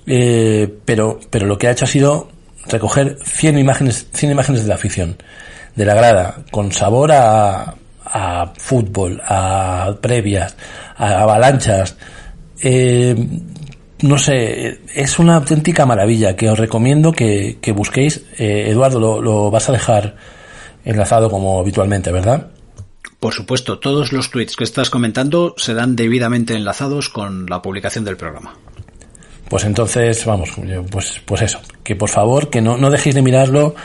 eh, 0.05 0.73
pero, 0.83 1.19
pero 1.29 1.45
lo 1.45 1.57
que 1.57 1.67
ha 1.67 1.71
hecho 1.71 1.85
ha 1.85 1.87
sido 1.87 2.29
recoger 2.67 3.17
100 3.23 3.57
imágenes, 3.59 4.07
100 4.11 4.31
imágenes 4.31 4.63
de 4.63 4.67
la 4.67 4.75
afición, 4.75 5.15
de 5.75 5.85
la 5.85 5.93
grada, 5.93 6.43
con 6.51 6.73
sabor 6.73 7.13
a, 7.13 7.75
a 8.03 8.53
fútbol, 8.57 9.21
a 9.25 9.95
previas, 10.01 10.57
a 10.97 11.21
avalanchas. 11.21 11.95
Eh, 12.61 13.15
no 14.01 14.17
sé, 14.17 14.81
es 14.93 15.17
una 15.19 15.37
auténtica 15.37 15.85
maravilla 15.85 16.35
que 16.35 16.49
os 16.49 16.59
recomiendo 16.59 17.13
que, 17.13 17.57
que 17.61 17.71
busquéis. 17.71 18.25
Eduardo, 18.37 18.99
lo, 18.99 19.21
lo 19.21 19.49
vas 19.49 19.69
a 19.69 19.71
dejar 19.71 20.15
enlazado 20.85 21.29
como 21.29 21.59
habitualmente, 21.59 22.11
¿verdad? 22.11 22.47
Por 23.19 23.33
supuesto, 23.33 23.79
todos 23.79 24.13
los 24.13 24.29
tweets 24.29 24.55
que 24.55 24.63
estás 24.63 24.89
comentando 24.89 25.55
serán 25.57 25.95
debidamente 25.95 26.53
enlazados 26.53 27.09
con 27.09 27.47
la 27.47 27.61
publicación 27.61 28.05
del 28.05 28.17
programa. 28.17 28.55
Pues 29.49 29.63
entonces, 29.63 30.25
vamos, 30.25 30.51
pues, 30.91 31.21
pues 31.25 31.41
eso, 31.41 31.59
que 31.83 31.95
por 31.95 32.09
favor, 32.09 32.49
que 32.49 32.61
no, 32.61 32.77
no 32.77 32.89
dejéis 32.89 33.15
de 33.15 33.21
mirarlo 33.21 33.75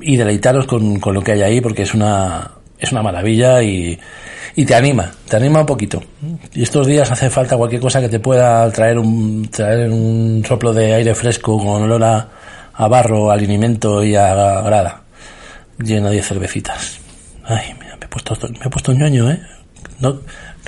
y 0.00 0.16
deleitaros 0.16 0.66
con, 0.66 1.00
con 1.00 1.14
lo 1.14 1.22
que 1.22 1.32
hay 1.32 1.42
ahí, 1.42 1.60
porque 1.60 1.82
es 1.82 1.94
una, 1.94 2.50
es 2.78 2.92
una 2.92 3.02
maravilla 3.02 3.62
y, 3.62 3.98
y 4.54 4.64
te 4.64 4.74
anima, 4.74 5.10
te 5.28 5.36
anima 5.36 5.60
un 5.60 5.66
poquito. 5.66 6.02
Y 6.54 6.62
estos 6.62 6.86
días 6.86 7.10
hace 7.10 7.28
falta 7.30 7.56
cualquier 7.56 7.80
cosa 7.80 8.00
que 8.00 8.08
te 8.08 8.20
pueda 8.20 8.70
traer 8.72 8.98
un, 8.98 9.48
traer 9.50 9.90
un 9.90 10.42
soplo 10.46 10.72
de 10.72 10.94
aire 10.94 11.14
fresco 11.14 11.58
con 11.58 11.82
olor 11.82 12.04
a, 12.04 12.28
a 12.74 12.88
barro, 12.88 13.30
al 13.30 13.38
alimento 13.38 14.02
y 14.02 14.16
a 14.16 14.34
grada 14.62 15.05
llena 15.78 16.10
de 16.10 16.22
cervecitas. 16.22 16.98
Ay, 17.44 17.74
mira, 17.80 17.96
me 17.96 18.06
he 18.06 18.08
puesto, 18.08 18.36
me 18.48 18.66
he 18.66 18.70
puesto 18.70 18.92
ñoño, 18.92 19.30
¿eh? 19.30 19.40
¿No, 20.00 20.20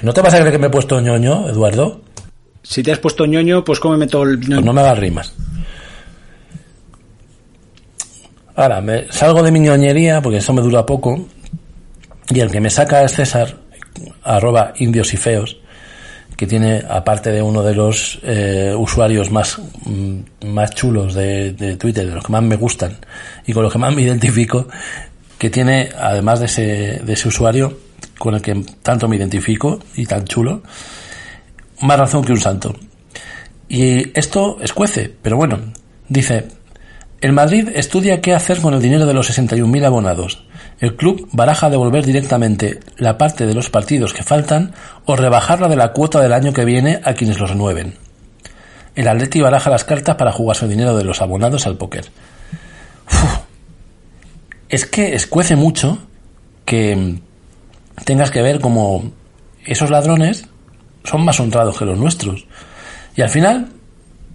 ¿No 0.02 0.12
te 0.12 0.20
vas 0.20 0.34
a 0.34 0.38
creer 0.38 0.52
que 0.52 0.58
me 0.58 0.68
he 0.68 0.70
puesto 0.70 1.00
ñoño, 1.00 1.48
Eduardo? 1.48 2.00
Si 2.62 2.82
te 2.82 2.92
has 2.92 2.98
puesto 2.98 3.26
ñoño, 3.26 3.64
pues 3.64 3.80
cómeme 3.80 4.06
todo 4.06 4.24
el 4.24 4.38
ñoño. 4.40 4.56
Pues 4.56 4.64
no 4.64 4.72
me 4.72 4.80
hagas 4.80 4.98
rimas. 4.98 5.34
Ahora, 8.54 8.80
me 8.80 9.10
salgo 9.12 9.42
de 9.42 9.52
mi 9.52 9.60
ñoñería 9.60 10.20
porque 10.20 10.38
eso 10.38 10.52
me 10.52 10.62
dura 10.62 10.84
poco. 10.84 11.28
Y 12.30 12.40
el 12.40 12.50
que 12.50 12.60
me 12.60 12.70
saca 12.70 13.04
es 13.04 13.12
César, 13.12 13.56
arroba 14.22 14.72
indios 14.76 15.14
y 15.14 15.16
feos, 15.16 15.57
que 16.38 16.46
tiene, 16.46 16.84
aparte 16.88 17.32
de 17.32 17.42
uno 17.42 17.64
de 17.64 17.74
los 17.74 18.20
eh, 18.22 18.72
usuarios 18.78 19.28
más, 19.32 19.58
mm, 19.84 20.46
más 20.46 20.70
chulos 20.70 21.12
de, 21.12 21.52
de, 21.52 21.74
Twitter, 21.74 22.06
de 22.06 22.14
los 22.14 22.24
que 22.24 22.30
más 22.30 22.44
me 22.44 22.54
gustan 22.54 22.96
y 23.44 23.52
con 23.52 23.64
los 23.64 23.72
que 23.72 23.80
más 23.80 23.92
me 23.92 24.02
identifico, 24.08 24.68
que 25.36 25.50
tiene, 25.50 25.88
además 25.98 26.38
de 26.38 26.46
ese, 26.46 27.00
de 27.04 27.12
ese 27.12 27.26
usuario 27.26 27.80
con 28.20 28.36
el 28.36 28.40
que 28.40 28.54
tanto 28.84 29.08
me 29.08 29.16
identifico 29.16 29.80
y 29.96 30.06
tan 30.06 30.26
chulo, 30.26 30.62
más 31.80 31.98
razón 31.98 32.24
que 32.24 32.30
un 32.30 32.40
santo. 32.40 32.72
Y 33.68 34.16
esto 34.16 34.58
escuece, 34.62 35.12
pero 35.20 35.36
bueno, 35.36 35.58
dice, 36.08 36.46
el 37.20 37.32
Madrid 37.32 37.68
estudia 37.74 38.20
qué 38.20 38.32
hacer 38.32 38.60
con 38.60 38.74
el 38.74 38.80
dinero 38.80 39.06
de 39.06 39.14
los 39.14 39.28
61.000 39.36 39.84
abonados. 39.84 40.44
El 40.80 40.94
club 40.94 41.28
baraja 41.32 41.70
devolver 41.70 42.04
directamente 42.04 42.80
la 42.96 43.18
parte 43.18 43.46
de 43.46 43.54
los 43.54 43.68
partidos 43.68 44.12
que 44.12 44.22
faltan 44.22 44.74
o 45.06 45.16
rebajarla 45.16 45.68
de 45.68 45.76
la 45.76 45.92
cuota 45.92 46.20
del 46.20 46.32
año 46.32 46.52
que 46.52 46.64
viene 46.64 47.00
a 47.04 47.14
quienes 47.14 47.40
los 47.40 47.50
renueven. 47.50 47.94
El 48.94 49.08
Atleti 49.08 49.40
baraja 49.40 49.70
las 49.70 49.84
cartas 49.84 50.16
para 50.16 50.32
jugarse 50.32 50.64
el 50.64 50.70
dinero 50.70 50.96
de 50.96 51.04
los 51.04 51.20
abonados 51.20 51.66
al 51.66 51.76
póker. 51.76 52.06
Es 54.68 54.86
que 54.86 55.14
escuece 55.14 55.56
mucho 55.56 55.98
que 56.64 57.18
tengas 58.04 58.30
que 58.30 58.42
ver 58.42 58.60
como 58.60 59.12
esos 59.64 59.90
ladrones 59.90 60.46
son 61.04 61.24
más 61.24 61.40
honrados 61.40 61.78
que 61.78 61.86
los 61.86 61.98
nuestros. 61.98 62.46
Y 63.16 63.22
al 63.22 63.30
final, 63.30 63.68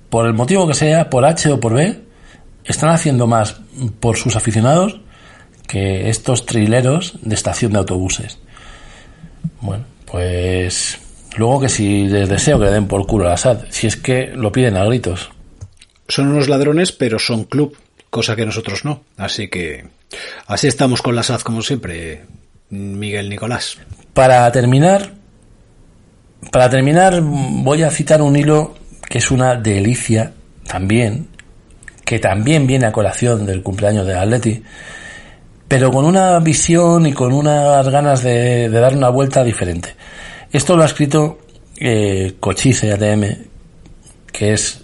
por 0.09 0.25
el 0.25 0.33
motivo 0.33 0.67
que 0.67 0.73
sea, 0.73 1.09
por 1.09 1.23
H 1.23 1.51
o 1.51 1.59
por 1.59 1.73
B, 1.73 2.01
están 2.65 2.89
haciendo 2.89 3.27
más 3.27 3.61
por 3.99 4.17
sus 4.17 4.35
aficionados 4.35 5.02
que 5.67 6.09
estos 6.09 6.45
trileros 6.45 7.17
de 7.21 7.35
estación 7.35 7.73
de 7.73 7.79
autobuses. 7.79 8.37
Bueno, 9.61 9.85
pues 10.05 10.99
luego 11.37 11.61
que 11.61 11.69
si 11.69 12.07
les 12.07 12.29
deseo 12.29 12.59
que 12.59 12.65
le 12.65 12.71
den 12.71 12.87
por 12.87 13.07
culo 13.07 13.29
a 13.29 13.37
SAD, 13.37 13.65
si 13.69 13.87
es 13.87 13.97
que 13.97 14.27
lo 14.27 14.51
piden 14.51 14.77
a 14.77 14.85
gritos. 14.85 15.31
Son 16.07 16.27
unos 16.27 16.49
ladrones, 16.49 16.91
pero 16.91 17.17
son 17.17 17.45
club, 17.45 17.77
cosa 18.09 18.35
que 18.35 18.45
nosotros 18.45 18.85
no. 18.85 19.03
Así 19.17 19.47
que 19.47 19.85
así 20.47 20.67
estamos 20.67 21.01
con 21.01 21.15
la 21.15 21.23
SAD 21.23 21.41
como 21.41 21.61
siempre, 21.61 22.21
Miguel 22.69 23.29
Nicolás. 23.29 23.77
Para 24.13 24.51
terminar, 24.51 25.13
para 26.51 26.69
terminar 26.69 27.21
voy 27.21 27.83
a 27.83 27.89
citar 27.89 28.21
un 28.21 28.35
hilo 28.35 28.75
que 29.09 29.17
es 29.17 29.31
una 29.31 29.55
delicia 29.55 30.33
también, 30.67 31.27
que 32.05 32.19
también 32.19 32.67
viene 32.67 32.85
a 32.85 32.91
colación 32.91 33.45
del 33.45 33.63
cumpleaños 33.63 34.05
de 34.05 34.15
Atleti, 34.15 34.63
pero 35.73 35.89
con 35.89 36.05
una 36.05 36.37
visión 36.37 37.07
y 37.07 37.13
con 37.13 37.33
unas 37.33 37.89
ganas 37.89 38.21
de, 38.21 38.69
dar 38.69 38.95
una 38.95 39.09
vuelta 39.09 39.43
diferente. 39.43 39.95
Esto 40.51 40.77
lo 40.77 40.83
ha 40.83 40.85
escrito 40.85 41.39
eh, 41.79 42.35
Cochise 42.39 42.91
ATM, 42.93 43.23
que 44.31 44.53
es 44.53 44.83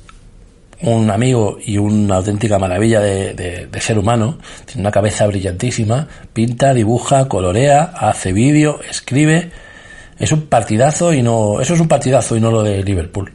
un 0.81 1.11
amigo 1.11 1.59
y 1.63 1.77
una 1.77 2.15
auténtica 2.15 2.57
maravilla 2.57 3.01
de, 3.01 3.69
ser 3.79 3.99
humano. 3.99 4.39
Tiene 4.65 4.81
una 4.81 4.89
cabeza 4.89 5.27
brillantísima, 5.27 6.07
pinta, 6.33 6.73
dibuja, 6.73 7.27
colorea, 7.27 7.83
hace 7.83 8.33
vídeo, 8.33 8.79
escribe. 8.89 9.51
Es 10.17 10.31
un 10.31 10.47
partidazo 10.47 11.13
y 11.13 11.21
no, 11.21 11.61
eso 11.61 11.75
es 11.75 11.79
un 11.79 11.87
partidazo 11.87 12.35
y 12.35 12.41
no 12.41 12.49
lo 12.49 12.63
de 12.63 12.81
Liverpool. 12.81 13.31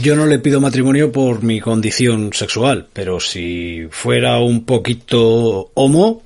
Yo 0.00 0.16
no 0.16 0.26
le 0.26 0.40
pido 0.40 0.60
matrimonio 0.60 1.12
por 1.12 1.44
mi 1.44 1.60
condición 1.60 2.32
sexual, 2.32 2.88
pero 2.92 3.20
si 3.20 3.86
fuera 3.92 4.40
un 4.40 4.64
poquito 4.64 5.70
homo, 5.74 6.25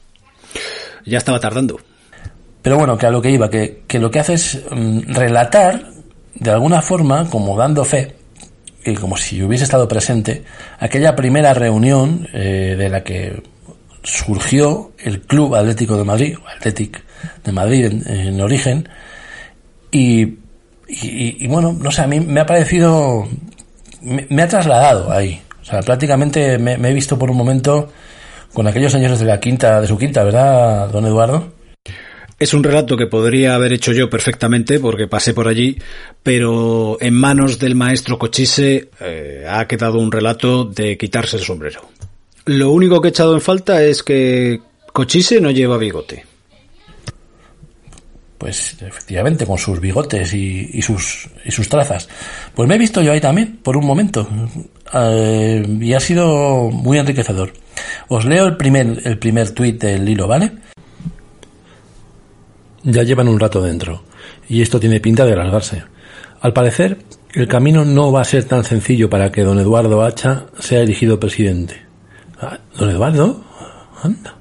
ya 1.05 1.18
estaba 1.18 1.40
tardando. 1.40 1.78
Pero 2.62 2.76
bueno, 2.76 2.98
que 2.98 3.07
a 3.07 3.11
lo 3.11 3.22
que 3.22 3.30
iba, 3.30 3.48
que, 3.48 3.82
lo 3.94 4.11
que 4.11 4.20
hace 4.20 4.34
es 4.34 4.61
mm, 4.70 5.12
relatar, 5.12 5.82
de 6.34 6.51
alguna 6.51 6.82
forma, 6.82 7.28
como 7.28 7.57
dando 7.57 7.84
fe, 7.84 8.16
y 8.84 8.94
como 8.94 9.16
si 9.16 9.42
hubiese 9.42 9.64
estado 9.64 9.88
presente, 9.88 10.44
aquella 10.78 11.16
primera 11.16 11.55
reunión 11.55 12.28
eh, 12.32 12.76
de 12.78 12.88
la 12.88 13.03
que 13.03 13.42
surgió 14.03 14.92
el 14.98 15.20
Club 15.22 15.55
Atlético 15.55 15.96
de 15.96 16.05
Madrid, 16.05 16.36
Atlético 16.57 17.01
de 17.44 17.53
Madrid 17.53 17.92
en, 18.07 18.40
origen, 18.40 18.88
y, 19.90 20.38
y, 20.88 21.46
bueno, 21.48 21.72
no 21.72 21.90
sé, 21.90 22.03
a 22.03 22.07
mí 22.07 22.20
me 22.20 22.40
ha 22.40 22.46
parecido, 22.46 23.28
me, 24.03 24.42
ha 24.42 24.48
trasladado 24.48 25.12
ahí. 25.12 25.42
O 25.61 25.64
sea, 25.64 25.80
prácticamente 25.80 26.59
me 26.59 26.74
he 26.74 26.94
visto 26.94 27.18
por 27.18 27.30
un 27.30 27.36
momento 27.36 27.90
con 28.53 28.66
aquellos 28.66 28.92
señores 28.92 29.20
de 29.20 29.26
la 29.26 29.40
quinta, 29.40 29.80
de 29.80 29.86
su 29.86 29.96
quinta, 29.96 30.24
¿verdad, 30.24 30.88
don 30.90 31.07
Eduardo? 31.07 31.53
Es 32.38 32.55
un 32.55 32.64
relato 32.64 32.96
que 32.96 33.07
podría 33.07 33.55
haber 33.55 33.74
hecho 33.74 33.92
yo 33.92 34.09
perfectamente 34.09 34.80
porque 34.80 35.07
pasé 35.07 35.34
por 35.34 35.46
allí, 35.46 35.76
pero 36.22 36.96
en 36.98 37.12
manos 37.12 37.59
del 37.59 37.74
maestro 37.74 38.18
Cochise 38.18 38.88
eh, 38.98 39.44
ha 39.46 39.66
quedado 39.66 39.98
un 39.98 40.11
relato 40.11 40.64
de 40.64 40.96
quitarse 40.96 41.36
el 41.36 41.42
sombrero. 41.42 41.82
Lo 42.46 42.70
único 42.70 43.01
que 43.01 43.09
he 43.09 43.11
echado 43.11 43.34
en 43.34 43.42
falta 43.42 43.82
es 43.84 44.03
que 44.03 44.59
Cochise 44.92 45.40
no 45.40 45.51
lleva 45.51 45.76
bigote. 45.76 46.24
Pues 48.38 48.76
efectivamente, 48.80 49.44
con 49.44 49.59
sus 49.59 49.78
bigotes 49.78 50.32
y, 50.32 50.80
sus, 50.80 51.28
y 51.44 51.51
sus 51.51 51.68
trazas. 51.68 52.09
Pues 52.55 52.66
me 52.66 52.76
he 52.76 52.78
visto 52.78 53.03
yo 53.03 53.12
ahí 53.12 53.20
también, 53.20 53.59
por 53.59 53.76
un 53.76 53.84
momento. 53.84 54.26
Eh, 54.94 55.62
y 55.78 55.92
ha 55.92 56.01
sido 56.01 56.70
muy 56.70 56.96
enriquecedor. 56.96 57.53
Os 58.08 58.24
leo 58.24 58.46
el 58.46 58.56
primer, 58.56 59.00
el 59.04 59.18
primer 59.18 59.50
tuit 59.50 59.80
del 59.80 60.08
hilo, 60.08 60.26
¿vale? 60.26 60.52
Ya 62.82 63.02
llevan 63.02 63.28
un 63.28 63.38
rato 63.38 63.60
dentro, 63.60 64.04
y 64.48 64.62
esto 64.62 64.80
tiene 64.80 65.00
pinta 65.00 65.24
de 65.24 65.34
alargarse. 65.34 65.82
Al 66.40 66.52
parecer, 66.52 66.98
el 67.34 67.46
camino 67.46 67.84
no 67.84 68.10
va 68.10 68.22
a 68.22 68.24
ser 68.24 68.44
tan 68.44 68.64
sencillo 68.64 69.08
para 69.08 69.30
que 69.30 69.42
don 69.42 69.58
Eduardo 69.58 70.02
Hacha 70.02 70.46
sea 70.58 70.80
elegido 70.80 71.20
presidente. 71.20 71.82
Ah, 72.40 72.58
¿Don 72.78 72.90
Eduardo? 72.90 73.44
Anda. 74.02 74.34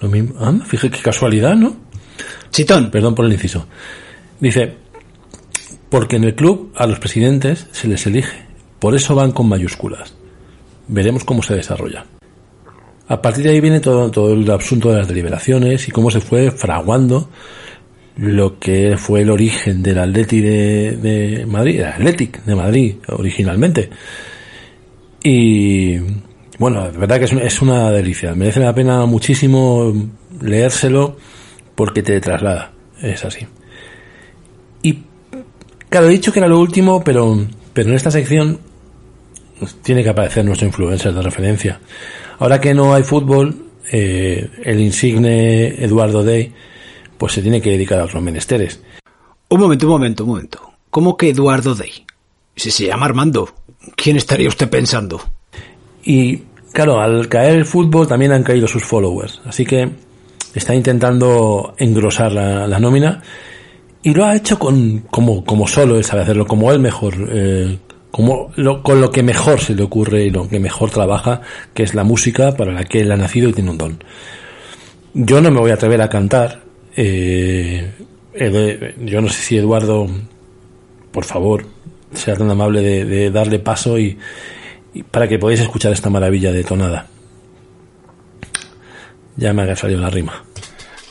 Lo 0.00 0.08
mismo. 0.08 0.38
Anda, 0.38 0.64
fíjate 0.64 0.96
qué 0.96 1.02
casualidad, 1.02 1.56
¿no? 1.56 1.76
Chitón. 2.50 2.90
Perdón 2.90 3.14
por 3.14 3.24
el 3.24 3.32
inciso. 3.32 3.66
Dice, 4.38 4.76
porque 5.88 6.16
en 6.16 6.24
el 6.24 6.34
club 6.34 6.72
a 6.76 6.86
los 6.86 6.98
presidentes 6.98 7.66
se 7.72 7.88
les 7.88 8.06
elige. 8.06 8.46
Por 8.78 8.94
eso 8.94 9.14
van 9.14 9.32
con 9.32 9.48
mayúsculas. 9.48 10.14
Veremos 10.86 11.24
cómo 11.24 11.42
se 11.42 11.54
desarrolla. 11.54 12.04
A 13.08 13.22
partir 13.22 13.44
de 13.44 13.50
ahí 13.50 13.60
viene 13.60 13.80
todo, 13.80 14.10
todo 14.10 14.34
el 14.34 14.50
asunto 14.50 14.90
de 14.90 14.98
las 14.98 15.08
deliberaciones 15.08 15.88
y 15.88 15.90
cómo 15.90 16.10
se 16.10 16.20
fue 16.20 16.50
fraguando 16.50 17.30
lo 18.18 18.58
que 18.58 18.96
fue 18.96 19.22
el 19.22 19.30
origen 19.30 19.82
del 19.82 19.98
Atleti 19.98 20.40
de, 20.40 21.46
Madrid, 21.48 21.80
el 21.80 21.86
Athletic 21.86 22.44
de 22.44 22.54
Madrid 22.54 22.96
originalmente. 23.08 23.88
Y 25.22 25.96
bueno, 26.58 26.84
la 26.84 26.98
verdad 26.98 27.18
que 27.18 27.24
es, 27.26 27.32
es 27.32 27.62
una 27.62 27.90
delicia. 27.90 28.34
Merece 28.34 28.60
la 28.60 28.74
pena 28.74 29.06
muchísimo 29.06 29.94
leérselo 30.40 31.16
porque 31.74 32.02
te 32.02 32.20
traslada. 32.20 32.72
Es 33.00 33.24
así. 33.24 33.46
Y 34.82 35.04
claro, 35.88 36.08
he 36.08 36.10
dicho 36.10 36.32
que 36.32 36.40
era 36.40 36.48
lo 36.48 36.58
último, 36.58 37.02
pero, 37.04 37.46
pero 37.72 37.88
en 37.88 37.94
esta 37.94 38.10
sección 38.10 38.58
tiene 39.82 40.02
que 40.02 40.10
aparecer 40.10 40.44
nuestro 40.44 40.66
influencer 40.66 41.14
de 41.14 41.22
referencia. 41.22 41.80
Ahora 42.38 42.60
que 42.60 42.74
no 42.74 42.94
hay 42.94 43.02
fútbol, 43.02 43.66
eh, 43.90 44.48
el 44.62 44.80
insigne 44.80 45.82
Eduardo 45.82 46.22
Day, 46.22 46.52
pues 47.16 47.32
se 47.32 47.42
tiene 47.42 47.60
que 47.60 47.70
dedicar 47.70 48.00
a 48.00 48.04
otros 48.04 48.22
menesteres. 48.22 48.80
Un 49.48 49.60
momento, 49.60 49.86
un 49.86 49.92
momento, 49.92 50.24
un 50.24 50.30
momento. 50.30 50.72
¿Cómo 50.90 51.16
que 51.16 51.30
Eduardo 51.30 51.74
Day? 51.74 51.90
Si 52.54 52.70
se 52.70 52.86
llama 52.86 53.06
Armando, 53.06 53.48
¿quién 53.96 54.16
estaría 54.16 54.48
usted 54.48 54.68
pensando? 54.68 55.20
Y 56.04 56.42
claro, 56.72 57.00
al 57.00 57.28
caer 57.28 57.56
el 57.56 57.64
fútbol 57.64 58.06
también 58.06 58.32
han 58.32 58.42
caído 58.42 58.66
sus 58.66 58.84
followers, 58.84 59.40
así 59.44 59.64
que 59.64 59.88
está 60.54 60.74
intentando 60.74 61.74
engrosar 61.76 62.32
la, 62.32 62.78
nómina 62.78 63.22
y 64.02 64.14
lo 64.14 64.24
ha 64.24 64.36
hecho 64.36 64.58
con 64.58 65.00
como, 65.10 65.44
como 65.44 65.66
solo 65.66 65.96
él 65.96 66.04
sabe 66.04 66.22
hacerlo, 66.22 66.46
como 66.46 66.72
él 66.72 66.78
mejor 66.78 67.14
eh, 67.30 67.78
como 68.18 68.50
con 68.82 69.00
lo 69.00 69.12
que 69.12 69.22
mejor 69.22 69.60
se 69.60 69.76
le 69.76 69.84
ocurre 69.84 70.24
y 70.24 70.30
lo 70.30 70.48
que 70.48 70.58
mejor 70.58 70.90
trabaja, 70.90 71.40
que 71.72 71.84
es 71.84 71.94
la 71.94 72.02
música 72.02 72.56
para 72.56 72.72
la 72.72 72.82
que 72.82 73.02
él 73.02 73.12
ha 73.12 73.16
nacido 73.16 73.48
y 73.48 73.52
tiene 73.52 73.70
un 73.70 73.78
don. 73.78 74.02
Yo 75.14 75.40
no 75.40 75.52
me 75.52 75.60
voy 75.60 75.70
a 75.70 75.74
atrever 75.74 76.02
a 76.02 76.08
cantar. 76.08 76.62
Eh, 76.96 77.92
yo 79.04 79.20
no 79.20 79.28
sé 79.28 79.40
si 79.40 79.56
Eduardo, 79.56 80.08
por 81.12 81.24
favor, 81.26 81.66
sea 82.12 82.34
tan 82.34 82.50
amable 82.50 82.82
de, 82.82 83.30
darle 83.30 83.60
paso 83.60 83.96
y, 84.00 84.18
para 85.12 85.28
que 85.28 85.38
podáis 85.38 85.60
escuchar 85.60 85.92
esta 85.92 86.10
maravilla 86.10 86.50
de 86.50 86.64
tonada. 86.64 87.06
Ya 89.36 89.52
me 89.52 89.62
ha 89.62 89.76
salido 89.76 90.00
la 90.00 90.10
rima. 90.10 90.42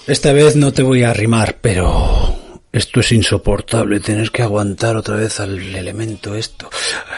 Esta 0.07 0.33
vez 0.33 0.57
no 0.57 0.73
te 0.73 0.83
voy 0.83 1.03
a 1.03 1.13
rimar, 1.13 1.55
pero 1.61 2.36
esto 2.77 2.99
es 2.99 3.11
insoportable, 3.11 3.99
tener 3.99 4.31
que 4.31 4.43
aguantar 4.43 4.95
otra 4.95 5.15
vez 5.15 5.39
al 5.39 5.57
elemento 5.57 6.35
esto. 6.35 6.69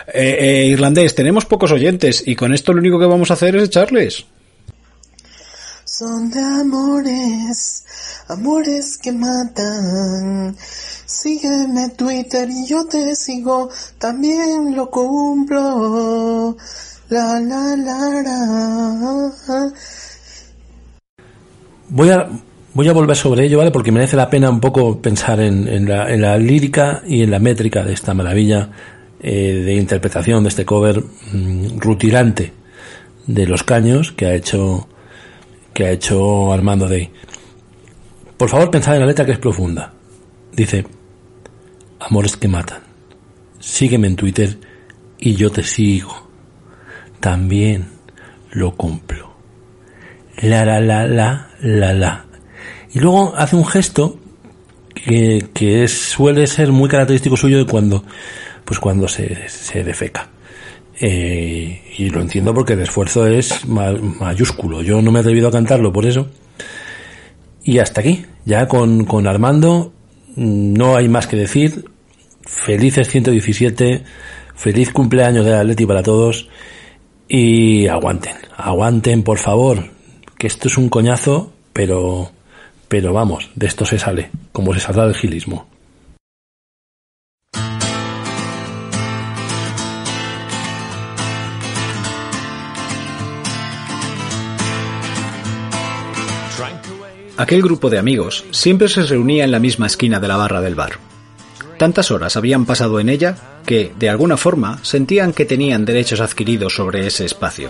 Eh, 0.08 0.38
eh, 0.40 0.66
irlandés, 0.68 1.14
tenemos 1.14 1.46
pocos 1.46 1.72
oyentes 1.72 2.24
y 2.26 2.36
con 2.36 2.54
esto 2.54 2.74
lo 2.74 2.80
único 2.80 3.00
que 3.00 3.06
vamos 3.06 3.30
a 3.30 3.36
hacer 3.36 3.56
es 3.56 3.64
echarles. 3.64 4.26
Son 5.84 6.30
de 6.32 6.40
amores, 6.40 7.84
amores 8.28 8.98
que 8.98 9.12
matan. 9.12 10.56
Sígueme 11.06 11.90
Twitter 11.90 12.48
y 12.50 12.66
yo 12.66 12.86
te 12.86 13.16
sigo, 13.16 13.70
también 13.98 14.76
lo 14.76 14.90
cumplo. 14.90 16.56
La 17.10 17.40
la 17.40 17.76
la 17.76 18.22
la. 18.22 19.74
Voy 21.90 22.12
a 22.12 22.30
voy 22.74 22.88
a 22.88 22.94
volver 22.94 23.16
sobre 23.16 23.46
ello, 23.46 23.58
¿vale? 23.58 23.72
Porque 23.72 23.92
merece 23.92 24.16
la 24.16 24.30
pena 24.30 24.50
un 24.50 24.60
poco 24.60 25.02
pensar 25.02 25.40
en, 25.40 25.88
la, 25.88 26.38
lírica 26.38 27.02
y 27.08 27.24
en 27.24 27.32
la 27.32 27.40
métrica 27.40 27.84
de 27.84 27.94
esta 27.94 28.14
maravilla 28.14 28.70
eh, 29.22 29.64
de 29.66 29.76
interpretación 29.76 30.44
de 30.44 30.50
este 30.50 30.66
cover 30.66 31.04
mm, 31.34 31.80
rutilante 31.80 32.54
de 33.28 33.46
los 33.46 33.64
caños 33.64 34.12
que 34.12 34.26
ha 34.26 34.34
hecho 34.34 34.88
que 35.74 35.86
ha 35.86 35.92
hecho 35.92 36.52
Armando 36.52 36.88
Day. 36.88 37.10
Por 38.38 38.50
favor, 38.50 38.72
pensad 38.72 38.96
en 38.96 39.02
la 39.02 39.08
letra 39.08 39.26
que 39.26 39.34
es 39.34 39.38
profunda. 39.38 39.94
Dice, 40.52 40.86
amores 42.00 42.36
que 42.38 42.48
matan. 42.48 42.82
Sígueme 43.60 44.08
en 44.08 44.16
Twitter 44.16 44.58
y 45.20 45.36
yo 45.36 45.52
te 45.52 45.64
sigo. 45.64 46.28
También 47.20 47.88
lo 48.52 48.76
cumplo. 48.76 49.34
La 50.38 50.66
la 50.66 50.80
la 50.80 51.06
la 51.06 51.50
la 51.60 51.94
la. 51.94 52.29
Y 52.92 53.00
luego 53.00 53.34
hace 53.36 53.56
un 53.56 53.66
gesto 53.66 54.20
que, 54.94 55.48
que 55.54 55.88
suele 55.88 56.48
ser 56.48 56.72
muy 56.72 56.90
característico 56.90 57.38
suyo 57.38 57.58
de 57.58 57.66
cuando, 57.66 58.04
pues 58.66 58.80
cuando 58.80 59.08
se, 59.08 59.48
se 59.48 59.84
defeca. 59.84 60.30
Eh, 61.02 61.82
y 61.98 62.10
lo 62.10 62.22
entiendo 62.22 62.54
porque 62.54 62.74
el 62.74 62.82
esfuerzo 62.82 63.26
es 63.26 63.66
mayúsculo. 63.66 64.82
Yo 64.82 65.02
no 65.02 65.12
me 65.12 65.20
he 65.20 65.22
atrevido 65.22 65.48
a 65.48 65.52
cantarlo 65.52 65.94
por 65.94 66.06
eso. 66.06 66.28
Y 67.64 67.80
hasta 67.80 68.02
aquí. 68.02 68.26
Ya 68.46 68.68
con, 68.68 69.06
con 69.06 69.28
Armando 69.28 69.94
no 70.36 70.96
hay 70.96 71.08
más 71.08 71.28
que 71.28 71.38
decir. 71.38 71.86
Felices 72.42 73.08
117. 73.10 74.04
Feliz 74.56 74.92
cumpleaños 74.92 75.46
de 75.46 75.56
Atleti 75.56 75.86
para 75.86 76.04
todos. 76.04 76.50
Y 77.28 77.88
aguanten. 77.88 78.36
Aguanten, 78.58 79.24
por 79.24 79.38
favor. 79.38 79.92
Que 80.38 80.48
esto 80.48 80.68
es 80.68 80.78
un 80.78 80.90
coñazo, 80.90 81.54
pero, 81.74 82.32
pero 82.90 83.14
vamos, 83.14 83.52
de 83.56 83.68
esto 83.68 83.86
se 83.86 84.00
sale. 84.00 84.32
Como 84.52 84.74
se 84.74 84.82
saldrá 84.82 85.06
del 85.06 85.16
gilismo. 85.16 85.68
Aquel 97.38 97.62
grupo 97.62 97.90
de 97.90 97.98
amigos 97.98 98.44
siempre 98.52 98.90
se 98.90 99.04
reunía 99.04 99.46
en 99.46 99.52
la 99.52 99.60
misma 99.60 99.88
esquina 99.88 100.20
de 100.20 100.28
la 100.28 100.36
barra 100.36 100.60
del 100.60 100.76
bar. 100.76 101.00
Tantas 101.78 102.12
horas 102.12 102.36
habían 102.36 102.66
pasado 102.66 103.00
en 103.00 103.08
ella 103.08 103.38
que, 103.66 103.94
de 103.98 104.10
alguna 104.10 104.36
forma, 104.36 104.80
sentían 104.84 105.32
que 105.32 105.46
tenían 105.46 105.86
derechos 105.86 106.20
adquiridos 106.20 106.76
sobre 106.76 107.08
ese 107.08 107.24
espacio. 107.24 107.70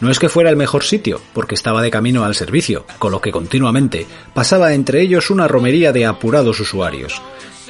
No 0.00 0.10
es 0.10 0.18
que 0.18 0.28
fuera 0.28 0.50
el 0.50 0.56
mejor 0.56 0.82
sitio, 0.82 1.20
porque 1.34 1.54
estaba 1.54 1.82
de 1.82 1.90
camino 1.90 2.24
al 2.24 2.34
servicio, 2.34 2.86
con 2.98 3.12
lo 3.12 3.20
que 3.20 3.32
continuamente 3.32 4.06
pasaba 4.32 4.72
entre 4.72 5.02
ellos 5.02 5.30
una 5.30 5.46
romería 5.46 5.92
de 5.92 6.06
apurados 6.06 6.58
usuarios, 6.58 7.20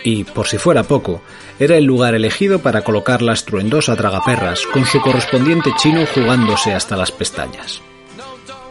y, 0.04 0.24
por 0.24 0.46
si 0.46 0.58
fuera 0.58 0.84
poco, 0.84 1.22
era 1.58 1.76
el 1.76 1.84
lugar 1.84 2.14
elegido 2.14 2.60
para 2.60 2.82
colocar 2.82 3.20
la 3.20 3.32
estruendosa 3.32 3.96
tragaperras 3.96 4.66
con 4.72 4.86
su 4.86 5.00
correspondiente 5.00 5.70
chino 5.76 6.06
jugándose 6.14 6.72
hasta 6.72 6.96
las 6.96 7.10
pestañas. 7.12 7.82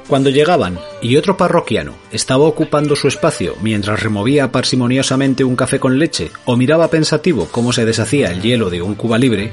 Cuando 0.07 0.31
llegaban 0.31 0.79
y 1.03 1.17
otro 1.17 1.37
parroquiano 1.37 1.93
estaba 2.11 2.45
ocupando 2.45 2.95
su 2.95 3.07
espacio 3.07 3.55
mientras 3.61 4.01
removía 4.01 4.51
parsimoniosamente 4.51 5.43
un 5.43 5.55
café 5.55 5.79
con 5.79 5.99
leche 5.99 6.31
o 6.45 6.57
miraba 6.57 6.89
pensativo 6.89 7.47
cómo 7.51 7.73
se 7.73 7.85
deshacía 7.85 8.31
el 8.31 8.41
hielo 8.41 8.71
de 8.71 8.81
un 8.81 8.95
cuba 8.95 9.19
libre, 9.19 9.51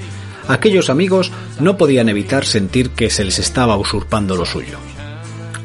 aquellos 0.49 0.91
amigos 0.91 1.33
no 1.61 1.77
podían 1.77 2.09
evitar 2.09 2.45
sentir 2.45 2.91
que 2.91 3.11
se 3.11 3.25
les 3.25 3.39
estaba 3.39 3.77
usurpando 3.77 4.37
lo 4.37 4.45
suyo. 4.45 4.79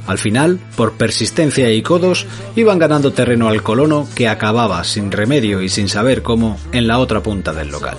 Al 0.07 0.17
final, 0.17 0.59
por 0.75 0.93
persistencia 0.93 1.71
y 1.71 1.81
codos, 1.81 2.25
iban 2.55 2.79
ganando 2.79 3.13
terreno 3.13 3.47
al 3.47 3.63
colono 3.63 4.07
que 4.15 4.27
acababa 4.27 4.83
sin 4.83 5.11
remedio 5.11 5.61
y 5.61 5.69
sin 5.69 5.87
saber 5.87 6.21
cómo 6.21 6.59
en 6.71 6.87
la 6.87 6.99
otra 6.99 7.21
punta 7.21 7.53
del 7.53 7.69
local. 7.69 7.97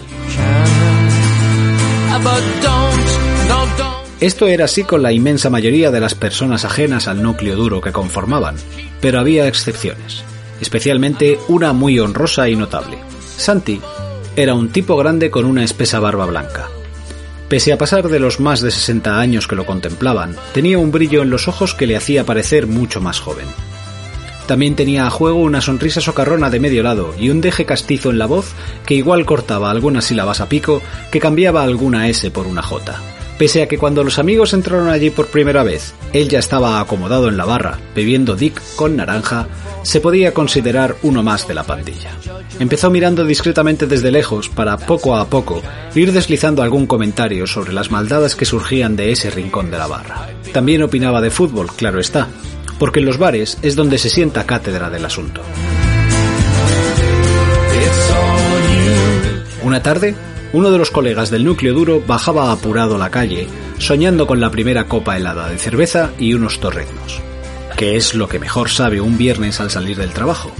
Esto 4.20 4.46
era 4.46 4.66
así 4.66 4.84
con 4.84 5.02
la 5.02 5.12
inmensa 5.12 5.50
mayoría 5.50 5.90
de 5.90 6.00
las 6.00 6.14
personas 6.14 6.64
ajenas 6.64 7.08
al 7.08 7.22
núcleo 7.22 7.56
duro 7.56 7.80
que 7.80 7.92
conformaban, 7.92 8.56
pero 9.00 9.18
había 9.18 9.48
excepciones, 9.48 10.22
especialmente 10.60 11.38
una 11.48 11.72
muy 11.72 11.98
honrosa 11.98 12.48
y 12.48 12.54
notable. 12.54 12.98
Santi 13.36 13.80
era 14.34 14.54
un 14.54 14.70
tipo 14.70 14.96
grande 14.96 15.30
con 15.30 15.44
una 15.44 15.62
espesa 15.62 16.00
barba 16.00 16.24
blanca. 16.24 16.68
Pese 17.48 17.72
a 17.72 17.76
pasar 17.78 18.08
de 18.08 18.18
los 18.18 18.40
más 18.40 18.62
de 18.62 18.70
60 18.70 19.18
años 19.18 19.46
que 19.46 19.56
lo 19.56 19.66
contemplaban, 19.66 20.36
tenía 20.54 20.78
un 20.78 20.90
brillo 20.90 21.22
en 21.22 21.28
los 21.28 21.48
ojos 21.48 21.74
que 21.74 21.86
le 21.86 21.96
hacía 21.96 22.24
parecer 22.24 22.66
mucho 22.66 23.02
más 23.02 23.20
joven. 23.20 23.46
También 24.46 24.74
tenía 24.74 25.06
a 25.06 25.10
juego 25.10 25.38
una 25.38 25.60
sonrisa 25.60 26.00
socarrona 26.00 26.48
de 26.48 26.60
medio 26.60 26.82
lado 26.82 27.14
y 27.18 27.28
un 27.28 27.42
deje 27.42 27.66
castizo 27.66 28.10
en 28.10 28.18
la 28.18 28.26
voz 28.26 28.52
que 28.86 28.94
igual 28.94 29.26
cortaba 29.26 29.70
algunas 29.70 30.06
sílabas 30.06 30.40
a 30.40 30.48
pico 30.48 30.80
que 31.10 31.20
cambiaba 31.20 31.62
alguna 31.62 32.08
S 32.08 32.30
por 32.30 32.46
una 32.46 32.62
J. 32.62 33.00
Pese 33.42 33.60
a 33.60 33.66
que 33.66 33.76
cuando 33.76 34.04
los 34.04 34.20
amigos 34.20 34.52
entraron 34.52 34.88
allí 34.88 35.10
por 35.10 35.26
primera 35.26 35.64
vez, 35.64 35.94
él 36.12 36.28
ya 36.28 36.38
estaba 36.38 36.78
acomodado 36.78 37.26
en 37.28 37.36
la 37.36 37.44
barra, 37.44 37.76
bebiendo 37.92 38.36
Dick 38.36 38.62
con 38.76 38.94
naranja, 38.94 39.48
se 39.82 40.00
podía 40.00 40.32
considerar 40.32 40.94
uno 41.02 41.24
más 41.24 41.48
de 41.48 41.54
la 41.54 41.64
pandilla. 41.64 42.12
Empezó 42.60 42.88
mirando 42.88 43.24
discretamente 43.24 43.88
desde 43.88 44.12
lejos 44.12 44.48
para 44.48 44.76
poco 44.76 45.16
a 45.16 45.26
poco 45.26 45.60
ir 45.96 46.12
deslizando 46.12 46.62
algún 46.62 46.86
comentario 46.86 47.48
sobre 47.48 47.72
las 47.72 47.90
maldades 47.90 48.36
que 48.36 48.44
surgían 48.44 48.94
de 48.94 49.10
ese 49.10 49.28
rincón 49.28 49.72
de 49.72 49.78
la 49.78 49.88
barra. 49.88 50.28
También 50.52 50.84
opinaba 50.84 51.20
de 51.20 51.30
fútbol, 51.30 51.66
claro 51.74 51.98
está, 51.98 52.28
porque 52.78 53.00
en 53.00 53.06
los 53.06 53.18
bares 53.18 53.58
es 53.62 53.74
donde 53.74 53.98
se 53.98 54.08
sienta 54.08 54.46
cátedra 54.46 54.88
del 54.88 55.04
asunto. 55.04 55.42
Una 59.64 59.82
tarde, 59.82 60.14
uno 60.52 60.70
de 60.70 60.78
los 60.78 60.90
colegas 60.90 61.30
del 61.30 61.44
núcleo 61.44 61.74
duro 61.74 62.02
bajaba 62.06 62.52
apurado 62.52 62.96
a 62.96 62.98
la 62.98 63.10
calle, 63.10 63.46
soñando 63.78 64.26
con 64.26 64.40
la 64.40 64.50
primera 64.50 64.84
copa 64.84 65.16
helada 65.16 65.48
de 65.48 65.58
cerveza 65.58 66.10
y 66.18 66.34
unos 66.34 66.60
torreznos, 66.60 67.20
que 67.76 67.96
es 67.96 68.14
lo 68.14 68.28
que 68.28 68.38
mejor 68.38 68.68
sabe 68.68 69.00
un 69.00 69.16
viernes 69.16 69.60
al 69.60 69.70
salir 69.70 69.96
del 69.96 70.12
trabajo. 70.12 70.52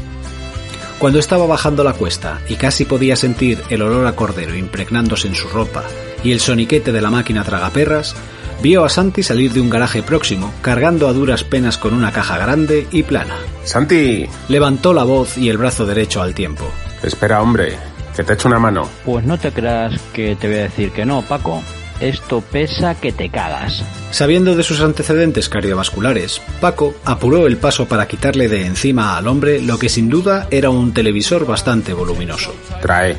Cuando 0.98 1.19
estaba 1.19 1.47
bajando 1.47 1.82
la 1.82 1.94
cuesta 1.94 2.40
y 2.48 2.55
casi 2.55 2.85
podía 2.85 3.16
sentir 3.16 3.60
el 3.70 3.82
olor 3.82 4.06
a 4.06 4.14
cordero 4.14 4.55
impregnándose 4.55 5.27
en 5.28 5.35
su 5.35 5.48
ropa 5.48 5.85
y 6.23 6.32
el 6.32 6.40
soniquete 6.40 6.93
de 6.93 7.01
la 7.01 7.10
máquina 7.10 7.43
tragaperras, 7.43 8.14
vio 8.62 8.85
a 8.85 8.89
Santi 8.89 9.24
salir 9.24 9.52
de 9.52 9.60
un 9.60 9.69
garaje 9.69 10.02
próximo, 10.02 10.55
cargando 10.62 11.09
a 11.09 11.12
duras 11.12 11.43
penas 11.43 11.77
con 11.77 11.93
una 11.93 12.12
caja 12.12 12.39
grande 12.39 12.86
y 12.93 13.02
plana. 13.02 13.36
¡Santi! 13.64 14.27
Levantó 14.48 14.94
la 14.94 15.02
voz 15.02 15.36
y 15.36 15.48
el 15.48 15.59
brazo 15.59 15.85
derecho 15.85 16.23
al 16.23 16.35
tiempo. 16.35 16.70
Espera, 17.02 17.43
hombre, 17.43 17.77
que 18.16 18.24
te 18.24 18.34
echo 18.34 18.48
una 18.48 18.59
mano. 18.59 18.89
Pues 19.05 19.24
no 19.24 19.39
te 19.39 19.52
creas 19.52 20.01
que 20.12 20.36
te 20.36 20.48
voy 20.48 20.59
a 20.59 20.62
decir 20.62 20.93
que 20.93 21.05
no, 21.05 21.22
Paco. 21.22 21.62
Esto 22.01 22.40
pesa 22.40 22.97
que 22.97 23.12
te 23.12 23.28
cagas. 23.28 23.84
Sabiendo 24.10 24.56
de 24.56 24.64
sus 24.64 24.80
antecedentes 24.80 25.48
cardiovasculares, 25.48 26.40
Paco 26.60 26.97
apuró 27.05 27.47
el 27.47 27.59
paso 27.59 27.86
para 27.86 28.09
quitarle 28.09 28.48
de 28.48 28.66
encima 28.66 29.16
al 29.16 29.28
hombre 29.28 29.62
lo 29.62 29.78
que 29.78 29.89
sin 29.89 30.09
duda 30.09 30.48
era 30.51 30.70
un 30.70 30.93
televisor 30.93 31.47
bastante 31.47 31.94
voluminoso. 31.94 32.52
Trae, 32.80 33.16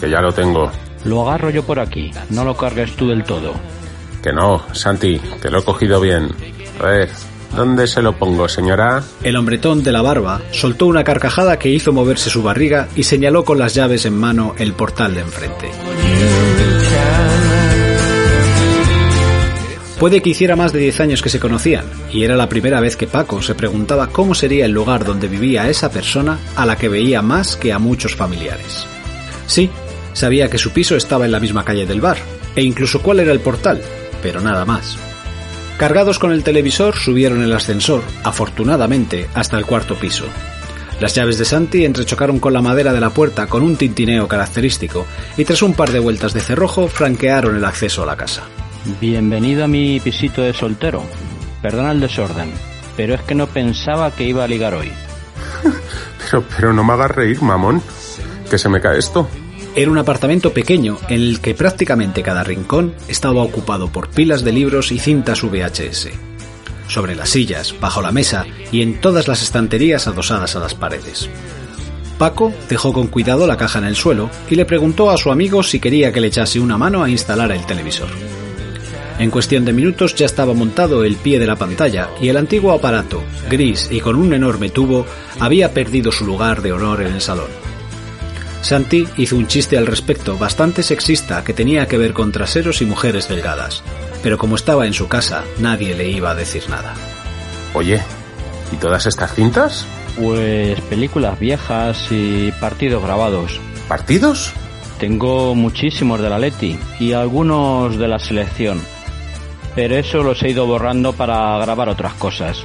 que 0.00 0.10
ya 0.10 0.20
lo 0.20 0.32
tengo. 0.32 0.68
Lo 1.04 1.28
agarro 1.28 1.50
yo 1.50 1.64
por 1.64 1.78
aquí, 1.78 2.10
no 2.30 2.44
lo 2.44 2.56
cargues 2.56 2.96
tú 2.96 3.08
del 3.08 3.22
todo. 3.22 3.54
Que 4.20 4.32
no, 4.32 4.64
Santi, 4.72 5.20
que 5.40 5.50
lo 5.50 5.60
he 5.60 5.64
cogido 5.64 6.00
bien. 6.00 6.28
A 6.80 6.86
ver, 6.86 7.10
¿Dónde 7.56 7.86
se 7.86 8.02
lo 8.02 8.16
pongo, 8.16 8.48
señora? 8.48 9.04
El 9.22 9.36
hombretón 9.36 9.84
de 9.84 9.92
la 9.92 10.02
barba 10.02 10.42
soltó 10.50 10.86
una 10.86 11.04
carcajada 11.04 11.56
que 11.56 11.68
hizo 11.68 11.92
moverse 11.92 12.28
su 12.28 12.42
barriga 12.42 12.88
y 12.96 13.04
señaló 13.04 13.44
con 13.44 13.58
las 13.58 13.74
llaves 13.74 14.06
en 14.06 14.16
mano 14.16 14.54
el 14.58 14.72
portal 14.72 15.14
de 15.14 15.20
enfrente. 15.20 15.70
Puede 20.00 20.20
que 20.20 20.30
hiciera 20.30 20.56
más 20.56 20.72
de 20.72 20.80
10 20.80 21.00
años 21.00 21.22
que 21.22 21.28
se 21.28 21.38
conocían, 21.38 21.84
y 22.12 22.24
era 22.24 22.34
la 22.34 22.48
primera 22.48 22.80
vez 22.80 22.96
que 22.96 23.06
Paco 23.06 23.40
se 23.40 23.54
preguntaba 23.54 24.08
cómo 24.08 24.34
sería 24.34 24.66
el 24.66 24.72
lugar 24.72 25.04
donde 25.04 25.28
vivía 25.28 25.70
esa 25.70 25.92
persona 25.92 26.38
a 26.56 26.66
la 26.66 26.76
que 26.76 26.88
veía 26.88 27.22
más 27.22 27.56
que 27.56 27.72
a 27.72 27.78
muchos 27.78 28.16
familiares. 28.16 28.84
Sí, 29.46 29.70
sabía 30.12 30.50
que 30.50 30.58
su 30.58 30.72
piso 30.72 30.96
estaba 30.96 31.24
en 31.24 31.32
la 31.32 31.40
misma 31.40 31.64
calle 31.64 31.86
del 31.86 32.00
bar, 32.00 32.18
e 32.56 32.62
incluso 32.62 33.00
cuál 33.00 33.20
era 33.20 33.30
el 33.30 33.40
portal, 33.40 33.80
pero 34.20 34.40
nada 34.40 34.64
más. 34.64 34.98
Cargados 35.84 36.18
con 36.18 36.32
el 36.32 36.42
televisor, 36.42 36.96
subieron 36.96 37.42
el 37.42 37.52
ascensor, 37.52 38.02
afortunadamente, 38.22 39.28
hasta 39.34 39.58
el 39.58 39.66
cuarto 39.66 39.96
piso. 39.96 40.24
Las 40.98 41.14
llaves 41.14 41.36
de 41.36 41.44
Santi 41.44 41.84
entrechocaron 41.84 42.40
con 42.40 42.54
la 42.54 42.62
madera 42.62 42.94
de 42.94 43.02
la 43.02 43.10
puerta 43.10 43.48
con 43.48 43.62
un 43.62 43.76
tintineo 43.76 44.26
característico 44.26 45.04
y 45.36 45.44
tras 45.44 45.60
un 45.60 45.74
par 45.74 45.92
de 45.92 45.98
vueltas 45.98 46.32
de 46.32 46.40
cerrojo 46.40 46.88
franquearon 46.88 47.56
el 47.56 47.66
acceso 47.66 48.02
a 48.02 48.06
la 48.06 48.16
casa. 48.16 48.44
Bienvenido 48.98 49.62
a 49.62 49.68
mi 49.68 50.00
pisito 50.00 50.40
de 50.40 50.54
soltero. 50.54 51.02
Perdona 51.60 51.92
el 51.92 52.00
desorden. 52.00 52.50
pero 52.96 53.12
es 53.12 53.20
que 53.20 53.34
no 53.34 53.46
pensaba 53.46 54.10
que 54.10 54.24
iba 54.24 54.42
a 54.42 54.48
ligar 54.48 54.72
hoy. 54.72 54.90
pero, 56.30 56.44
pero 56.56 56.72
no 56.72 56.82
me 56.82 56.94
hagas 56.94 57.10
reír, 57.10 57.42
mamón. 57.42 57.82
Que 58.48 58.56
se 58.56 58.70
me 58.70 58.80
cae 58.80 59.00
esto. 59.00 59.28
Era 59.76 59.90
un 59.90 59.98
apartamento 59.98 60.52
pequeño 60.52 60.98
en 61.08 61.20
el 61.20 61.40
que 61.40 61.52
prácticamente 61.52 62.22
cada 62.22 62.44
rincón 62.44 62.94
estaba 63.08 63.42
ocupado 63.42 63.88
por 63.88 64.08
pilas 64.08 64.44
de 64.44 64.52
libros 64.52 64.92
y 64.92 65.00
cintas 65.00 65.42
VHS. 65.42 66.10
Sobre 66.86 67.16
las 67.16 67.30
sillas, 67.30 67.74
bajo 67.80 68.00
la 68.00 68.12
mesa 68.12 68.46
y 68.70 68.82
en 68.82 69.00
todas 69.00 69.26
las 69.26 69.42
estanterías 69.42 70.06
adosadas 70.06 70.54
a 70.54 70.60
las 70.60 70.74
paredes. 70.74 71.28
Paco 72.18 72.52
dejó 72.68 72.92
con 72.92 73.08
cuidado 73.08 73.48
la 73.48 73.56
caja 73.56 73.80
en 73.80 73.86
el 73.86 73.96
suelo 73.96 74.30
y 74.48 74.54
le 74.54 74.64
preguntó 74.64 75.10
a 75.10 75.16
su 75.16 75.32
amigo 75.32 75.64
si 75.64 75.80
quería 75.80 76.12
que 76.12 76.20
le 76.20 76.28
echase 76.28 76.60
una 76.60 76.78
mano 76.78 77.02
a 77.02 77.10
instalar 77.10 77.50
el 77.50 77.66
televisor. 77.66 78.08
En 79.18 79.30
cuestión 79.30 79.64
de 79.64 79.72
minutos 79.72 80.14
ya 80.14 80.26
estaba 80.26 80.54
montado 80.54 81.02
el 81.02 81.16
pie 81.16 81.40
de 81.40 81.48
la 81.48 81.56
pantalla 81.56 82.10
y 82.20 82.28
el 82.28 82.36
antiguo 82.36 82.70
aparato, 82.70 83.24
gris 83.50 83.88
y 83.90 84.00
con 84.00 84.14
un 84.14 84.34
enorme 84.34 84.70
tubo, 84.70 85.04
había 85.40 85.72
perdido 85.74 86.12
su 86.12 86.24
lugar 86.24 86.62
de 86.62 86.72
honor 86.72 87.02
en 87.02 87.14
el 87.14 87.20
salón. 87.20 87.63
Santi 88.64 89.06
hizo 89.18 89.36
un 89.36 89.46
chiste 89.46 89.76
al 89.76 89.86
respecto 89.86 90.38
bastante 90.38 90.82
sexista 90.82 91.44
que 91.44 91.52
tenía 91.52 91.86
que 91.86 91.98
ver 91.98 92.14
con 92.14 92.32
traseros 92.32 92.80
y 92.80 92.86
mujeres 92.86 93.28
delgadas, 93.28 93.82
pero 94.22 94.38
como 94.38 94.56
estaba 94.56 94.86
en 94.86 94.94
su 94.94 95.06
casa, 95.06 95.44
nadie 95.58 95.94
le 95.94 96.08
iba 96.08 96.30
a 96.30 96.34
decir 96.34 96.62
nada. 96.70 96.94
Oye, 97.74 98.00
¿y 98.72 98.76
todas 98.76 99.04
estas 99.04 99.34
cintas? 99.34 99.84
Pues 100.16 100.80
películas 100.80 101.38
viejas 101.38 102.06
y 102.10 102.52
partidos 102.52 103.02
grabados. 103.02 103.60
¿Partidos? 103.86 104.54
Tengo 104.98 105.54
muchísimos 105.54 106.22
de 106.22 106.30
la 106.30 106.38
Leti 106.38 106.78
y 106.98 107.12
algunos 107.12 107.98
de 107.98 108.08
la 108.08 108.18
selección, 108.18 108.80
pero 109.74 109.94
eso 109.96 110.22
los 110.22 110.42
he 110.42 110.48
ido 110.48 110.66
borrando 110.66 111.12
para 111.12 111.58
grabar 111.58 111.90
otras 111.90 112.14
cosas. 112.14 112.64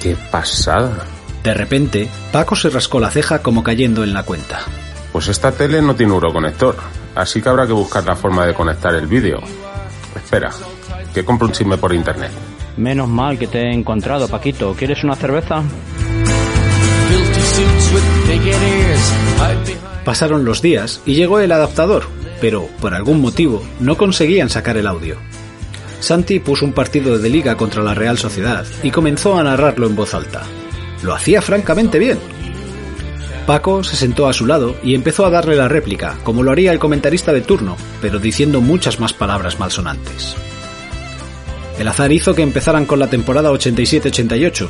¡Qué 0.00 0.16
pasada! 0.30 1.06
De 1.42 1.54
repente, 1.54 2.08
Paco 2.30 2.54
se 2.54 2.70
rascó 2.70 3.00
la 3.00 3.10
ceja 3.10 3.42
como 3.42 3.64
cayendo 3.64 4.04
en 4.04 4.14
la 4.14 4.22
cuenta. 4.22 4.60
Pues 5.18 5.30
esta 5.30 5.50
tele 5.50 5.82
no 5.82 5.96
tiene 5.96 6.12
euroconector, 6.12 6.76
así 7.16 7.42
que 7.42 7.48
habrá 7.48 7.66
que 7.66 7.72
buscar 7.72 8.04
la 8.04 8.14
forma 8.14 8.46
de 8.46 8.54
conectar 8.54 8.94
el 8.94 9.08
vídeo. 9.08 9.40
Espera, 10.14 10.52
que 11.12 11.24
compro 11.24 11.48
un 11.48 11.52
chisme 11.52 11.76
por 11.76 11.92
internet. 11.92 12.30
Menos 12.76 13.08
mal 13.08 13.36
que 13.36 13.48
te 13.48 13.58
he 13.58 13.74
encontrado, 13.74 14.28
Paquito. 14.28 14.76
¿Quieres 14.78 15.02
una 15.02 15.16
cerveza? 15.16 15.64
Pasaron 20.04 20.44
los 20.44 20.62
días 20.62 21.02
y 21.04 21.16
llegó 21.16 21.40
el 21.40 21.50
adaptador, 21.50 22.04
pero 22.40 22.68
por 22.80 22.94
algún 22.94 23.20
motivo 23.20 23.60
no 23.80 23.96
conseguían 23.96 24.48
sacar 24.48 24.76
el 24.76 24.86
audio. 24.86 25.16
Santi 25.98 26.38
puso 26.38 26.64
un 26.64 26.72
partido 26.72 27.18
de 27.18 27.28
liga 27.28 27.56
contra 27.56 27.82
la 27.82 27.92
Real 27.92 28.18
Sociedad 28.18 28.64
y 28.84 28.92
comenzó 28.92 29.36
a 29.36 29.42
narrarlo 29.42 29.88
en 29.88 29.96
voz 29.96 30.14
alta. 30.14 30.44
Lo 31.02 31.12
hacía 31.12 31.42
francamente 31.42 31.98
bien, 31.98 32.20
Paco 33.48 33.82
se 33.82 33.96
sentó 33.96 34.28
a 34.28 34.34
su 34.34 34.44
lado 34.44 34.76
y 34.84 34.94
empezó 34.94 35.24
a 35.24 35.30
darle 35.30 35.56
la 35.56 35.68
réplica, 35.68 36.18
como 36.22 36.42
lo 36.42 36.52
haría 36.52 36.70
el 36.70 36.78
comentarista 36.78 37.32
de 37.32 37.40
turno, 37.40 37.78
pero 38.02 38.18
diciendo 38.18 38.60
muchas 38.60 39.00
más 39.00 39.14
palabras 39.14 39.58
malsonantes. 39.58 40.36
El 41.78 41.88
azar 41.88 42.12
hizo 42.12 42.34
que 42.34 42.42
empezaran 42.42 42.84
con 42.84 42.98
la 42.98 43.08
temporada 43.08 43.50
87-88, 43.50 44.68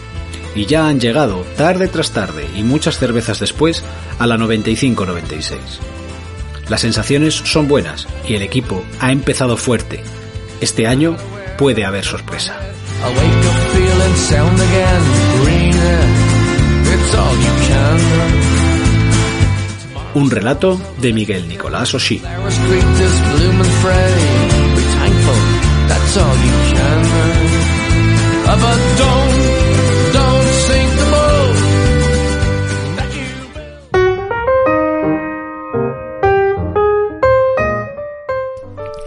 y 0.55 0.66
ya 0.66 0.86
han 0.86 1.00
llegado, 1.00 1.44
tarde 1.56 1.88
tras 1.88 2.12
tarde 2.12 2.46
y 2.55 2.62
muchas 2.62 2.98
cervezas 2.98 3.40
después, 3.40 3.82
a 4.20 4.28
la 4.28 4.36
95-96. 4.36 5.56
Las 6.68 6.80
sensaciones 6.80 7.34
son 7.34 7.66
buenas 7.66 8.06
y 8.28 8.34
el 8.34 8.42
equipo 8.42 8.84
ha 9.00 9.10
empezado 9.10 9.56
fuerte. 9.56 10.05
Este 10.60 10.86
año 10.86 11.16
puede 11.59 11.84
haber 11.84 12.05
sorpresa. 12.05 12.56
Un 20.14 20.30
relato 20.30 20.80
de 21.01 21.12
Miguel 21.12 21.47
Nicolás 21.48 21.94
Oshí. 21.94 22.22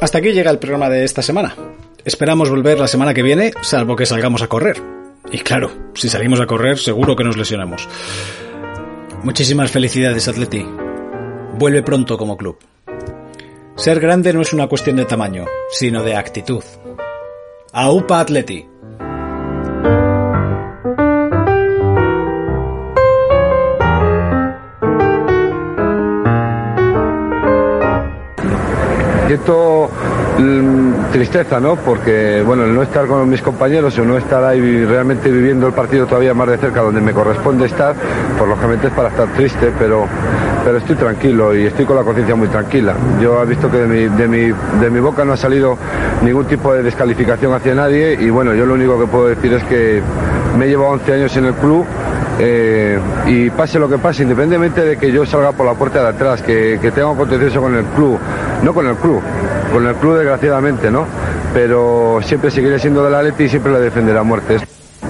Hasta 0.02 0.18
aquí 0.18 0.32
llega 0.32 0.52
el 0.52 0.60
programa 0.60 0.90
de 0.90 1.04
esta 1.04 1.22
semana. 1.22 1.56
Esperamos 2.06 2.50
volver 2.50 2.80
la 2.80 2.88
semana 2.88 3.14
que 3.14 3.22
viene, 3.22 3.54
salvo 3.62 3.96
que 3.96 4.06
salgamos 4.06 4.42
a 4.42 4.48
correr. 4.48 4.82
Y 5.32 5.40
claro, 5.40 5.72
si 5.94 6.10
salimos 6.10 6.40
a 6.40 6.48
correr, 6.48 6.78
seguro 6.78 7.16
que 7.16 7.24
nos 7.24 7.38
lesionamos. 7.38 7.88
Muchísimas 9.24 9.72
felicidades, 9.72 10.28
Atleti. 10.28 10.66
Vuelve 11.58 11.84
pronto 11.84 12.18
como 12.18 12.38
club. 12.38 12.58
Ser 13.76 14.00
grande 14.00 14.34
no 14.34 14.42
es 14.42 14.54
una 14.54 14.68
cuestión 14.68 14.96
de 14.96 15.06
tamaño, 15.06 15.46
sino 15.70 16.04
de 16.04 16.16
actitud. 16.16 16.64
AUPA 17.74 18.20
Atleti. 18.20 18.68
Mm, 28.44 29.28
tristeza, 31.12 31.60
¿no? 31.60 31.76
Porque, 31.76 32.42
bueno, 32.46 32.64
el 32.64 32.74
no 32.74 32.82
estar 32.84 33.06
con 33.08 33.30
mis 33.30 33.42
compañeros 33.42 33.98
o 34.00 34.06
no 34.06 34.18
estar 34.18 34.44
ahí 34.44 34.86
realmente 34.86 35.30
viviendo 35.30 35.68
el 35.68 35.74
partido 35.74 36.06
todavía 36.06 36.34
más 36.34 36.48
de 36.48 36.58
cerca 36.58 36.82
donde 36.82 37.02
me 37.02 37.14
corresponde 37.14 37.66
estar, 37.66 37.96
por 38.38 38.48
lógicamente 38.48 38.88
es 38.88 38.94
para 38.94 39.10
estar 39.10 39.28
triste, 39.34 39.72
pero, 39.78 40.06
pero 40.64 40.78
estoy 40.78 40.96
tranquilo 40.96 41.56
y 41.56 41.66
estoy 41.66 41.86
con 41.86 41.96
la 41.96 42.04
conciencia 42.04 42.36
muy 42.36 42.48
tranquila. 42.48 42.96
Yo 43.22 43.42
he 43.42 43.46
visto 43.46 43.70
que 43.70 43.78
de 43.78 43.88
mi, 43.88 44.16
de, 44.16 44.28
mi, 44.28 44.54
de 44.80 44.90
mi 44.90 45.00
boca 45.00 45.26
no 45.26 45.34
ha 45.34 45.38
salido 45.38 45.78
ningún 46.24 46.46
tipo 46.46 46.74
de 46.74 46.84
descalificación 46.84 47.54
hacia 47.54 47.76
nadie 47.76 48.18
y, 48.20 48.30
bueno, 48.30 48.54
yo 48.54 48.66
lo 48.66 48.74
único 48.74 49.00
que 49.00 49.08
puedo 49.08 49.28
decir 49.28 49.54
es 49.54 49.64
que 49.66 50.02
me 50.58 50.66
he 50.66 50.70
llevado 50.70 50.92
11 50.92 51.14
años 51.14 51.38
en 51.38 51.46
el 51.46 51.54
club 51.56 51.86
eh, 52.40 53.00
y 53.28 53.50
pase 53.50 53.78
lo 53.78 53.88
que 53.88 53.98
pase, 53.98 54.24
independientemente 54.24 54.82
de 54.82 54.98
que 54.98 55.12
yo 55.12 55.26
salga 55.26 55.52
por 55.52 55.66
la 55.66 55.74
puerta 55.74 56.02
de 56.02 56.08
atrás, 56.10 56.42
que, 56.42 56.80
que 56.82 56.92
tenga 56.92 57.14
contencioso 57.16 57.62
con 57.62 57.76
el 57.76 57.86
club, 57.86 58.18
no 58.64 58.74
con 58.74 58.88
el 58.88 58.96
club, 58.96 59.22
con 59.72 59.88
el 59.88 59.96
club 59.96 60.18
desgraciadamente, 60.18 60.92
¿no? 60.92 61.06
Pero 61.54 62.20
siempre 62.24 62.52
seguiré 62.52 62.80
siendo 62.80 63.04
de 63.04 63.12
la 63.12 63.24
Leti 63.24 63.46
y 63.46 63.50
siempre 63.50 63.72
le 63.72 63.80
defenderé 63.80 64.20
a 64.20 64.24
muerte. 64.24 64.58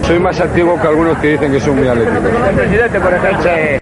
Soy 0.03 0.19
más 0.19 0.39
antiguo 0.39 0.79
que 0.79 0.87
algunos 0.87 1.17
que 1.17 1.29
dicen 1.29 1.51
que 1.51 1.59
son 1.59 1.77
muy 1.77 1.87
atléticos. 1.87 2.23
El 2.49 2.55
presidente, 2.55 2.99
por 2.99 3.13
ejemplo. 3.13 3.80